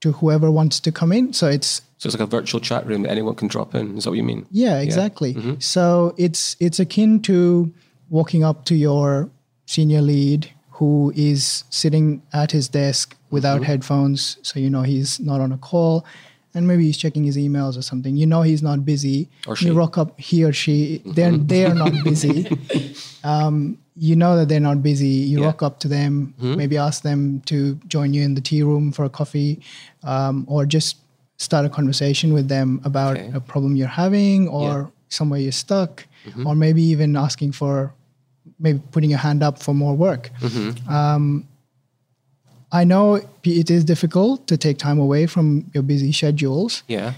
to 0.01 0.11
whoever 0.13 0.51
wants 0.51 0.79
to 0.81 0.91
come 0.91 1.11
in. 1.11 1.33
So 1.33 1.47
it's 1.47 1.81
so 1.97 2.07
it's 2.07 2.15
like 2.19 2.27
a 2.27 2.29
virtual 2.29 2.59
chat 2.59 2.85
room 2.85 3.03
that 3.03 3.11
anyone 3.11 3.35
can 3.35 3.47
drop 3.47 3.73
in. 3.73 3.97
Is 3.97 4.03
that 4.03 4.09
what 4.11 4.17
you 4.17 4.23
mean? 4.23 4.45
yeah, 4.51 4.79
exactly. 4.79 5.33
Mm-hmm. 5.33 5.59
So 5.59 6.13
it's 6.17 6.57
it's 6.59 6.79
akin 6.79 7.21
to 7.23 7.73
walking 8.09 8.43
up 8.43 8.65
to 8.65 8.75
your 8.75 9.29
senior 9.65 10.01
lead 10.01 10.51
who 10.71 11.13
is 11.15 11.63
sitting 11.69 12.21
at 12.33 12.51
his 12.51 12.67
desk 12.67 13.15
without 13.29 13.61
mm-hmm. 13.61 13.65
headphones, 13.65 14.37
so 14.41 14.59
you 14.59 14.69
know 14.69 14.81
he's 14.81 15.19
not 15.19 15.39
on 15.39 15.51
a 15.51 15.57
call, 15.57 16.05
and 16.53 16.67
maybe 16.67 16.83
he's 16.85 16.97
checking 16.97 17.23
his 17.23 17.37
emails 17.37 17.77
or 17.77 17.81
something. 17.81 18.15
You 18.15 18.25
know 18.27 18.41
he's 18.43 18.61
not 18.63 18.85
busy. 18.85 19.29
Or 19.47 19.55
she. 19.55 19.65
You 19.67 19.73
rock 19.73 19.97
up 19.97 20.19
he 20.19 20.43
or 20.43 20.53
she. 20.53 21.01
They're 21.05 21.35
they 21.37 21.65
are 21.65 21.75
not 21.75 22.03
busy. 22.03 22.47
um, 23.23 23.77
you 23.95 24.15
know 24.15 24.35
that 24.37 24.49
they're 24.49 24.59
not 24.71 24.81
busy. 24.81 25.07
You 25.31 25.39
Yeah. 25.39 25.45
rock 25.47 25.61
up 25.63 25.79
to 25.81 25.87
them, 25.87 26.33
maybe 26.39 26.77
ask 26.77 27.03
them 27.03 27.41
to 27.45 27.75
join 27.87 28.13
you 28.13 28.21
in 28.23 28.33
the 28.35 28.41
tea 28.41 28.63
room 28.63 28.91
for 28.91 29.05
a 29.05 29.09
coffee, 29.09 29.59
um, 30.03 30.45
or 30.47 30.65
just 30.65 30.97
start 31.37 31.65
a 31.65 31.69
conversation 31.69 32.33
with 32.33 32.47
them 32.47 32.81
about 32.83 33.17
Okay. 33.17 33.31
a 33.33 33.39
problem 33.39 33.75
you're 33.75 33.87
having 34.05 34.47
or 34.47 34.69
Yeah. 34.71 34.85
somewhere 35.09 35.39
you're 35.39 35.51
stuck, 35.51 36.05
or 36.45 36.55
maybe 36.55 36.81
even 36.83 37.15
asking 37.15 37.51
for 37.53 37.93
maybe 38.59 38.79
putting 38.91 39.09
your 39.09 39.19
hand 39.19 39.41
up 39.43 39.59
for 39.61 39.73
more 39.73 39.95
work. 39.95 40.31
Um, 40.89 41.45
I 42.73 42.83
know 42.83 43.21
it 43.43 43.69
is 43.69 43.85
difficult 43.85 44.47
to 44.47 44.57
take 44.57 44.79
time 44.79 44.99
away 44.99 45.27
from 45.27 45.69
your 45.73 45.83
busy 45.83 46.11
schedules, 46.11 46.83
Yeah, 46.87 47.13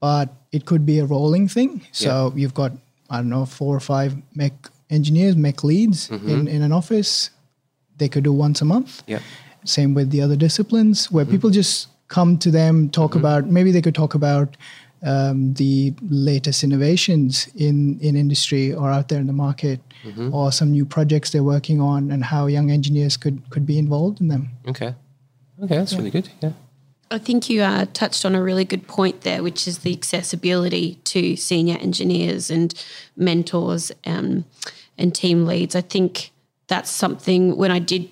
but 0.00 0.28
it 0.50 0.64
could 0.64 0.84
be 0.84 0.98
a 0.98 1.04
rolling 1.04 1.48
thing. 1.48 1.86
So 1.92 2.32
you've 2.34 2.54
got, 2.54 2.72
I 3.08 3.18
don't 3.18 3.28
know, 3.28 3.46
four 3.46 3.76
or 3.76 3.80
five 3.80 4.16
mech 4.34 4.52
engineers, 4.90 5.36
mech 5.36 5.62
leads 5.62 6.08
mm-hmm. 6.08 6.28
in, 6.28 6.48
in 6.48 6.62
an 6.62 6.72
office. 6.72 7.30
They 7.98 8.08
could 8.08 8.24
do 8.24 8.32
once 8.32 8.60
a 8.60 8.64
month. 8.64 9.02
yeah, 9.06 9.20
Same 9.64 9.94
with 9.94 10.10
the 10.10 10.20
other 10.20 10.36
disciplines 10.36 11.10
where 11.10 11.24
mm-hmm. 11.24 11.32
people 11.32 11.50
just 11.50 11.88
come 12.08 12.38
to 12.38 12.50
them, 12.50 12.88
talk 12.90 13.10
mm-hmm. 13.10 13.20
about, 13.20 13.46
maybe 13.46 13.70
they 13.70 13.82
could 13.82 13.94
talk 13.94 14.14
about 14.14 14.56
um, 15.02 15.54
the 15.54 15.94
latest 16.08 16.64
innovations 16.64 17.48
in, 17.54 17.98
in 18.00 18.16
industry 18.16 18.74
or 18.74 18.90
out 18.90 19.08
there 19.08 19.20
in 19.20 19.26
the 19.26 19.32
market 19.32 19.80
or 20.32 20.50
some 20.50 20.70
new 20.70 20.86
projects 20.86 21.30
they're 21.30 21.42
working 21.42 21.80
on 21.80 22.10
and 22.10 22.24
how 22.24 22.46
young 22.46 22.70
engineers 22.70 23.16
could, 23.16 23.42
could 23.50 23.66
be 23.66 23.78
involved 23.78 24.20
in 24.20 24.28
them. 24.28 24.48
okay, 24.66 24.94
okay. 25.62 25.76
That's 25.76 25.94
really 25.94 26.10
good. 26.10 26.30
Yeah, 26.40 26.52
I 27.10 27.18
think 27.18 27.50
you 27.50 27.62
uh, 27.62 27.86
touched 27.92 28.24
on 28.24 28.34
a 28.34 28.42
really 28.42 28.64
good 28.64 28.86
point 28.86 29.22
there, 29.22 29.42
which 29.42 29.68
is 29.68 29.78
the 29.78 29.92
accessibility 29.92 30.94
to 31.04 31.36
senior 31.36 31.76
engineers 31.78 32.50
and 32.50 32.72
mentors 33.16 33.92
um, 34.06 34.44
and 34.96 35.14
team 35.14 35.46
leads. 35.46 35.74
I 35.74 35.80
think 35.80 36.30
that's 36.68 36.90
something 36.90 37.56
when 37.56 37.70
I 37.70 37.78
did 37.78 38.08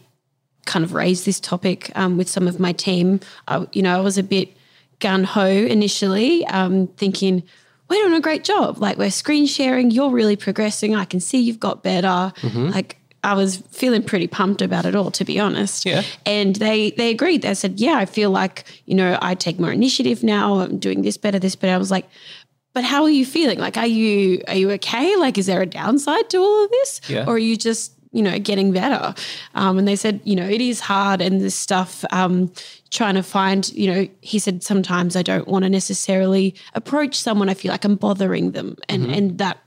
kind 0.64 0.84
of 0.84 0.93
raise 0.93 1.24
this 1.24 1.41
topic 1.41 1.91
um, 1.95 2.18
with 2.18 2.28
some 2.28 2.47
of 2.49 2.59
my 2.61 2.72
team, 2.72 3.20
I, 3.49 3.66
you 3.72 3.82
know, 3.82 3.97
I 3.97 4.01
was 4.01 4.18
a 4.18 4.22
bit 4.22 4.55
gun 5.01 5.25
ho 5.25 5.45
initially, 5.47 6.45
um, 6.47 6.87
thinking, 6.97 7.43
we're 7.89 8.03
doing 8.03 8.15
a 8.15 8.21
great 8.21 8.45
job. 8.45 8.79
Like 8.79 8.99
we're 8.99 9.11
screen 9.11 9.47
sharing, 9.47 9.91
you're 9.91 10.11
really 10.11 10.37
progressing. 10.37 10.95
I 10.95 11.05
can 11.05 11.21
see 11.21 11.39
you've 11.39 11.61
got 11.61 11.83
better. 11.83 12.33
Like 12.55 12.97
I 13.23 13.35
was 13.35 13.57
feeling 13.71 14.03
pretty 14.03 14.27
pumped 14.27 14.63
about 14.63 14.87
it 14.87 14.95
all, 14.95 15.11
to 15.13 15.25
be 15.25 15.39
honest. 15.41 15.85
Yeah. 15.87 16.03
And 16.25 16.57
they 16.57 16.91
they 16.93 17.11
agreed. 17.11 17.43
They 17.43 17.55
said, 17.55 17.79
"Yeah, 17.81 17.95
I 17.97 18.07
feel 18.07 18.31
like 18.31 18.65
you 18.87 18.95
know 18.95 19.19
I 19.23 19.35
take 19.35 19.59
more 19.61 19.73
initiative 19.73 20.23
now. 20.23 20.61
I'm 20.61 20.79
doing 20.79 21.03
this 21.03 21.17
better, 21.17 21.39
this 21.39 21.57
better." 21.57 21.75
I 21.75 21.79
was 21.79 21.91
like, 21.91 22.07
"But 22.73 22.85
how 22.85 23.03
are 23.05 23.11
you 23.11 23.25
feeling? 23.27 23.59
Like, 23.59 23.77
are 23.77 23.87
you 23.87 24.43
are 24.49 24.55
you 24.57 24.71
okay? 24.73 25.17
Like, 25.17 25.39
is 25.39 25.47
there 25.47 25.63
a 25.63 25.67
downside 25.67 26.29
to 26.31 26.39
all 26.39 26.65
of 26.65 26.71
this, 26.71 27.01
Yeah. 27.09 27.25
or 27.27 27.35
are 27.35 27.39
you 27.39 27.57
just 27.57 27.93
you 28.13 28.23
know 28.23 28.39
getting 28.39 28.73
better?" 28.73 29.15
Um, 29.55 29.79
and 29.79 29.87
they 29.89 29.97
said, 29.97 30.21
"You 30.25 30.37
know, 30.37 30.47
it 30.49 30.61
is 30.61 30.81
hard, 30.81 31.21
and 31.21 31.41
this 31.41 31.55
stuff." 31.57 32.05
Um, 32.11 32.53
trying 32.91 33.14
to 33.14 33.22
find 33.22 33.72
you 33.72 33.93
know 33.93 34.09
he 34.20 34.39
said 34.39 34.62
sometimes 34.62 35.16
i 35.16 35.22
don't 35.22 35.49
want 35.49 35.64
to 35.64 35.68
necessarily 35.68 36.55
approach 36.74 37.14
someone 37.16 37.49
i 37.49 37.55
feel 37.55 37.70
like 37.70 37.84
i'm 37.84 37.97
bothering 37.97 38.53
them 38.53 38.76
and 38.89 39.07
and 39.07 39.39
that 39.39 39.59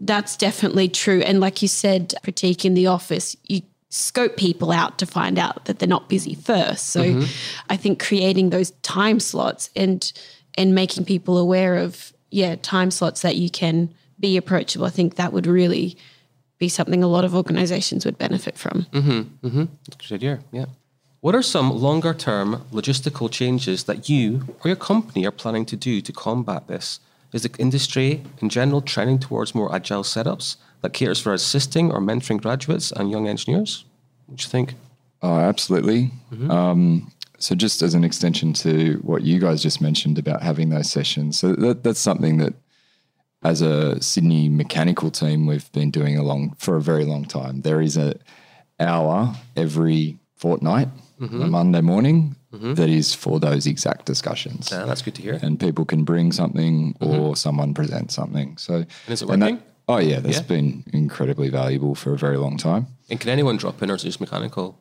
that's 0.00 0.36
definitely 0.36 0.88
true 0.88 1.20
and 1.22 1.40
like 1.40 1.62
you 1.62 1.68
said 1.68 2.14
Pratik 2.22 2.64
in 2.64 2.74
the 2.74 2.86
office 2.86 3.36
you 3.44 3.62
scope 3.88 4.36
people 4.36 4.72
out 4.72 4.98
to 4.98 5.06
find 5.06 5.38
out 5.38 5.64
that 5.64 5.78
they're 5.78 5.88
not 5.88 6.08
busy 6.08 6.34
first. 6.34 6.90
So 6.90 7.02
Mm-hmm. 7.02 7.24
I 7.70 7.76
think 7.76 8.02
creating 8.02 8.50
those 8.50 8.72
time 8.82 9.20
slots 9.20 9.70
and 9.76 10.12
and 10.58 10.74
making 10.74 11.04
people 11.04 11.38
aware 11.38 11.76
of 11.76 12.12
yeah 12.30 12.56
time 12.56 12.90
slots 12.90 13.22
that 13.22 13.36
you 13.36 13.48
can 13.48 13.94
be 14.18 14.36
approachable. 14.36 14.86
I 14.86 14.90
think 14.90 15.14
that 15.16 15.32
would 15.32 15.46
really 15.46 15.96
be 16.58 16.68
something 16.68 17.02
a 17.02 17.06
lot 17.06 17.24
of 17.24 17.34
organizations 17.34 18.04
would 18.04 18.18
benefit 18.18 18.58
from. 18.58 18.86
Mm-hmm. 18.92 19.46
Mm-hmm. 19.46 19.64
Good 19.98 20.12
idea. 20.12 20.40
Yeah. 20.52 20.66
What 21.26 21.34
are 21.34 21.42
some 21.42 21.72
longer 21.72 22.14
term 22.14 22.64
logistical 22.70 23.28
changes 23.28 23.82
that 23.86 24.08
you 24.08 24.42
or 24.62 24.68
your 24.68 24.76
company 24.76 25.26
are 25.26 25.32
planning 25.32 25.66
to 25.66 25.76
do 25.76 26.00
to 26.00 26.12
combat 26.12 26.68
this? 26.68 27.00
Is 27.32 27.42
the 27.42 27.50
industry 27.58 28.22
in 28.40 28.48
general 28.48 28.80
trending 28.80 29.18
towards 29.18 29.52
more 29.52 29.74
agile 29.74 30.04
setups 30.04 30.54
that 30.82 30.92
caters 30.92 31.20
for 31.20 31.34
assisting 31.34 31.90
or 31.90 31.98
mentoring 31.98 32.40
graduates 32.40 32.92
and 32.92 33.10
young 33.10 33.26
engineers? 33.26 33.84
What 34.26 34.38
do 34.38 34.42
you 34.44 34.48
think? 34.48 34.74
Oh, 35.20 35.36
absolutely. 35.36 36.12
Um, 36.48 37.10
so, 37.40 37.56
just 37.56 37.82
as 37.82 37.94
an 37.94 38.04
extension 38.04 38.52
to 38.62 39.00
what 39.02 39.22
you 39.22 39.40
guys 39.40 39.60
just 39.60 39.80
mentioned 39.80 40.20
about 40.20 40.44
having 40.44 40.68
those 40.68 40.92
sessions, 40.92 41.36
so 41.40 41.54
that, 41.54 41.82
that's 41.82 41.98
something 41.98 42.36
that, 42.36 42.54
as 43.42 43.62
a 43.62 44.00
Sydney 44.00 44.48
mechanical 44.48 45.10
team, 45.10 45.48
we've 45.48 45.72
been 45.72 45.90
doing 45.90 46.16
along 46.16 46.54
for 46.58 46.76
a 46.76 46.80
very 46.80 47.04
long 47.04 47.24
time. 47.24 47.62
There 47.62 47.80
is 47.80 47.96
a 47.96 48.14
hour 48.78 49.34
every 49.56 50.20
fortnight, 50.36 50.88
a 51.20 51.46
Monday 51.46 51.80
morning, 51.80 52.36
mm-hmm. 52.52 52.74
that 52.74 52.88
is 52.88 53.14
for 53.14 53.40
those 53.40 53.66
exact 53.66 54.06
discussions. 54.06 54.70
Yeah, 54.70 54.84
that's 54.84 55.02
good 55.02 55.14
to 55.16 55.22
hear. 55.22 55.38
And 55.42 55.58
people 55.58 55.84
can 55.84 56.04
bring 56.04 56.32
something 56.32 56.94
mm-hmm. 56.94 57.20
or 57.20 57.36
someone 57.36 57.74
present 57.74 58.12
something. 58.12 58.56
So, 58.58 58.74
And 58.74 58.86
is 59.08 59.22
it 59.22 59.28
that- 59.28 59.38
working? 59.40 59.62
oh 59.88 59.98
yeah, 59.98 60.20
that's 60.20 60.38
Yeah. 60.38 60.42
been 60.42 60.84
incredibly 60.92 61.48
valuable 61.48 61.94
for 61.94 62.12
a 62.12 62.18
very 62.18 62.36
long 62.36 62.56
time. 62.56 62.86
And 63.08 63.20
can 63.20 63.30
anyone 63.30 63.56
drop 63.56 63.82
in 63.82 63.90
or 63.90 63.94
is 63.94 64.02
it 64.02 64.06
just 64.06 64.20
mechanical? 64.20 64.78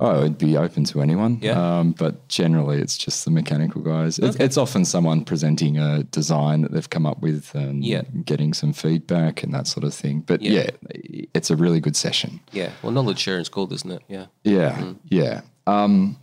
Oh, 0.00 0.20
it'd 0.20 0.38
be 0.38 0.56
open 0.56 0.84
to 0.84 1.00
anyone. 1.02 1.40
Yeah. 1.42 1.78
Um, 1.78 1.90
but 1.90 2.28
generally, 2.28 2.78
it's 2.80 2.96
just 2.96 3.24
the 3.24 3.32
mechanical 3.32 3.82
guys. 3.82 4.20
It's, 4.20 4.36
it's 4.36 4.56
often 4.56 4.84
someone 4.84 5.24
presenting 5.24 5.76
a 5.76 6.04
design 6.04 6.62
that 6.62 6.70
they've 6.70 6.88
come 6.88 7.04
up 7.04 7.20
with 7.20 7.52
and 7.56 7.84
Yeah. 7.84 8.02
getting 8.24 8.54
some 8.54 8.72
feedback 8.72 9.42
and 9.42 9.52
that 9.54 9.66
sort 9.66 9.82
of 9.82 9.92
thing. 9.92 10.20
But 10.20 10.40
Yeah. 10.40 10.70
yeah, 10.92 11.24
it's 11.34 11.50
a 11.50 11.56
really 11.56 11.80
good 11.80 11.96
session. 11.96 12.38
Yeah. 12.52 12.70
Well, 12.80 12.92
knowledge 12.92 13.18
sharing 13.18 13.40
is 13.40 13.48
gold, 13.48 13.72
isn't 13.72 13.90
it? 13.90 14.02
Yeah. 14.06 14.26
Yeah, 14.44 14.70
mm-hmm. 14.76 14.92
yeah. 15.08 15.40
Um, 15.68 16.16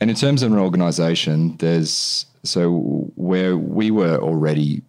and 0.00 0.10
in 0.10 0.16
terms 0.16 0.42
of 0.42 0.52
an 0.52 0.58
organization, 0.58 1.56
there's 1.58 2.26
so 2.42 3.10
where 3.16 3.56
we 3.56 3.90
were 3.90 4.18
already 4.18 4.82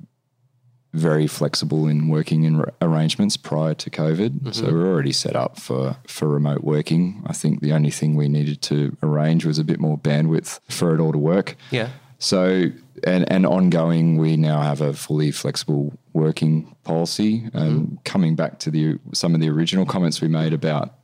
very 0.94 1.28
flexible 1.28 1.88
in 1.88 2.08
working 2.08 2.44
in 2.44 2.62
r- 2.62 2.74
arrangements 2.82 3.38
prior 3.38 3.74
to 3.74 3.90
COVID. 3.90 4.54
So 4.54 4.64
mm-hmm. 4.64 4.76
we're 4.76 4.88
already 4.88 5.12
set 5.12 5.36
up 5.36 5.60
for 5.60 5.98
for 6.08 6.28
remote 6.28 6.64
working. 6.64 7.24
I 7.26 7.34
think 7.34 7.62
the 7.62 7.74
only 7.74 7.92
thing 7.92 8.16
we 8.16 8.28
needed 8.28 8.62
to 8.64 8.98
arrange 9.04 9.46
was 9.46 9.60
a 9.60 9.64
bit 9.64 9.80
more 9.80 9.98
bandwidth 9.98 10.60
for 10.70 10.94
it 10.96 11.00
all 11.00 11.12
to 11.12 11.18
work. 11.18 11.56
Yeah. 11.72 11.90
So, 12.18 12.72
and, 13.04 13.30
and 13.30 13.46
ongoing, 13.46 14.18
we 14.18 14.38
now 14.38 14.62
have 14.62 14.80
a 14.80 14.94
fully 14.94 15.32
flexible 15.32 15.94
working 16.14 16.76
policy. 16.84 17.50
And 17.54 18.04
coming 18.06 18.36
back 18.36 18.60
to 18.60 18.72
the 18.72 18.98
some 19.14 19.36
of 19.36 19.42
the 19.42 19.50
original 19.50 19.86
comments 19.86 20.22
we 20.22 20.30
made 20.30 20.54
about 20.54 20.96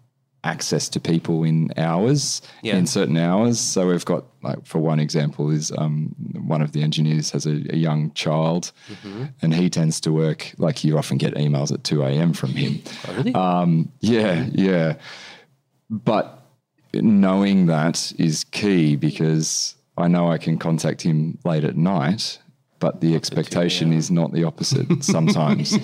access 0.44 0.90
to 0.90 1.00
people 1.00 1.44
in 1.44 1.72
hours, 1.78 2.42
Yeah. 2.64 2.76
in 2.78 2.88
certain 2.88 3.16
hours. 3.18 3.60
So 3.60 3.88
we've 3.88 4.04
got, 4.06 4.26
like, 4.42 4.66
for 4.66 4.80
one 4.80 5.00
example, 5.00 5.52
is 5.52 5.72
um, 5.78 6.16
one 6.48 6.62
of 6.64 6.72
the 6.72 6.82
engineers 6.82 7.30
has 7.32 7.46
a, 7.46 7.62
a 7.72 7.78
young 7.78 8.12
child, 8.14 8.72
and 9.42 9.54
he 9.54 9.70
tends 9.70 10.00
to 10.02 10.12
work 10.12 10.54
like 10.58 10.84
you 10.84 10.98
often 10.98 11.18
get 11.18 11.36
emails 11.36 11.72
at 11.72 11.84
two 11.84 12.02
a.m. 12.04 12.34
from 12.34 12.50
him. 12.52 12.82
Oh, 13.08 13.14
really? 13.18 13.34
Um, 13.36 13.92
yeah, 14.00 14.48
yeah. 14.52 14.96
But 15.90 16.40
knowing 16.94 17.68
that 17.68 18.12
is 18.18 18.44
key 18.46 18.96
because 18.96 19.76
I 19.98 20.08
know 20.08 20.32
I 20.32 20.38
can 20.38 20.58
contact 20.58 21.02
him 21.04 21.38
late 21.46 21.64
at 21.64 21.78
night, 21.78 22.40
but 22.82 23.00
the 23.00 23.16
expectation 23.16 23.94
is 23.94 24.12
not 24.12 24.34
the 24.34 24.44
opposite 24.44 24.88
sometimes. 25.16 25.78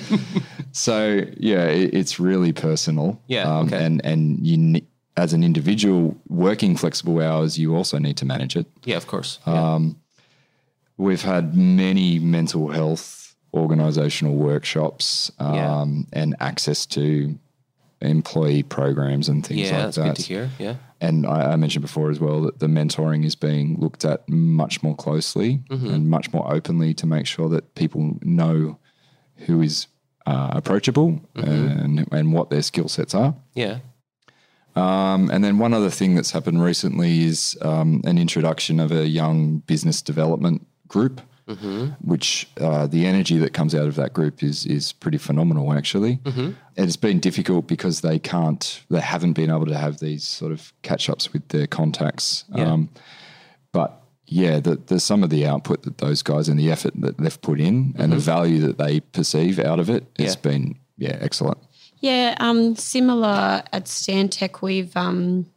so 0.74 1.22
yeah, 1.38 1.66
it, 1.68 1.94
it's 1.94 2.20
really 2.20 2.52
personal. 2.52 3.10
Um, 3.10 3.20
Yeah, 3.28 3.58
okay. 3.60 3.86
and 3.86 4.02
and 4.06 4.46
you 4.46 4.58
ne- 4.58 4.88
as 5.16 5.34
an 5.34 5.44
individual 5.44 6.16
working 6.28 6.76
flexible 6.78 7.22
hours, 7.22 7.58
you 7.58 7.76
also 7.78 7.98
need 8.00 8.18
to 8.18 8.26
manage 8.26 8.56
it. 8.60 8.66
yeah, 8.84 8.98
of 8.98 9.08
course. 9.08 9.40
Yeah. 9.48 9.80
We've 11.00 11.22
had 11.22 11.56
many 11.56 12.20
mental 12.20 12.70
health 12.70 13.36
organizational 13.54 14.36
workshops 14.36 15.32
um, 15.40 15.56
Yeah. 15.56 16.22
and 16.22 16.36
access 16.40 16.86
to 16.88 17.38
employee 18.02 18.64
programs 18.64 19.28
and 19.30 19.46
things 19.46 19.62
yeah, 19.62 19.72
like 19.72 19.84
that's 19.86 19.96
that. 19.98 20.04
good 20.08 20.16
to 20.18 20.22
hear. 20.24 20.50
Yeah. 20.60 20.76
And 21.02 21.26
I, 21.26 21.54
I 21.54 21.56
mentioned 21.56 21.82
before 21.84 22.10
as 22.12 22.20
well 22.20 22.42
that 22.42 22.60
the 22.60 22.68
mentoring 22.68 23.26
is 23.26 23.36
being 23.36 23.80
looked 23.80 24.06
at 24.06 24.28
much 24.30 24.84
more 24.84 24.96
closely 24.96 25.62
Mm-hmm. 25.70 25.88
and 25.94 26.10
much 26.10 26.32
more 26.34 26.52
openly 26.54 26.94
to 26.96 27.06
make 27.06 27.26
sure 27.28 27.50
that 27.50 27.74
people 27.76 28.18
know 28.22 28.78
who 29.46 29.62
is 29.62 29.88
uh, 30.26 30.50
approachable 30.54 31.22
Mm-hmm. 31.36 31.50
and, 31.50 32.08
and 32.12 32.34
what 32.34 32.50
their 32.50 32.62
skill 32.62 32.88
sets 32.88 33.14
are. 33.16 33.36
Yeah. 33.56 33.80
Um, 34.76 35.32
and 35.32 35.44
then 35.44 35.58
one 35.58 35.74
other 35.74 35.90
thing 35.90 36.14
that's 36.14 36.32
happened 36.32 36.64
recently 36.64 37.24
is 37.24 37.58
um, 37.64 38.02
an 38.06 38.20
introduction 38.20 38.80
of 38.80 38.92
a 38.92 39.08
young 39.08 39.60
business 39.66 40.04
development 40.04 40.68
group, 40.88 41.20
which 42.02 42.50
uh, 42.60 42.88
the 42.88 43.06
energy 43.06 43.38
that 43.38 43.54
comes 43.54 43.74
out 43.74 43.88
of 43.88 43.96
that 43.96 44.14
group 44.14 44.44
is 44.44 44.66
is 44.66 44.92
pretty 44.94 45.18
phenomenal. 45.18 45.74
Actually, 45.74 46.20
and 46.26 46.56
it's 46.76 46.98
been 46.98 47.20
difficult 47.20 47.68
because 47.68 48.02
they 48.02 48.20
can't, 48.20 48.84
they 48.90 49.00
haven't 49.00 49.34
been 49.34 49.50
able 49.50 49.66
to 49.68 49.78
have 49.78 50.00
these 50.00 50.24
sort 50.28 50.52
of 50.52 50.74
catch 50.82 51.10
ups 51.10 51.32
with 51.34 51.48
their 51.50 51.68
contacts. 51.68 52.44
Yeah. 52.54 52.72
Um, 52.72 52.90
but 53.72 54.02
yeah, 54.26 54.60
the, 54.60 54.76
the 54.76 55.00
some 55.00 55.24
of 55.24 55.30
the 55.30 55.46
output 55.48 55.84
that 55.84 56.00
those 56.00 56.22
guys 56.22 56.50
and 56.50 56.60
the 56.60 56.70
effort 56.70 56.94
that 57.02 57.18
they've 57.18 57.42
put 57.42 57.60
in 57.62 57.96
and 57.98 58.12
the 58.12 58.18
value 58.18 58.60
that 58.68 58.78
they 58.78 59.00
perceive 59.00 59.58
out 59.60 59.80
of 59.80 59.90
it 59.90 60.06
has 60.20 60.36
Mm-hmm. 60.36 60.48
Yeah. 60.48 60.52
been 60.52 60.76
yeah 60.98 61.18
excellent. 61.22 61.58
Yeah, 62.00 62.36
um, 62.40 62.76
similar 62.76 63.64
at 63.74 63.86
Stantec, 63.86 64.62
we've 64.62 64.96
um, 64.96 65.48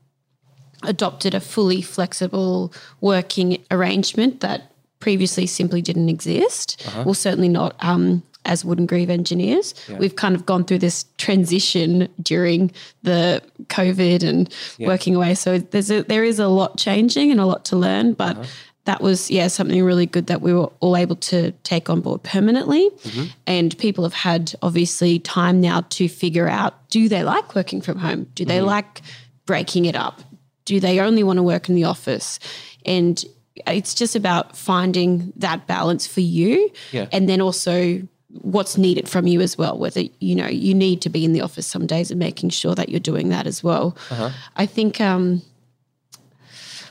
adopted 0.82 1.34
a 1.34 1.40
fully 1.40 1.82
flexible 1.82 2.72
working 3.00 3.62
arrangement 3.70 4.40
that 4.40 4.69
previously 5.00 5.46
simply 5.46 5.82
didn't 5.82 6.08
exist. 6.08 6.82
Uh-huh. 6.86 7.02
Well, 7.06 7.14
certainly 7.14 7.48
not 7.48 7.74
um, 7.80 8.22
as 8.44 8.64
Wood 8.64 8.86
& 8.86 8.88
Grieve 8.88 9.10
engineers. 9.10 9.74
We've 9.98 10.16
kind 10.16 10.34
of 10.34 10.46
gone 10.46 10.64
through 10.64 10.78
this 10.78 11.04
transition 11.18 12.08
during 12.22 12.70
the 13.02 13.42
COVID 13.66 14.22
and 14.22 14.54
working 14.78 15.14
away. 15.14 15.34
So 15.34 15.58
there's 15.58 15.90
a, 15.90 16.02
there 16.02 16.24
is 16.24 16.38
a 16.38 16.48
lot 16.48 16.78
changing 16.78 17.30
and 17.30 17.40
a 17.40 17.46
lot 17.46 17.64
to 17.66 17.76
learn, 17.76 18.12
but. 18.12 18.36
Uh-huh. 18.36 18.46
That 18.86 19.02
was 19.02 19.30
yeah 19.30 19.48
something 19.48 19.84
really 19.84 20.06
good 20.06 20.26
that 20.28 20.40
we 20.40 20.54
were 20.54 20.72
all 20.80 20.96
able 20.96 21.14
to 21.16 21.52
take 21.62 21.90
on 21.90 22.00
board 22.00 22.22
permanently, 22.22 22.88
mm-hmm. 22.88 23.26
and 23.46 23.76
people 23.76 24.04
have 24.04 24.14
had 24.14 24.54
obviously 24.62 25.18
time 25.18 25.60
now 25.60 25.82
to 25.90 26.08
figure 26.08 26.48
out 26.48 26.88
do 26.88 27.06
they 27.06 27.22
like 27.22 27.54
working 27.54 27.82
from 27.82 27.98
home? 27.98 28.26
Do 28.34 28.46
they 28.46 28.56
mm-hmm. 28.56 28.66
like 28.66 29.02
breaking 29.44 29.84
it 29.84 29.94
up? 29.94 30.22
Do 30.64 30.80
they 30.80 30.98
only 30.98 31.22
want 31.22 31.36
to 31.36 31.42
work 31.42 31.68
in 31.68 31.74
the 31.74 31.84
office? 31.84 32.40
And 32.86 33.22
it's 33.66 33.94
just 33.94 34.16
about 34.16 34.56
finding 34.56 35.32
that 35.36 35.66
balance 35.66 36.06
for 36.06 36.20
you, 36.20 36.70
Yeah. 36.92 37.08
and 37.12 37.28
then 37.28 37.40
also 37.40 38.02
what's 38.42 38.78
needed 38.78 39.08
from 39.08 39.26
you 39.26 39.40
as 39.40 39.58
well. 39.58 39.76
Whether 39.76 40.04
you 40.20 40.34
know 40.34 40.46
you 40.46 40.74
need 40.74 41.00
to 41.02 41.08
be 41.08 41.24
in 41.24 41.32
the 41.32 41.40
office 41.40 41.66
some 41.66 41.86
days 41.86 42.10
and 42.10 42.18
making 42.18 42.50
sure 42.50 42.74
that 42.74 42.88
you're 42.88 43.00
doing 43.00 43.28
that 43.30 43.46
as 43.46 43.62
well. 43.62 43.96
Uh-huh. 44.10 44.30
I 44.56 44.66
think. 44.66 45.00
Um, 45.00 45.42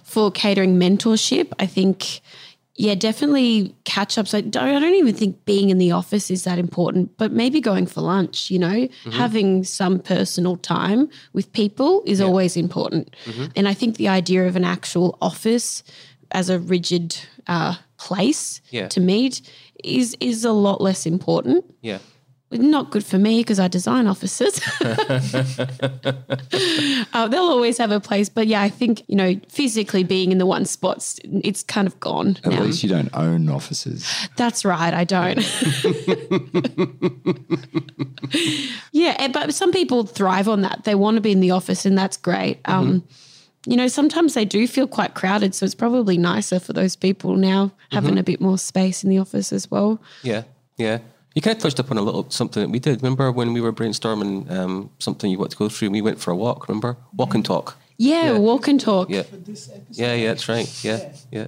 for 0.10 0.32
catering 0.32 0.80
mentorship, 0.80 1.53
I 1.60 1.68
think, 1.68 2.22
yeah, 2.76 2.95
definitely 2.95 3.76
catch 3.84 4.18
ups. 4.18 4.34
I 4.34 4.41
don't, 4.41 4.76
I 4.76 4.80
don't 4.80 4.95
even 4.95 5.14
think 5.14 5.45
being 5.45 5.70
in 5.70 5.78
the 5.78 5.91
office 5.91 6.32
is 6.32 6.45
that 6.45 6.57
important, 6.57 7.16
but 7.18 7.32
maybe 7.32 7.62
going 7.62 7.86
for 7.86 8.01
lunch, 8.01 8.49
you 8.49 8.57
know, 8.57 8.70
mm-hmm. 8.70 9.12
having 9.12 9.64
some 9.64 9.99
personal 9.99 10.57
time 10.57 11.10
with 11.34 11.53
people 11.53 12.01
is 12.07 12.22
always 12.22 12.57
important. 12.57 13.16
Mm-hmm. 13.26 13.45
And 13.55 13.68
I 13.68 13.76
think 13.76 13.97
the 13.97 14.07
idea 14.07 14.47
of 14.47 14.55
an 14.55 14.66
actual 14.66 15.16
office 15.22 15.84
as 16.32 16.49
a 16.49 16.59
rigid 16.59 17.15
uh, 17.47 17.75
place 17.97 18.61
Yeah. 18.71 18.88
to 18.89 18.99
meet 18.99 19.41
is 19.84 20.15
is 20.19 20.45
a 20.45 20.51
lot 20.51 20.82
less 20.82 21.05
important 21.05 21.63
Yeah. 21.82 21.99
not 22.51 22.89
good 22.91 23.05
for 23.05 23.17
me 23.19 23.39
because 23.41 23.59
I 23.59 23.67
design 23.67 24.07
offices. 24.07 24.59
uh, 27.13 27.27
they'll 27.27 27.43
always 27.43 27.77
have 27.77 27.91
a 27.91 27.99
place, 27.99 28.27
but 28.30 28.47
yeah, 28.47 28.61
I 28.63 28.69
think 28.69 29.03
you 29.07 29.15
know, 29.15 29.39
physically 29.49 30.03
being 30.03 30.32
in 30.32 30.38
the 30.39 30.45
one 30.47 30.65
spot, 30.65 31.15
it's 31.23 31.61
kind 31.63 31.88
of 31.88 31.99
gone 31.99 32.38
At 32.43 32.51
now. 32.51 32.63
least 32.63 32.82
you 32.84 32.89
don't 32.89 33.09
own 33.13 33.49
offices. 33.49 34.05
That's 34.36 34.65
right, 34.65 34.93
I 34.93 35.03
don't. 35.03 35.39
yeah, 38.91 39.27
but 39.30 39.53
some 39.53 39.71
people 39.71 40.05
thrive 40.05 40.47
on 40.47 40.61
that. 40.61 40.84
They 40.84 40.95
want 40.95 41.15
to 41.15 41.21
be 41.21 41.32
in 41.32 41.39
the 41.39 41.51
office, 41.51 41.86
and 41.86 41.97
that's 41.97 42.17
great. 42.17 42.59
Um, 42.65 43.03
you 43.66 43.76
know, 43.76 43.88
sometimes 43.88 44.34
they 44.34 44.45
do 44.45 44.68
feel 44.68 44.88
quite 44.88 45.14
crowded, 45.14 45.53
so 45.53 45.66
it's 45.66 45.76
probably 45.76 46.18
nicer 46.18 46.60
for 46.60 46.74
those 46.74 46.95
people 46.95 47.36
now 47.36 47.72
having 47.91 48.18
a 48.18 48.24
bit 48.24 48.39
more 48.39 48.57
space 48.57 49.03
in 49.03 49.10
the 49.10 49.18
office 49.20 49.51
as 49.51 49.70
well. 49.70 50.01
Yeah. 50.24 50.43
Yeah. 50.78 50.99
You 51.36 51.41
kind 51.41 51.55
of 51.57 51.62
touched 51.62 51.80
upon 51.80 51.97
a 51.97 52.01
little 52.01 52.30
something 52.32 52.62
that 52.64 52.70
we 52.70 52.80
did. 52.80 53.01
Remember 53.01 53.32
when 53.32 53.53
we 53.53 53.62
were 53.62 53.72
brainstorming 53.72 54.49
um, 54.51 54.89
something 54.99 55.30
you 55.30 55.38
want 55.38 55.51
to 55.51 55.57
go 55.57 55.70
through? 55.70 55.91
We 55.91 56.01
went 56.01 56.20
for 56.20 56.32
a 56.32 56.36
walk. 56.36 56.68
Remember, 56.68 56.97
walk 57.16 57.36
and 57.36 57.45
talk. 57.45 57.78
Yeah, 57.97 58.32
Yeah. 58.32 58.38
walk 58.39 58.68
and 58.68 58.80
talk. 58.80 59.10
Yeah, 59.10 59.24
yeah, 59.91 60.14
yeah. 60.16 60.28
That's 60.30 60.47
right. 60.49 60.84
Yeah, 60.84 61.12
yeah. 61.32 61.47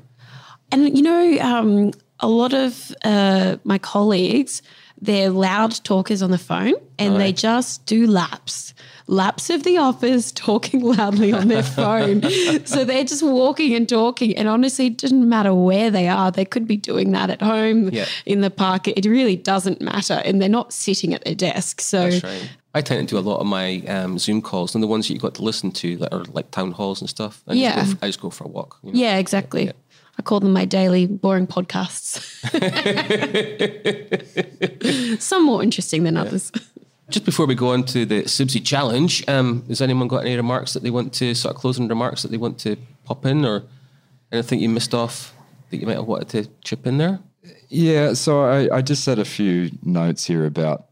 And 0.71 0.95
you 0.97 1.03
know, 1.03 1.37
um, 1.39 1.91
a 2.19 2.27
lot 2.27 2.53
of 2.53 2.93
uh, 3.03 3.57
my 3.63 3.77
colleagues, 3.79 4.61
they're 5.01 5.29
loud 5.29 5.83
talkers 5.83 6.21
on 6.21 6.29
the 6.31 6.37
phone, 6.37 6.73
and 6.99 7.19
they 7.19 7.33
just 7.33 7.85
do 7.85 8.05
laps, 8.05 8.73
laps 9.07 9.49
of 9.49 9.63
the 9.63 9.77
office, 9.77 10.31
talking 10.31 10.81
loudly 10.81 11.33
on 11.33 11.47
their 11.47 11.63
phone. 11.79 12.21
so 12.65 12.83
they're 12.85 13.03
just 13.03 13.23
walking 13.23 13.73
and 13.75 13.87
talking, 13.87 14.35
and 14.37 14.47
honestly, 14.47 14.87
it 14.87 14.97
doesn't 14.97 15.27
matter 15.27 15.53
where 15.53 15.91
they 15.91 16.07
are. 16.07 16.31
They 16.31 16.45
could 16.45 16.67
be 16.67 16.77
doing 16.77 17.11
that 17.11 17.29
at 17.29 17.41
home, 17.41 17.89
Yeah. 17.89 18.05
in 18.25 18.41
the 18.41 18.49
park. 18.51 18.87
It 18.87 19.05
really 19.05 19.35
doesn't 19.35 19.81
matter, 19.81 20.21
and 20.25 20.41
they're 20.41 20.49
not 20.49 20.73
sitting 20.73 21.13
at 21.13 21.23
their 21.25 21.35
desk. 21.35 21.81
So 21.81 22.09
right. 22.09 22.49
I 22.73 22.81
tend 22.81 23.09
to 23.09 23.15
do 23.15 23.19
a 23.19 23.21
lot 23.27 23.39
of 23.39 23.47
my 23.47 23.79
um, 23.87 24.17
Zoom 24.17 24.41
calls, 24.41 24.75
and 24.75 24.83
the 24.83 24.87
ones 24.87 25.07
that 25.07 25.13
you've 25.13 25.21
got 25.21 25.35
to 25.35 25.43
listen 25.43 25.71
to 25.73 25.97
that 25.97 26.13
are 26.13 26.23
like 26.25 26.51
town 26.51 26.71
halls 26.71 27.01
and 27.01 27.09
stuff. 27.09 27.43
I 27.47 27.53
Yeah. 27.53 27.75
just 27.75 27.91
go 27.91 27.97
for, 27.99 28.05
I 28.05 28.07
just 28.07 28.21
go 28.21 28.29
for 28.29 28.43
a 28.45 28.47
walk. 28.47 28.77
you 28.83 28.93
know. 28.93 28.99
yeah, 28.99 29.17
exactly. 29.17 29.71
I 30.19 30.21
call 30.23 30.39
them 30.41 30.51
my 30.53 30.65
daily 30.65 31.07
boring 31.07 31.47
podcasts. 31.47 32.19
Some 35.21 35.45
more 35.45 35.63
interesting 35.63 36.03
than 36.03 36.17
others. 36.17 36.51
Just 37.11 37.25
before 37.25 37.45
we 37.45 37.55
go 37.55 37.71
on 37.73 37.83
to 37.87 38.05
the 38.05 38.23
CIBSE 38.23 38.63
challenge, 38.65 39.23
um, 39.27 39.65
has 39.67 39.81
anyone 39.81 40.07
got 40.07 40.25
any 40.25 40.37
remarks 40.37 40.71
that 40.73 40.81
they 40.81 40.89
want 40.89 41.11
to 41.15 41.35
sort 41.35 41.53
of 41.53 41.59
closing 41.59 41.87
remarks 41.89 42.21
that 42.21 42.31
they 42.31 42.37
want 42.37 42.57
to 42.59 42.77
pop 43.03 43.25
in, 43.25 43.43
or 43.43 43.63
anything 44.31 44.59
you 44.59 44.69
missed 44.69 44.93
off 44.93 45.33
that 45.69 45.77
you 45.77 45.85
might 45.85 45.97
have 45.97 46.05
wanted 46.05 46.29
to 46.29 46.49
chip 46.63 46.87
in 46.87 46.97
there? 46.97 47.19
Yeah, 47.67 48.13
so 48.13 48.43
I, 48.45 48.77
I 48.77 48.81
just 48.81 49.03
said 49.03 49.19
a 49.19 49.25
few 49.25 49.71
notes 49.83 50.25
here 50.25 50.45
about 50.45 50.85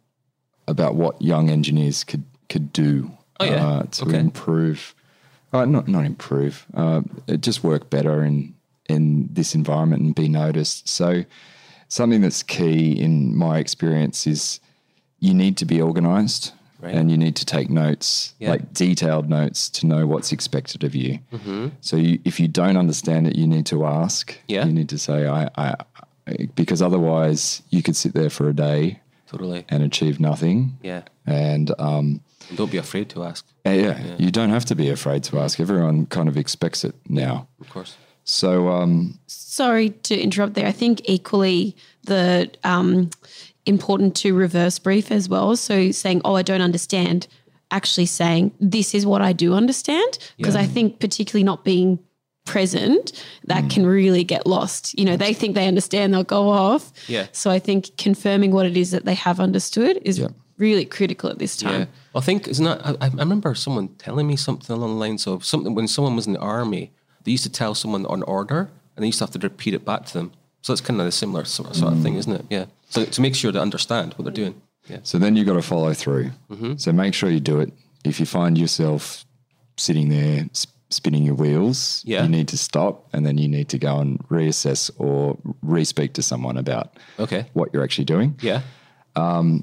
about 0.67 0.95
what 0.95 1.21
young 1.21 1.49
engineers 1.49 2.03
could 2.03 2.23
could 2.49 2.73
do 2.73 3.11
Oh, 3.39 3.45
yeah. 3.45 3.65
uh, 3.65 3.83
to 3.83 4.05
Okay. 4.05 4.19
improve, 4.19 4.93
uh, 5.53 5.63
not 5.63 5.87
not 5.87 6.03
improve, 6.05 6.65
uh, 6.73 7.01
just 7.39 7.63
work 7.63 7.89
better 7.89 8.23
in 8.25 8.53
in 8.89 9.29
this 9.31 9.55
environment 9.55 10.01
and 10.01 10.13
be 10.15 10.27
noticed. 10.27 10.89
So 10.89 11.23
something 11.87 12.19
that's 12.19 12.43
key 12.43 12.91
in 12.99 13.37
my 13.37 13.57
experience 13.59 14.27
is 14.27 14.59
you 15.19 15.33
need 15.33 15.57
to 15.57 15.65
be 15.65 15.81
organized 15.81 16.53
Right. 16.81 16.95
and 16.95 17.11
you 17.11 17.17
need 17.17 17.35
to 17.35 17.45
take 17.45 17.69
notes, 17.69 18.33
Yeah. 18.39 18.51
like 18.51 18.73
detailed 18.73 19.29
notes 19.29 19.69
to 19.71 19.85
know 19.85 20.07
what's 20.07 20.31
expected 20.31 20.85
of 20.85 20.95
you. 20.95 21.19
So 21.81 21.97
you, 21.97 22.19
if 22.23 22.39
you 22.39 22.47
don't 22.47 22.77
understand 22.77 23.27
it, 23.27 23.35
you 23.35 23.47
need 23.47 23.65
to 23.65 23.85
ask. 23.85 24.37
Yeah. 24.47 24.65
You 24.65 24.71
need 24.71 24.87
to 24.89 24.97
say, 24.97 25.27
I, 25.27 25.49
I, 25.57 25.75
I, 26.27 26.47
because 26.55 26.81
otherwise 26.81 27.61
you 27.69 27.83
could 27.83 27.97
sit 27.97 28.13
there 28.13 28.29
for 28.29 28.47
a 28.47 28.53
day 28.53 29.01
Totally. 29.27 29.65
and 29.67 29.83
achieve 29.83 30.21
nothing. 30.21 30.77
Yeah. 30.81 31.01
And, 31.25 31.69
um, 31.79 32.21
And 32.47 32.57
don't 32.57 32.71
be 32.71 32.77
afraid 32.77 33.09
to 33.09 33.23
ask, 33.25 33.45
yeah, 33.65 33.73
yeah, 33.73 34.15
you 34.17 34.31
don't 34.31 34.51
have 34.51 34.63
to 34.65 34.75
be 34.75 34.89
afraid 34.89 35.23
to 35.25 35.39
ask. 35.39 35.59
Everyone 35.59 36.05
kind 36.05 36.29
of 36.29 36.37
expects 36.37 36.85
it 36.85 36.95
now. 37.09 37.47
of 37.59 37.69
course. 37.69 37.97
So, 38.23 38.69
um, 38.69 39.19
Sorry 39.27 39.89
to 39.89 40.17
interrupt 40.17 40.53
there. 40.53 40.65
I 40.67 40.71
think 40.71 41.01
equally 41.05 41.75
the 42.05 42.49
um, 42.63 43.09
important 43.65 44.15
to 44.17 44.33
reverse 44.33 44.79
brief 44.79 45.11
as 45.11 45.27
well. 45.29 45.55
So 45.55 45.91
saying, 45.91 46.21
"Oh, 46.25 46.35
I 46.35 46.41
don't 46.41 46.61
understand," 46.61 47.27
actually 47.71 48.05
saying, 48.07 48.51
"This 48.59 48.93
is 48.95 49.05
what 49.05 49.21
I 49.21 49.33
do 49.33 49.53
understand," 49.53 50.17
because 50.37 50.55
I 50.55 50.65
think 50.65 50.99
particularly 50.99 51.43
not 51.43 51.63
being 51.63 51.99
present 52.45 53.11
that 53.45 53.65
Mm. 53.65 53.69
can 53.69 53.85
really 53.85 54.23
get 54.23 54.47
lost. 54.47 54.97
You 54.97 55.05
know, 55.05 55.15
they 55.17 55.33
think 55.33 55.53
they 55.53 55.67
understand, 55.67 56.13
they'll 56.13 56.23
go 56.23 56.49
off. 56.49 56.91
Yeah. 57.07 57.27
So 57.31 57.51
I 57.51 57.59
think 57.59 57.95
confirming 57.97 58.51
what 58.51 58.65
it 58.65 58.75
is 58.75 58.89
that 58.91 59.05
they 59.05 59.13
have 59.13 59.39
understood 59.39 59.99
is 60.03 60.17
Yeah. 60.17 60.29
really 60.57 60.83
critical 60.85 61.29
at 61.29 61.37
this 61.37 61.55
time. 61.55 61.81
Yeah. 61.81 61.85
I 62.15 62.21
think 62.21 62.47
isn't 62.47 62.65
that 62.65 62.81
I, 62.85 62.95
I 63.05 63.07
remember 63.09 63.53
someone 63.53 63.89
telling 63.99 64.25
me 64.25 64.35
something 64.35 64.75
along 64.75 64.93
the 64.93 64.99
lines 64.99 65.27
of 65.27 65.45
something 65.45 65.75
when 65.75 65.87
someone 65.87 66.15
was 66.15 66.25
in 66.25 66.33
the 66.33 66.39
army, 66.39 66.91
they 67.23 67.31
used 67.31 67.43
to 67.43 67.51
tell 67.51 67.75
someone 67.75 68.05
on 68.07 68.23
order 68.23 68.69
and 68.95 69.03
they 69.03 69.07
used 69.07 69.19
to 69.19 69.25
have 69.25 69.31
to 69.33 69.39
repeat 69.39 69.73
it 69.75 69.85
back 69.85 70.05
to 70.07 70.13
them. 70.13 70.31
So 70.61 70.73
it's 70.73 70.81
kind 70.81 70.99
of 70.99 71.07
a 71.07 71.11
similar 71.11 71.45
sort 71.45 71.69
of, 71.69 71.75
sort 71.75 71.93
of 71.93 72.01
thing, 72.01 72.15
isn't 72.15 72.33
it? 72.33 72.45
Yeah. 72.49 72.65
So 72.89 73.05
to 73.05 73.21
make 73.21 73.35
sure 73.35 73.51
they 73.51 73.59
understand 73.59 74.13
what 74.15 74.25
they're 74.25 74.33
doing. 74.33 74.61
Yeah. 74.87 74.99
So 75.03 75.17
then 75.19 75.35
you've 75.35 75.47
got 75.47 75.53
to 75.53 75.61
follow 75.61 75.93
through. 75.93 76.31
Mm-hmm. 76.51 76.77
So 76.77 76.91
make 76.91 77.13
sure 77.13 77.29
you 77.29 77.39
do 77.39 77.59
it. 77.59 77.71
If 78.03 78.19
you 78.19 78.25
find 78.25 78.57
yourself 78.57 79.25
sitting 79.77 80.09
there 80.09 80.47
spinning 80.89 81.23
your 81.23 81.35
wheels, 81.35 82.01
Yeah. 82.05 82.23
you 82.23 82.29
need 82.29 82.47
to 82.49 82.57
stop 82.57 83.07
and 83.13 83.25
then 83.25 83.37
you 83.37 83.47
need 83.47 83.69
to 83.69 83.77
go 83.77 83.99
and 83.99 84.19
reassess 84.29 84.89
or 84.97 85.37
re-speak 85.61 86.13
to 86.13 86.21
someone 86.23 86.57
about 86.57 86.97
Okay. 87.19 87.45
what 87.53 87.69
you're 87.71 87.83
actually 87.83 88.05
doing. 88.05 88.35
Yeah. 88.41 88.61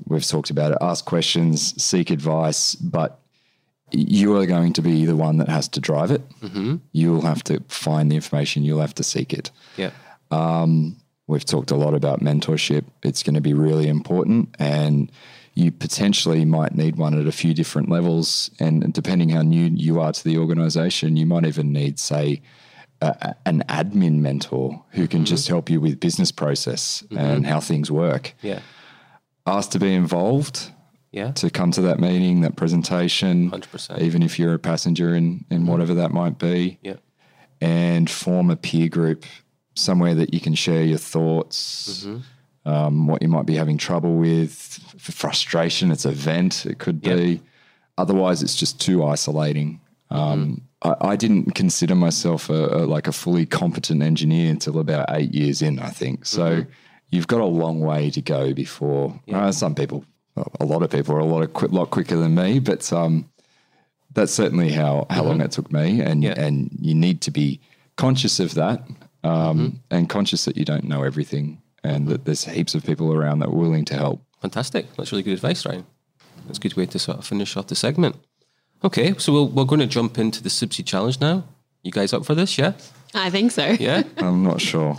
We've 0.06 0.26
talked 0.26 0.50
about 0.50 0.72
it. 0.72 0.78
Ask 0.80 1.04
questions, 1.04 1.82
seek 1.82 2.10
advice, 2.10 2.74
but 2.76 3.18
you 3.90 4.36
are 4.36 4.46
going 4.46 4.72
to 4.74 4.82
be 4.82 5.04
the 5.04 5.16
one 5.16 5.38
that 5.38 5.48
has 5.48 5.68
to 5.68 5.80
drive 5.80 6.10
it. 6.10 6.22
Mm-hmm. 6.40 6.76
You'll 6.92 7.22
have 7.22 7.42
to 7.44 7.60
find 7.68 8.10
the 8.10 8.16
information. 8.16 8.62
You'll 8.64 8.80
have 8.80 8.94
to 8.94 9.02
seek 9.04 9.32
it. 9.32 9.50
Yeah. 9.76 9.90
Um, 10.30 10.96
we've 11.26 11.44
talked 11.44 11.70
a 11.70 11.76
lot 11.76 11.94
about 11.94 12.20
mentorship. 12.20 12.84
It's 13.02 13.22
going 13.22 13.34
to 13.34 13.40
be 13.40 13.54
really 13.54 13.88
important, 13.88 14.54
and 14.58 15.10
you 15.54 15.72
potentially 15.72 16.44
might 16.44 16.74
need 16.74 16.96
one 16.96 17.18
at 17.18 17.26
a 17.26 17.32
few 17.32 17.54
different 17.54 17.88
levels. 17.88 18.50
And 18.60 18.92
depending 18.92 19.30
how 19.30 19.42
new 19.42 19.70
you 19.74 20.00
are 20.00 20.12
to 20.12 20.24
the 20.24 20.36
organization, 20.38 21.16
you 21.16 21.24
might 21.24 21.46
even 21.46 21.72
need, 21.72 21.98
say, 21.98 22.42
a, 23.00 23.34
an 23.44 23.62
admin 23.68 24.20
mentor 24.20 24.84
who 24.90 25.06
can 25.06 25.20
mm-hmm. 25.20 25.24
just 25.24 25.48
help 25.48 25.70
you 25.70 25.80
with 25.80 26.00
business 26.00 26.32
process 26.32 27.02
mm-hmm. 27.02 27.18
and 27.18 27.46
how 27.46 27.60
things 27.60 27.90
work. 27.90 28.34
Yeah. 28.42 28.60
Ask 29.46 29.70
to 29.70 29.78
be 29.78 29.94
involved, 29.94 30.70
Yeah. 31.12 31.32
to 31.32 31.50
come 31.50 31.70
to 31.72 31.82
that 31.82 32.00
meeting, 32.00 32.40
that 32.40 32.56
presentation, 32.56 33.50
100%. 33.50 34.00
even 34.00 34.22
if 34.22 34.38
you're 34.38 34.54
a 34.54 34.58
passenger 34.58 35.14
in, 35.14 35.44
in 35.50 35.58
mm-hmm. 35.58 35.66
whatever 35.68 35.94
that 35.94 36.10
might 36.10 36.38
be 36.38 36.78
Yeah. 36.82 36.96
and 37.60 38.10
form 38.10 38.50
a 38.50 38.56
peer 38.56 38.88
group 38.88 39.24
somewhere 39.76 40.14
that 40.14 40.32
you 40.34 40.40
can 40.40 40.54
share 40.54 40.82
your 40.82 40.98
thoughts, 40.98 42.06
um, 42.64 43.06
what 43.06 43.22
you 43.22 43.28
might 43.28 43.46
be 43.46 43.54
having 43.54 43.78
trouble 43.78 44.16
with, 44.16 44.52
frustration. 44.98 45.90
It's 45.90 46.04
a 46.04 46.12
vent, 46.12 46.66
it 46.66 46.78
could 46.78 47.00
Yep. 47.04 47.16
be. 47.16 47.40
Otherwise, 47.98 48.42
it's 48.42 48.56
just 48.56 48.80
too 48.80 49.04
isolating. 49.04 49.80
Um, 50.10 50.62
I, 50.82 50.94
I 51.00 51.16
didn't 51.16 51.54
consider 51.54 51.94
myself 51.94 52.50
a, 52.50 52.66
a, 52.66 52.82
like 52.86 53.06
a 53.08 53.12
fully 53.12 53.46
competent 53.46 54.02
engineer 54.02 54.50
until 54.50 54.78
about 54.78 55.06
eight 55.10 55.32
years 55.34 55.62
in, 55.62 55.78
I 55.78 55.88
think. 55.90 56.26
So 56.26 56.64
you've 57.10 57.26
got 57.26 57.40
a 57.40 57.46
long 57.46 57.80
way 57.80 58.10
to 58.10 58.20
go 58.20 58.52
before 58.52 59.18
uh, 59.32 59.52
some 59.52 59.74
people, 59.74 60.04
a 60.60 60.64
lot 60.66 60.82
of 60.82 60.90
people 60.90 61.14
are 61.14 61.20
a 61.20 61.24
lot 61.24 61.42
of 61.42 61.52
qu- 61.54 61.68
lot 61.68 61.90
quicker 61.90 62.16
than 62.16 62.34
me, 62.34 62.58
but 62.58 62.92
um, 62.92 63.28
that's 64.12 64.32
certainly 64.32 64.70
how 64.72 65.06
how 65.10 65.22
long 65.24 65.40
it 65.40 65.50
took 65.52 65.72
me, 65.72 66.00
and 66.02 66.22
Yeah. 66.22 66.34
and 66.36 66.70
you 66.80 66.94
need 66.94 67.20
to 67.22 67.30
be 67.30 67.58
conscious 67.96 68.38
of 68.40 68.52
that, 68.54 68.86
um, 69.26 69.80
and 69.90 70.08
conscious 70.08 70.44
that 70.44 70.56
you 70.56 70.64
don't 70.64 70.84
know 70.84 71.02
everything, 71.02 71.60
and 71.82 72.08
that 72.08 72.24
there's 72.24 72.44
heaps 72.44 72.74
of 72.74 72.84
people 72.84 73.12
around 73.12 73.40
that 73.40 73.48
are 73.48 73.54
willing 73.54 73.84
to 73.86 73.94
help. 73.94 74.22
Fantastic. 74.40 74.86
That's 74.96 75.12
really 75.12 75.22
good 75.22 75.34
advice, 75.34 75.66
Ryan. 75.66 75.86
That's 76.46 76.58
a 76.58 76.60
good 76.60 76.76
way 76.76 76.86
to 76.86 76.98
sort 76.98 77.18
of 77.18 77.26
finish 77.26 77.56
off 77.56 77.66
the 77.66 77.74
segment. 77.74 78.16
Okay, 78.84 79.14
so 79.18 79.32
we'll, 79.32 79.48
we're 79.48 79.64
going 79.64 79.80
to 79.80 79.86
jump 79.86 80.18
into 80.18 80.42
the 80.42 80.48
CIBSE 80.48 80.84
challenge 80.86 81.20
now. 81.20 81.44
You 81.82 81.90
guys 81.90 82.12
up 82.12 82.24
for 82.24 82.34
this? 82.34 82.58
Yeah? 82.58 82.74
I 83.14 83.30
think 83.30 83.52
so. 83.52 83.66
Yeah? 83.80 84.02
I'm 84.18 84.42
not 84.44 84.60
sure. 84.60 84.96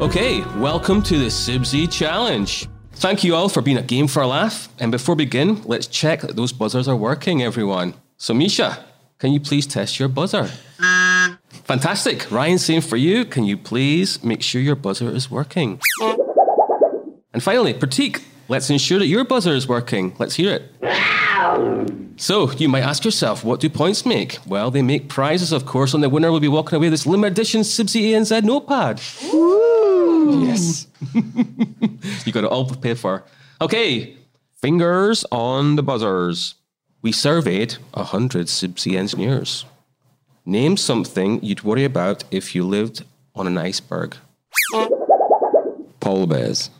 Okay, 0.00 0.40
welcome 0.58 1.02
to 1.02 1.18
the 1.18 1.26
CIBSE 1.26 1.92
Challenge. 1.92 2.66
Thank 2.98 3.22
you 3.22 3.36
all 3.36 3.48
for 3.48 3.62
being 3.62 3.76
a 3.76 3.82
game 3.82 4.08
for 4.08 4.22
a 4.22 4.26
laugh. 4.26 4.68
And 4.80 4.90
before 4.90 5.14
we 5.14 5.24
begin, 5.24 5.62
let's 5.62 5.86
check 5.86 6.22
that 6.22 6.34
those 6.34 6.52
buzzers 6.52 6.88
are 6.88 6.96
working, 6.96 7.44
everyone. 7.44 7.94
So, 8.16 8.34
Misha, 8.34 8.84
can 9.20 9.32
you 9.32 9.38
please 9.38 9.68
test 9.68 10.00
your 10.00 10.08
buzzer? 10.08 10.50
Fantastic. 11.62 12.28
Ryan, 12.28 12.58
same 12.58 12.80
for 12.80 12.96
you. 12.96 13.24
Can 13.24 13.44
you 13.44 13.56
please 13.56 14.24
make 14.24 14.42
sure 14.42 14.60
your 14.60 14.74
buzzer 14.74 15.08
is 15.14 15.30
working? 15.30 15.80
And 17.32 17.40
finally, 17.40 17.72
Pratik, 17.72 18.20
let's 18.48 18.68
ensure 18.68 18.98
that 18.98 19.06
your 19.06 19.24
buzzer 19.24 19.52
is 19.52 19.68
working. 19.68 20.16
Let's 20.18 20.34
hear 20.34 20.54
it. 20.54 20.62
So, 22.16 22.50
you 22.50 22.68
might 22.68 22.82
ask 22.82 23.04
yourself, 23.04 23.44
what 23.44 23.60
do 23.60 23.70
points 23.70 24.04
make? 24.04 24.40
Well, 24.44 24.72
they 24.72 24.82
make 24.82 25.08
prizes, 25.08 25.52
of 25.52 25.66
course, 25.66 25.94
and 25.94 26.02
the 26.02 26.08
winner 26.08 26.32
will 26.32 26.40
be 26.40 26.48
walking 26.48 26.74
away 26.74 26.86
with 26.86 26.94
this 26.94 27.06
limited 27.06 27.34
edition 27.34 27.60
CIBSE 27.60 28.10
ANZ 28.10 28.42
notepad. 28.42 29.00
Yes. 30.28 30.86
You 32.24 32.32
got 32.32 32.44
it 32.44 32.50
all 32.50 32.66
prepared 32.66 32.98
for. 32.98 33.24
Okay, 33.60 34.16
fingers 34.60 35.24
on 35.30 35.76
the 35.76 35.82
buzzers. 35.82 36.54
We 37.02 37.12
surveyed 37.12 37.72
100 37.94 38.46
CIBSE 38.46 38.96
engineers. 38.96 39.64
Name 40.44 40.76
something 40.76 41.42
you'd 41.42 41.62
worry 41.62 41.84
about 41.84 42.24
if 42.30 42.54
you 42.54 42.64
lived 42.64 43.04
on 43.34 43.46
an 43.46 43.56
iceberg. 43.58 44.16
Polar 46.00 46.26
bears. 46.26 46.70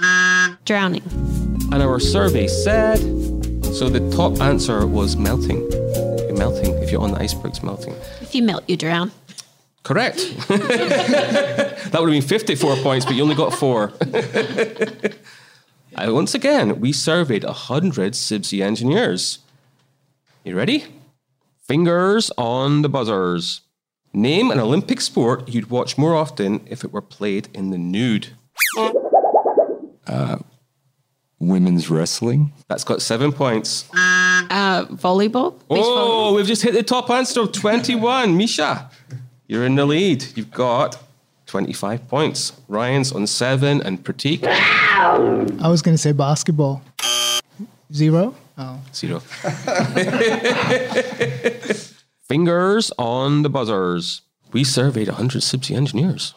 Drowning. 0.64 1.02
And 1.72 1.82
our 1.82 2.00
survey 2.00 2.46
said 2.46 2.98
so 3.78 3.88
the 3.88 4.00
top 4.16 4.40
answer 4.40 4.86
was 4.86 5.16
melting. 5.16 5.60
melting. 6.36 6.74
If 6.82 6.90
you're 6.90 7.02
on 7.02 7.12
the 7.12 7.20
iceberg, 7.20 7.50
it's 7.52 7.62
melting. 7.62 7.94
If 8.20 8.34
you 8.34 8.42
melt, 8.42 8.64
you 8.66 8.76
drown. 8.76 9.12
Correct. 9.88 10.18
that 10.48 11.94
would 11.94 12.12
have 12.12 12.20
been 12.20 12.20
54 12.20 12.76
points, 12.82 13.06
but 13.06 13.14
you 13.14 13.22
only 13.22 13.34
got 13.34 13.54
four. 13.54 13.90
Once 15.96 16.34
again, 16.34 16.78
we 16.78 16.92
surveyed 16.92 17.42
100 17.42 18.12
CIBSE 18.12 18.60
engineers. 18.60 19.38
You 20.44 20.54
ready? 20.56 20.84
Fingers 21.66 22.30
on 22.36 22.82
the 22.82 22.90
buzzers. 22.90 23.62
Name 24.12 24.50
an 24.50 24.60
Olympic 24.60 25.00
sport 25.00 25.48
you'd 25.48 25.70
watch 25.70 25.96
more 25.96 26.14
often 26.14 26.60
if 26.66 26.84
it 26.84 26.92
were 26.92 27.00
played 27.00 27.48
in 27.54 27.70
the 27.70 27.78
nude. 27.78 28.28
Uh, 30.06 30.36
Women's 31.40 31.88
wrestling. 31.88 32.52
That's 32.68 32.84
got 32.84 33.00
seven 33.00 33.32
points. 33.32 33.88
Uh, 33.94 34.84
volleyball. 34.90 35.52
Beach 35.60 35.78
Oh, 35.80 36.34
we've 36.34 36.46
just 36.46 36.62
hit 36.62 36.74
the 36.74 36.82
top 36.82 37.08
answer 37.08 37.40
of 37.40 37.52
21. 37.52 38.36
Misha, 38.36 38.90
you're 39.48 39.64
in 39.64 39.74
the 39.74 39.84
lead. 39.86 40.24
You've 40.36 40.52
got 40.52 41.02
25 41.46 42.06
points. 42.06 42.52
Ryan's 42.68 43.10
on 43.12 43.26
seven 43.26 43.80
and 43.82 44.04
Pratik, 44.04 44.44
I 44.44 45.68
was 45.68 45.82
going 45.82 45.94
to 45.94 45.98
say 45.98 46.12
basketball. 46.12 46.82
Zero? 47.92 48.34
Oh. 48.58 48.80
zero. 48.92 49.20
Fingers 52.28 52.92
on 52.98 53.42
the 53.42 53.48
buzzers. 53.48 54.22
We 54.52 54.64
surveyed 54.64 55.08
100 55.08 55.42
CIBSE 55.42 55.74
engineers. 55.74 56.34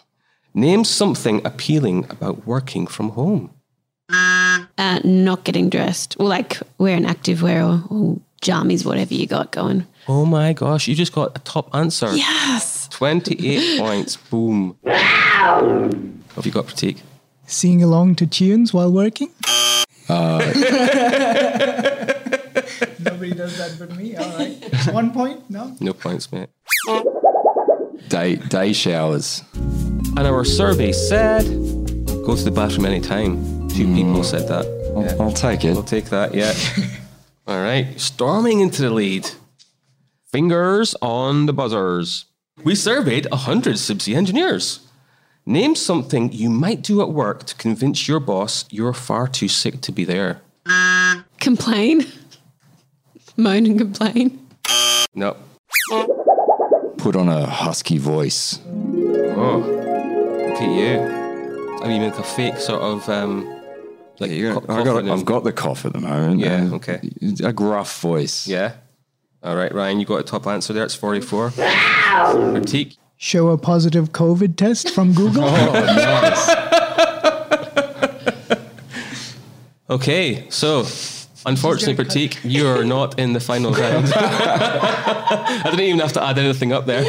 Name 0.54 0.84
something 0.84 1.46
appealing 1.46 2.06
about 2.10 2.46
working 2.46 2.88
from 2.88 3.10
home. 3.10 3.50
Uh, 4.10 5.00
not 5.04 5.44
getting 5.44 5.70
dressed. 5.70 6.16
Or 6.20 6.28
like 6.28 6.60
wearing 6.78 7.04
activewear 7.06 7.64
or, 7.64 7.84
or 7.94 8.20
jammies, 8.42 8.86
whatever 8.86 9.14
you 9.14 9.28
got 9.28 9.52
going. 9.52 9.86
Oh 10.08 10.26
my 10.26 10.54
gosh, 10.54 10.88
you 10.88 10.96
just 10.96 11.14
got 11.14 11.36
a 11.36 11.40
top 11.40 11.74
answer. 11.76 12.12
Yes. 12.16 12.71
28 12.92 13.80
points. 13.80 14.18
Boom. 14.18 14.78
What 14.84 14.94
have 16.36 16.46
you 16.46 16.52
got, 16.52 16.68
Pratik? 16.68 17.00
Sing 17.48 17.82
along 17.84 18.16
to 18.16 18.28
tunes 18.28 18.74
while 18.74 18.92
working? 18.92 19.30
Uh. 20.08 20.40
Nobody 23.00 23.34
does 23.34 23.58
that 23.58 23.76
but 23.80 23.96
me. 23.98 24.16
All 24.16 24.38
right. 24.38 24.58
One 24.94 25.12
point? 25.12 25.50
No? 25.50 25.76
No 25.80 25.94
points, 25.94 26.32
mate. 26.32 26.50
Day 28.08 28.36
day 28.36 28.74
showers. 28.74 29.44
And 29.56 30.20
our 30.20 30.44
survey 30.44 30.92
said, 30.92 31.46
go 32.26 32.36
to 32.36 32.44
the 32.44 32.52
bathroom 32.52 32.86
anytime. 32.86 33.70
Two 33.70 33.86
hmm. 33.86 33.96
people 33.96 34.24
said 34.24 34.48
that. 34.50 34.66
I'll, 34.96 35.04
Yeah. 35.04 35.16
I'll 35.20 35.32
take 35.32 35.64
it. 35.64 35.74
We'll 35.74 35.84
take 35.84 36.06
that, 36.06 36.34
yeah. 36.34 36.54
All 37.48 37.60
right, 37.62 38.00
storming 38.00 38.60
into 38.60 38.82
the 38.82 38.90
lead. 38.90 39.30
Fingers 40.32 40.96
on 41.02 41.46
the 41.46 41.54
buzzers. 41.54 42.26
We 42.64 42.76
surveyed 42.76 43.28
100 43.32 43.76
CIBSE 43.76 44.16
engineers. 44.16 44.88
Name 45.46 45.76
something 45.76 46.32
you 46.32 46.50
might 46.50 46.84
do 46.84 47.02
at 47.02 47.10
work 47.10 47.46
to 47.46 47.56
convince 47.56 48.08
your 48.08 48.20
boss 48.20 48.66
you're 48.70 48.94
far 48.94 49.28
too 49.28 49.48
sick 49.48 49.82
to 49.82 49.92
be 49.92 50.06
there. 50.06 50.42
Complain. 51.40 52.06
Moan 53.38 53.66
and 53.66 53.78
complain. 53.80 54.48
No. 55.16 55.36
Put 56.98 57.16
on 57.16 57.28
a 57.28 57.46
husky 57.48 57.98
voice. 57.98 58.60
Oh, 58.68 59.58
look 60.48 60.62
at 60.62 60.70
you. 60.70 61.80
I 61.84 61.88
mean, 61.88 62.04
like 62.04 62.20
a 62.20 62.24
fake 62.24 62.58
sort 62.58 62.82
of 62.84 63.10
um, 63.10 63.44
like 64.20 64.30
Yeah, 64.30 64.54
co- 64.54 64.66
I 64.70 64.84
got, 64.84 65.08
I've 65.10 65.26
got 65.26 65.44
the 65.44 65.52
cough 65.52 65.84
at 65.86 65.94
the 65.94 66.00
moment. 66.00 66.40
Yeah, 66.40 66.70
Uh, 66.72 66.76
okay. 66.76 67.00
A 67.44 67.52
gruff 67.52 68.00
voice. 68.02 68.46
Yeah. 68.48 68.74
All 69.44 69.56
right, 69.56 69.74
Ryan, 69.74 70.00
you 70.00 70.06
got 70.06 70.20
a 70.20 70.24
top 70.24 70.46
answer 70.46 70.72
there. 70.72 70.84
It's 70.84 70.94
44. 70.94 71.50
Pratik, 71.50 72.98
Show 73.18 73.50
a 73.50 73.58
positive 73.58 74.12
COVID 74.12 74.56
test 74.56 74.90
from 74.92 75.14
Google? 75.14 75.44
Oh, 79.94 79.96
okay, 79.96 80.48
so 80.50 80.86
unfortunately, 81.46 82.04
Pratik, 82.04 82.40
you're 82.44 82.84
not 82.84 83.18
in 83.20 83.34
the 83.34 83.40
final 83.40 83.72
round. 83.72 84.12
I 84.16 85.62
didn't 85.66 85.80
even 85.82 86.00
have 86.00 86.14
to 86.14 86.24
add 86.24 86.38
anything 86.38 86.72
up 86.74 86.86
there. 86.86 87.04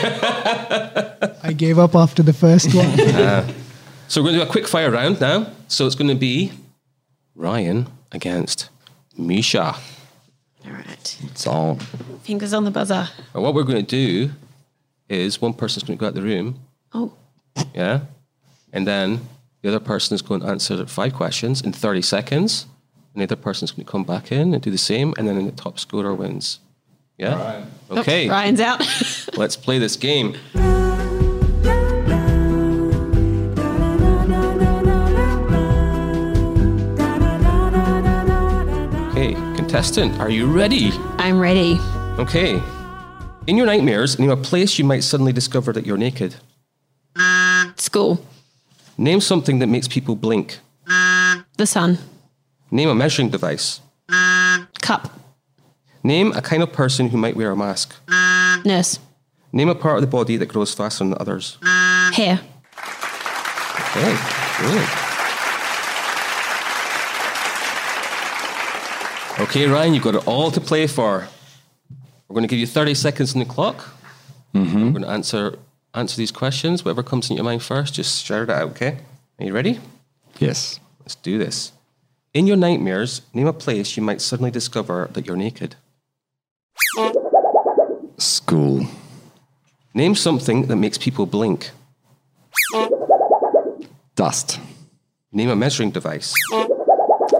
I 1.42 1.52
gave 1.54 1.78
up 1.78 1.94
after 1.94 2.22
the 2.22 2.32
first 2.32 2.74
one. 2.74 2.86
Uh, 3.00 3.46
so 4.08 4.20
we're 4.22 4.28
going 4.28 4.38
to 4.40 4.44
do 4.44 4.48
a 4.48 4.52
quick 4.52 4.66
fire 4.68 4.90
round 4.90 5.20
now. 5.20 5.46
So 5.68 5.86
it's 5.86 5.94
going 5.96 6.08
to 6.08 6.14
be 6.14 6.52
Ryan 7.34 7.88
against 8.10 8.68
Misha. 9.16 9.76
All 11.02 11.18
right. 11.24 11.30
It's 11.30 11.46
on. 11.46 11.78
Fingers 12.22 12.52
on 12.54 12.64
the 12.64 12.70
buzzer. 12.70 13.08
And 13.34 13.42
what 13.42 13.54
we're 13.54 13.64
going 13.64 13.84
to 13.84 13.96
do 14.26 14.32
is 15.08 15.40
one 15.40 15.52
person's 15.54 15.84
going 15.84 15.98
to 15.98 16.00
go 16.00 16.06
out 16.06 16.14
the 16.14 16.22
room, 16.22 16.58
Oh, 16.94 17.12
yeah, 17.74 18.00
and 18.72 18.86
then 18.86 19.20
the 19.62 19.68
other 19.68 19.80
person 19.80 20.14
is 20.14 20.22
going 20.22 20.40
to 20.40 20.46
answer 20.46 20.86
five 20.86 21.14
questions 21.14 21.60
in 21.62 21.72
30 21.72 22.02
seconds, 22.02 22.66
and 23.14 23.20
the 23.20 23.24
other 23.24 23.36
person's 23.36 23.70
going 23.72 23.84
to 23.84 23.90
come 23.90 24.04
back 24.04 24.32
in 24.32 24.54
and 24.54 24.62
do 24.62 24.70
the 24.70 24.78
same, 24.78 25.12
and 25.18 25.26
then 25.28 25.44
the 25.44 25.52
top 25.52 25.78
scorer 25.78 26.14
wins. 26.14 26.60
Yeah. 27.18 27.64
Okay. 27.90 28.28
Oh, 28.28 28.32
Ryan's 28.32 28.60
out. 28.60 28.80
Let's 29.36 29.56
play 29.56 29.78
this 29.78 29.96
game. 29.96 30.36
Contestant, 39.72 40.20
are 40.20 40.28
you 40.28 40.44
ready? 40.44 40.90
I'm 41.16 41.40
ready. 41.40 41.78
Okay. 42.18 42.62
In 43.46 43.56
your 43.56 43.64
nightmares, 43.64 44.18
name 44.18 44.28
a 44.28 44.36
place 44.36 44.78
you 44.78 44.84
might 44.84 45.02
suddenly 45.02 45.32
discover 45.32 45.72
that 45.72 45.86
you're 45.86 45.96
naked. 45.96 46.34
School. 47.76 48.22
Name 48.98 49.22
something 49.22 49.60
that 49.60 49.68
makes 49.68 49.88
people 49.88 50.14
blink. 50.14 50.58
The 51.56 51.64
sun. 51.64 51.96
Name 52.70 52.90
a 52.90 52.94
measuring 52.94 53.30
device. 53.30 53.80
Cup. 54.82 55.10
Name 56.04 56.32
a 56.32 56.42
kind 56.42 56.62
of 56.62 56.70
person 56.70 57.08
who 57.08 57.16
might 57.16 57.34
wear 57.34 57.50
a 57.50 57.56
mask. 57.56 57.94
Nurse. 58.66 58.98
Name 59.54 59.70
a 59.70 59.74
part 59.74 59.96
of 59.96 60.02
the 60.02 60.06
body 60.06 60.36
that 60.36 60.50
grows 60.50 60.74
faster 60.74 61.02
than 61.02 61.14
others. 61.18 61.56
Hair. 62.12 62.40
Okay, 63.96 64.18
brilliant. 64.58 65.01
Okay, 69.40 69.66
Ryan, 69.66 69.94
you've 69.94 70.04
got 70.04 70.14
it 70.14 70.26
all 70.28 70.50
to 70.50 70.60
play 70.60 70.86
for. 70.86 71.26
We're 72.28 72.34
going 72.34 72.44
to 72.44 72.48
give 72.48 72.58
you 72.58 72.66
30 72.66 72.94
seconds 72.94 73.34
on 73.34 73.40
the 73.40 73.44
clock. 73.44 73.78
Mm-hmm. 74.54 74.84
We're 74.84 74.90
going 74.92 75.02
to 75.02 75.08
answer 75.08 75.58
answer 75.94 76.16
these 76.16 76.30
questions. 76.30 76.84
Whatever 76.84 77.02
comes 77.02 77.30
in 77.30 77.36
your 77.36 77.44
mind 77.44 77.62
first, 77.62 77.94
just 77.94 78.24
shout 78.24 78.42
it 78.42 78.50
out, 78.50 78.70
okay? 78.70 78.98
Are 79.38 79.44
you 79.44 79.52
ready? 79.52 79.78
Yes. 80.38 80.80
Let's 81.00 81.14
do 81.16 81.38
this. 81.38 81.72
In 82.34 82.46
your 82.46 82.56
nightmares, 82.56 83.22
name 83.34 83.46
a 83.46 83.52
place 83.52 83.96
you 83.96 84.02
might 84.02 84.20
suddenly 84.20 84.50
discover 84.50 85.10
that 85.12 85.26
you're 85.26 85.36
naked. 85.36 85.76
School. 88.18 88.86
Name 89.94 90.14
something 90.14 90.66
that 90.66 90.76
makes 90.76 90.96
people 90.96 91.26
blink. 91.26 91.70
Dust. 94.14 94.60
Name 95.32 95.50
a 95.50 95.56
measuring 95.56 95.90
device. 95.90 96.34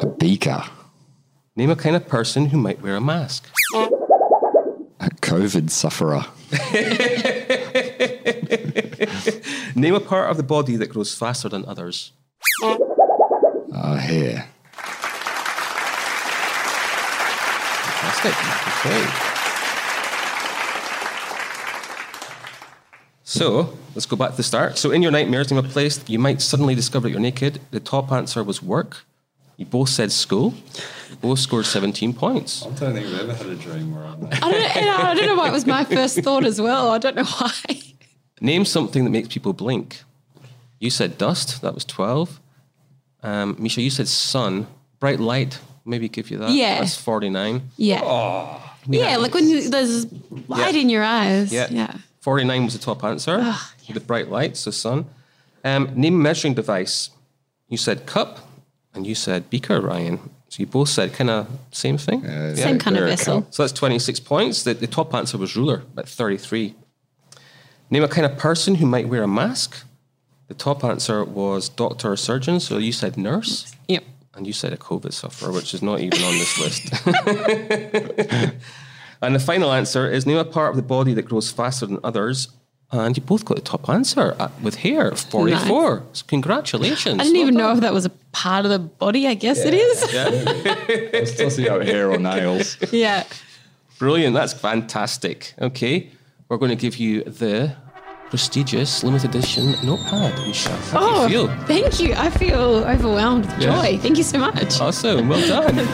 A 0.01 0.07
beaker. 0.07 0.65
Name 1.55 1.69
a 1.69 1.77
kind 1.77 1.95
of 1.95 2.09
person 2.09 2.47
who 2.47 2.57
might 2.57 2.81
wear 2.81 2.97
a 2.97 3.01
mask. 3.01 3.47
A 3.75 5.11
COVID 5.21 5.69
sufferer. 5.69 6.25
Name 9.77 9.95
a 9.95 10.01
part 10.01 10.31
of 10.31 10.39
the 10.39 10.43
body 10.43 10.77
that 10.77 10.87
grows 10.87 11.15
faster 11.15 11.51
than 11.51 11.67
others. 11.67 12.13
A 12.63 13.99
hair. 13.99 14.49
Fantastic. 18.01 18.33
Okay. 18.87 19.29
So 23.25 23.77
let's 23.95 24.07
go 24.07 24.17
back 24.17 24.31
to 24.31 24.37
the 24.39 24.43
start. 24.43 24.79
So 24.79 24.91
in 24.91 25.03
your 25.03 25.11
nightmares, 25.11 25.51
name 25.51 25.63
a 25.63 25.69
place 25.69 26.03
you 26.09 26.19
might 26.19 26.41
suddenly 26.41 26.75
discover 26.75 27.09
that 27.09 27.11
you're 27.11 27.21
naked. 27.21 27.61
The 27.73 27.81
top 27.81 28.11
answer 28.11 28.43
was 28.43 28.63
work. 28.63 29.05
You 29.57 29.67
both 29.67 29.89
said 29.89 30.11
school. 30.11 30.55
You 31.11 31.17
both 31.21 31.39
scored 31.39 31.67
17 31.67 32.15
points. 32.15 32.63
I 32.65 32.71
don't 32.71 32.95
think 32.95 33.07
I've 33.07 33.21
ever 33.21 33.35
had 33.35 33.47
a 33.47 33.55
dream 33.55 33.95
where 33.95 34.05
I'm 34.05 34.25
I 34.27 34.39
don't, 34.41 34.51
know, 34.51 34.97
I 34.97 35.15
don't 35.15 35.27
know 35.27 35.37
why 35.37 35.49
it 35.49 35.53
was 35.53 35.67
my 35.67 35.85
first 35.85 36.19
thought 36.21 36.45
as 36.45 36.61
well. 36.61 36.91
I 36.91 36.99
don't 36.99 37.17
know 37.17 37.25
why. 37.25 37.53
Name 38.41 38.65
something 38.65 39.05
that 39.05 39.11
makes 39.11 39.29
people 39.29 39.53
blink. 39.53 40.03
You 40.81 40.91
said 40.91 41.17
dust. 41.19 41.63
That 41.63 41.75
was 41.75 41.85
12. 41.85 42.41
Um, 43.23 43.57
Misha, 43.59 43.83
you 43.83 43.91
said 43.91 44.09
sun. 44.09 44.67
Bright 44.99 45.21
light. 45.21 45.61
Maybe 45.85 46.09
give 46.09 46.31
you 46.31 46.39
that. 46.39 46.51
Yeah. 46.51 46.81
That's 46.81 46.97
49. 46.97 47.71
Yeah. 47.77 48.59
yeah, 48.89 49.17
like 49.17 49.35
when 49.35 49.49
you, 49.49 49.69
there's 49.69 50.11
light 50.49 50.75
Yeah. 50.75 50.81
in 50.81 50.91
your 50.91 51.05
eyes. 51.05 51.53
Yeah. 51.53 51.69
Yeah. 51.71 51.97
49 52.21 52.65
was 52.65 52.73
the 52.75 52.79
top 52.81 53.05
answer. 53.05 53.55
The 53.93 54.01
bright 54.01 54.29
lights, 54.29 54.65
the 54.65 54.73
sun. 54.73 55.07
Um, 55.65 55.91
name 55.95 56.15
a 56.15 56.19
measuring 56.19 56.55
device. 56.55 57.11
You 57.69 57.77
said 57.77 58.07
cup 58.07 58.39
and 58.95 59.07
you 59.07 59.15
said 59.15 59.49
beaker, 59.51 59.81
Ryan. 59.81 60.19
So 60.49 60.61
you 60.61 60.67
both 60.67 60.91
said 60.91 61.15
kind 61.15 61.31
of 61.31 61.49
same 61.71 61.97
thing? 61.97 62.27
Uh, 62.27 62.55
Same 62.55 62.79
kind 62.79 62.97
of 62.99 63.05
vessel. 63.09 63.47
So 63.51 63.63
that's 63.63 63.73
26 63.73 64.21
points. 64.21 64.65
The, 64.65 64.75
the 64.75 64.87
top 64.87 65.15
answer 65.15 65.39
was 65.39 65.57
ruler 65.57 65.83
at 65.97 66.07
33. 66.07 66.75
Name 67.89 68.05
a 68.05 68.09
kind 68.09 68.27
of 68.27 68.37
person 68.37 68.75
who 68.75 68.87
might 68.87 69.09
wear 69.09 69.23
a 69.23 69.29
mask. 69.29 69.85
The 70.49 70.55
top 70.55 70.85
answer 70.85 71.25
was 71.25 71.71
doctor 71.71 72.13
or 72.13 72.17
surgeon. 72.17 72.61
So 72.61 72.77
you 72.77 72.93
said 72.93 73.17
nurse. 73.17 73.75
Yep. 73.89 74.05
And 74.35 74.47
you 74.47 74.53
said 74.53 74.75
a 74.75 74.77
COVID 74.77 75.15
sufferer, 75.15 75.53
which 75.53 75.73
is 75.73 75.83
not 75.83 76.01
even 76.01 76.23
on 76.23 76.33
this 76.33 76.59
list. 76.59 77.07
and 79.23 79.35
the 79.35 79.39
final 79.39 79.73
answer 79.73 80.11
is 80.11 80.27
name 80.27 80.37
a 80.37 80.45
part 80.45 80.71
of 80.71 80.77
the 80.77 80.83
body 80.83 81.15
that 81.15 81.23
grows 81.23 81.51
faster 81.51 81.87
than 81.87 81.99
others. 82.05 82.49
And 82.95 83.17
you 83.17 83.23
both 83.23 83.47
got 83.47 83.55
the 83.57 83.63
top 83.63 83.89
answer 83.89 84.37
uh, 84.39 84.49
with 84.63 84.75
hair, 84.77 85.17
44. 85.17 86.03
So 86.13 86.25
congratulations. 86.29 87.21
I 87.21 87.25
didn't 87.25 87.39
Well 87.39 87.41
even 87.41 87.55
done. 87.55 87.63
know 87.69 87.73
if 87.73 87.81
that 87.81 87.93
was 87.95 88.05
a 88.05 88.11
part 88.33 88.67
of 88.67 88.71
the 88.71 88.79
body. 88.79 89.27
I 89.27 89.33
guess 89.35 89.61
it 89.65 89.73
is. 89.73 90.03
Let's 91.13 91.35
toss 91.37 91.59
it 91.59 91.69
out 91.71 91.87
hair 91.87 92.11
or 92.13 92.19
nails. 92.19 92.77
Yeah. 92.93 93.25
Brilliant. 93.99 94.35
That's 94.35 94.53
fantastic. 94.53 95.55
Okay. 95.59 96.11
We're 96.51 96.59
going 96.59 96.69
to 96.71 96.77
give 96.77 96.97
you 96.99 97.25
the 97.25 97.75
prestigious 98.29 99.03
limited 99.03 99.35
edition 99.35 99.75
notepad. 99.83 100.35
Misha. 100.47 100.69
How 100.91 101.01
do 101.01 101.07
Oh, 101.07 101.23
you 101.23 101.29
feel? 101.29 101.49
thank 101.67 101.99
you. 102.01 102.13
I 102.15 102.29
feel 102.29 102.85
overwhelmed 102.85 103.47
with 103.47 103.59
Yeah. 103.59 103.81
joy. 103.83 103.97
Thank 103.99 104.19
you 104.19 104.25
so 104.25 104.37
much. 104.39 104.79
Awesome. 104.81 105.29
Well 105.31 105.41
done. 105.49 105.89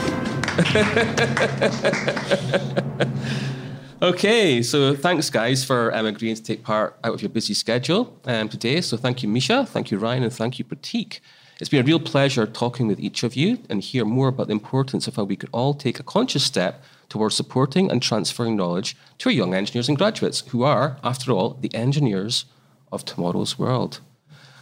okay. 4.02 4.62
So 4.62 4.94
thanks, 4.94 5.30
guys, 5.30 5.64
for 5.64 5.94
um, 5.94 6.06
agreeing 6.06 6.36
to 6.36 6.42
take 6.42 6.62
part 6.62 6.98
out 7.04 7.14
of 7.14 7.22
your 7.22 7.30
busy 7.30 7.54
schedule 7.54 8.18
um, 8.24 8.48
today. 8.48 8.80
So 8.80 8.96
thank 8.96 9.22
you, 9.22 9.28
Misha. 9.28 9.66
Thank 9.66 9.90
you, 9.90 9.98
Ryan. 9.98 10.22
And 10.24 10.32
thank 10.32 10.58
you, 10.58 10.64
Pratik. 10.64 11.20
It's 11.60 11.68
been 11.68 11.80
a 11.80 11.86
real 11.86 11.98
pleasure 11.98 12.46
talking 12.46 12.86
with 12.86 13.00
each 13.00 13.24
of 13.24 13.34
you 13.34 13.58
and 13.68 13.82
hear 13.82 14.04
more 14.04 14.28
about 14.28 14.46
the 14.46 14.52
importance 14.52 15.08
of 15.08 15.16
how 15.16 15.24
we 15.24 15.34
could 15.34 15.50
all 15.52 15.74
take 15.74 15.98
a 15.98 16.04
conscious 16.04 16.44
step 16.44 16.84
towards 17.08 17.34
supporting 17.34 17.90
and 17.90 18.00
transferring 18.00 18.56
knowledge 18.56 18.96
to 19.18 19.28
our 19.28 19.32
young 19.32 19.54
engineers 19.54 19.88
and 19.88 19.98
graduates 19.98 20.44
who 20.48 20.62
are, 20.62 20.98
after 21.02 21.32
all, 21.32 21.54
the 21.60 21.74
engineers 21.74 22.44
of 22.92 23.04
tomorrow's 23.04 23.58
world. 23.58 24.00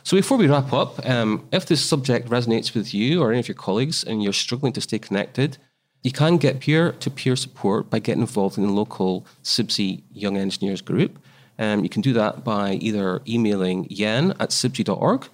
So 0.05 0.17
before 0.17 0.39
we 0.39 0.47
wrap 0.47 0.73
up, 0.73 1.05
um, 1.07 1.47
if 1.53 1.67
this 1.67 1.85
subject 1.85 2.29
resonates 2.31 2.75
with 2.75 2.95
you 2.95 3.21
or 3.21 3.31
any 3.31 3.41
of 3.41 3.49
your 3.49 3.57
colleagues 3.57 4.03
and 4.05 4.23
you're 4.23 4.33
struggling 4.33 4.73
to 4.75 4.81
stay 4.81 4.99
connected, 4.99 5.59
you 6.03 6.13
can 6.13 6.37
get 6.37 6.61
peer-to-peer 6.61 7.37
support 7.37 7.91
by 7.91 7.99
getting 7.99 8.23
involved 8.23 8.59
in 8.59 8.65
the 8.65 8.73
local 8.73 9.27
CIBSE 9.43 10.03
Young 10.13 10.37
Engineers 10.37 10.81
group. 10.81 11.19
Um, 11.59 11.83
you 11.83 11.89
can 11.89 12.03
do 12.03 12.13
that 12.13 12.45
by 12.45 12.75
either 12.75 13.23
emailing 13.27 13.87
yen 13.91 14.33
at 14.39 14.51
cibse.org 14.51 15.29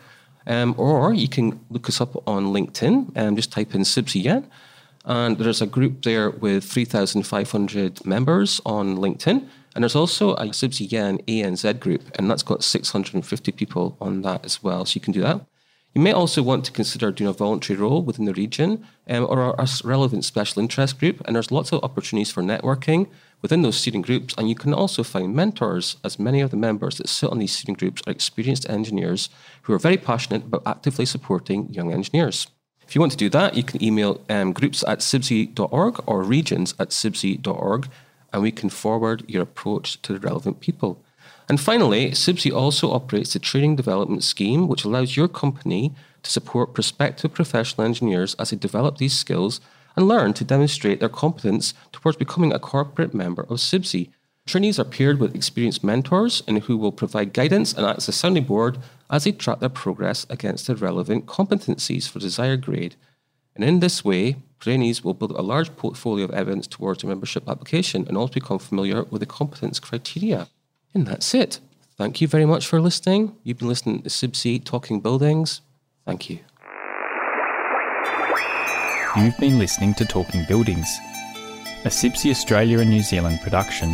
um, 0.47 0.75
or 0.79 1.13
you 1.13 1.29
can 1.29 1.61
look 1.71 1.89
us 1.89 2.01
up 2.01 2.17
on 2.29 2.47
LinkedIn 2.47 3.13
and 3.15 3.37
just 3.37 3.53
type 3.53 3.75
in 3.75 3.83
CIBSE 3.83 4.25
yen. 4.25 4.51
And 5.05 5.37
there's 5.37 5.61
a 5.61 5.67
group 5.67 6.03
there 6.03 6.31
with 6.31 6.65
3,500 6.65 8.07
members 8.07 8.61
on 8.65 8.97
LinkedIn. 8.97 9.49
And 9.75 9.83
there's 9.83 9.97
also 9.97 10.35
a 10.35 10.45
CIBSE 10.47 10.93
Yen 10.93 11.19
ANZ 11.27 11.81
group, 11.81 12.03
and 12.19 12.31
that's 12.31 12.43
got 12.43 12.63
650 12.63 13.53
people 13.53 13.97
on 14.01 14.23
that 14.23 14.45
as 14.45 14.63
well. 14.63 14.85
So 14.85 14.97
you 14.97 15.01
can 15.01 15.13
do 15.13 15.23
that. 15.23 15.41
You 15.95 16.01
may 16.01 16.13
also 16.13 16.43
want 16.43 16.65
to 16.65 16.73
consider 16.73 17.13
doing 17.13 17.29
a 17.29 17.35
voluntary 17.35 17.79
role 17.79 18.03
within 18.03 18.25
the 18.25 18.33
region 18.33 18.87
um, 19.09 19.27
or 19.29 19.55
a, 19.59 19.69
relevant 19.85 20.25
special 20.25 20.63
interest 20.63 20.99
group. 20.99 21.21
And 21.27 21.37
there's 21.37 21.51
lots 21.51 21.71
of 21.71 21.85
opportunities 21.85 22.31
for 22.33 22.43
networking 22.43 23.09
within 23.43 23.61
those 23.61 23.77
steering 23.77 24.01
groups. 24.01 24.35
And 24.39 24.49
you 24.49 24.55
can 24.55 24.73
also 24.73 25.03
find 25.03 25.35
mentors, 25.35 25.97
as 26.03 26.19
many 26.19 26.41
of 26.41 26.51
the 26.51 26.57
members 26.57 26.97
that 26.97 27.11
sit 27.11 27.29
on 27.31 27.41
these 27.41 27.53
steering 27.53 27.77
groups 27.77 28.01
are 28.07 28.11
experienced 28.11 28.69
engineers 28.71 29.29
who 29.63 29.75
are 29.75 29.79
very 29.79 29.99
passionate 29.99 30.45
about 30.45 30.63
actively 30.65 31.05
supporting 31.05 31.69
young 31.71 31.93
engineers. 31.93 32.47
If 32.87 32.95
you 32.95 33.01
want 33.01 33.13
to 33.13 33.19
do 33.19 33.29
that, 33.31 33.55
you 33.55 33.63
can 33.63 33.83
email 33.83 34.21
um, 34.31 34.53
groups 34.53 34.83
at 34.87 35.01
cibse.org 35.01 36.03
or 36.07 36.23
regions 36.23 36.75
at 36.79 36.89
cibse.org, 36.89 37.89
and 38.33 38.43
we 38.43 38.51
can 38.51 38.71
forward 38.71 39.25
your 39.29 39.43
approach 39.43 40.01
to 40.03 40.15
the 40.15 40.21
relevant 40.21 40.61
people. 40.61 41.05
And 41.53 41.61
finally, 41.61 42.13
CIBSE 42.13 42.51
also 42.51 42.93
operates 42.93 43.35
the 43.35 43.39
training 43.39 43.77
development 43.77 44.25
scheme, 44.25 44.69
which 44.69 44.87
allows 44.87 45.19
your 45.19 45.29
company 45.29 45.93
to 46.23 46.31
support 46.31 46.73
prospective 46.73 47.35
professional 47.35 47.87
engineers 47.87 48.35
as 48.39 48.49
they 48.49 48.57
develop 48.57 48.97
these 48.97 49.13
skills 49.13 49.61
and 49.95 50.09
learn 50.09 50.33
to 50.33 50.45
demonstrate 50.45 51.01
their 51.01 51.11
competence 51.11 51.75
towards 51.93 52.17
becoming 52.17 52.55
a 52.55 52.59
corporate 52.59 53.13
member 53.13 53.43
of 53.43 53.59
CIBSE. 53.59 54.09
Trainees 54.47 54.79
are 54.79 54.85
paired 54.85 55.21
with 55.21 55.35
experienced 55.35 55.85
mentors 55.85 56.43
and 56.49 56.61
who 56.61 56.79
will 56.79 56.91
provide 56.91 57.35
guidance 57.35 57.75
and 57.75 57.85
act 57.85 57.99
as 57.99 58.09
a 58.09 58.13
sounding 58.13 58.45
board 58.45 58.79
as 59.11 59.25
they 59.25 59.33
track 59.33 59.61
their 59.61 59.69
progress 59.69 60.25
against 60.31 60.69
the 60.69 60.75
relevant 60.75 61.27
competencies 61.27 62.09
for 62.09 62.19
desired 62.19 62.65
grade. 62.65 62.97
And 63.55 63.63
in 63.63 63.81
this 63.81 64.03
way, 64.03 64.37
trainees 64.59 65.05
will 65.05 65.13
build 65.13 65.33
a 65.33 65.43
large 65.43 65.77
portfolio 65.77 66.25
of 66.25 66.31
evidence 66.31 66.67
towards 66.67 67.03
their 67.03 67.11
membership 67.11 67.47
application 67.47 68.07
and 68.09 68.17
also 68.17 68.33
become 68.33 68.59
familiar 68.59 69.03
with 69.03 69.21
the 69.21 69.27
competence 69.27 69.79
criteria. 69.79 70.49
And 70.95 71.07
that's 71.07 71.35
it. 71.35 71.61
Thank 71.97 72.21
you 72.21 72.29
very 72.29 72.47
much 72.47 72.67
for 72.67 72.81
listening. 72.81 73.37
You've 73.45 73.59
been 73.59 73.69
listening 73.69 74.03
to 74.03 74.09
CIBSE 74.09 74.65
Talking 74.65 75.01
Buildings. 75.01 75.61
Thank 76.05 76.29
you. 76.31 76.41
You've 79.17 79.39
been 79.39 79.59
listening 79.59 79.95
to 79.95 80.07
Talking 80.07 80.45
Buildings, 80.49 80.89
a 81.85 81.89
CIBSE 81.89 82.31
Australia 82.31 82.79
and 82.79 82.91
New 82.91 83.03
Zealand 83.03 83.41
production. 83.43 83.91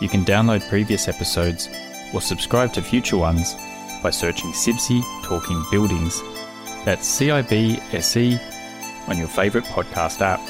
You 0.00 0.08
can 0.08 0.24
download 0.24 0.68
previous 0.68 1.08
episodes 1.08 1.68
or 2.12 2.20
subscribe 2.20 2.72
to 2.74 2.82
future 2.82 3.16
ones 3.16 3.54
by 4.02 4.10
searching 4.10 4.52
CIBSE 4.52 5.02
Talking 5.24 5.64
Buildings. 5.70 6.22
That's 6.84 7.06
C 7.06 7.30
I 7.30 7.42
B 7.42 7.78
S 7.92 8.16
E 8.16 8.38
on 9.08 9.16
your 9.16 9.28
favourite 9.28 9.66
podcast 9.66 10.20
app. 10.20 10.40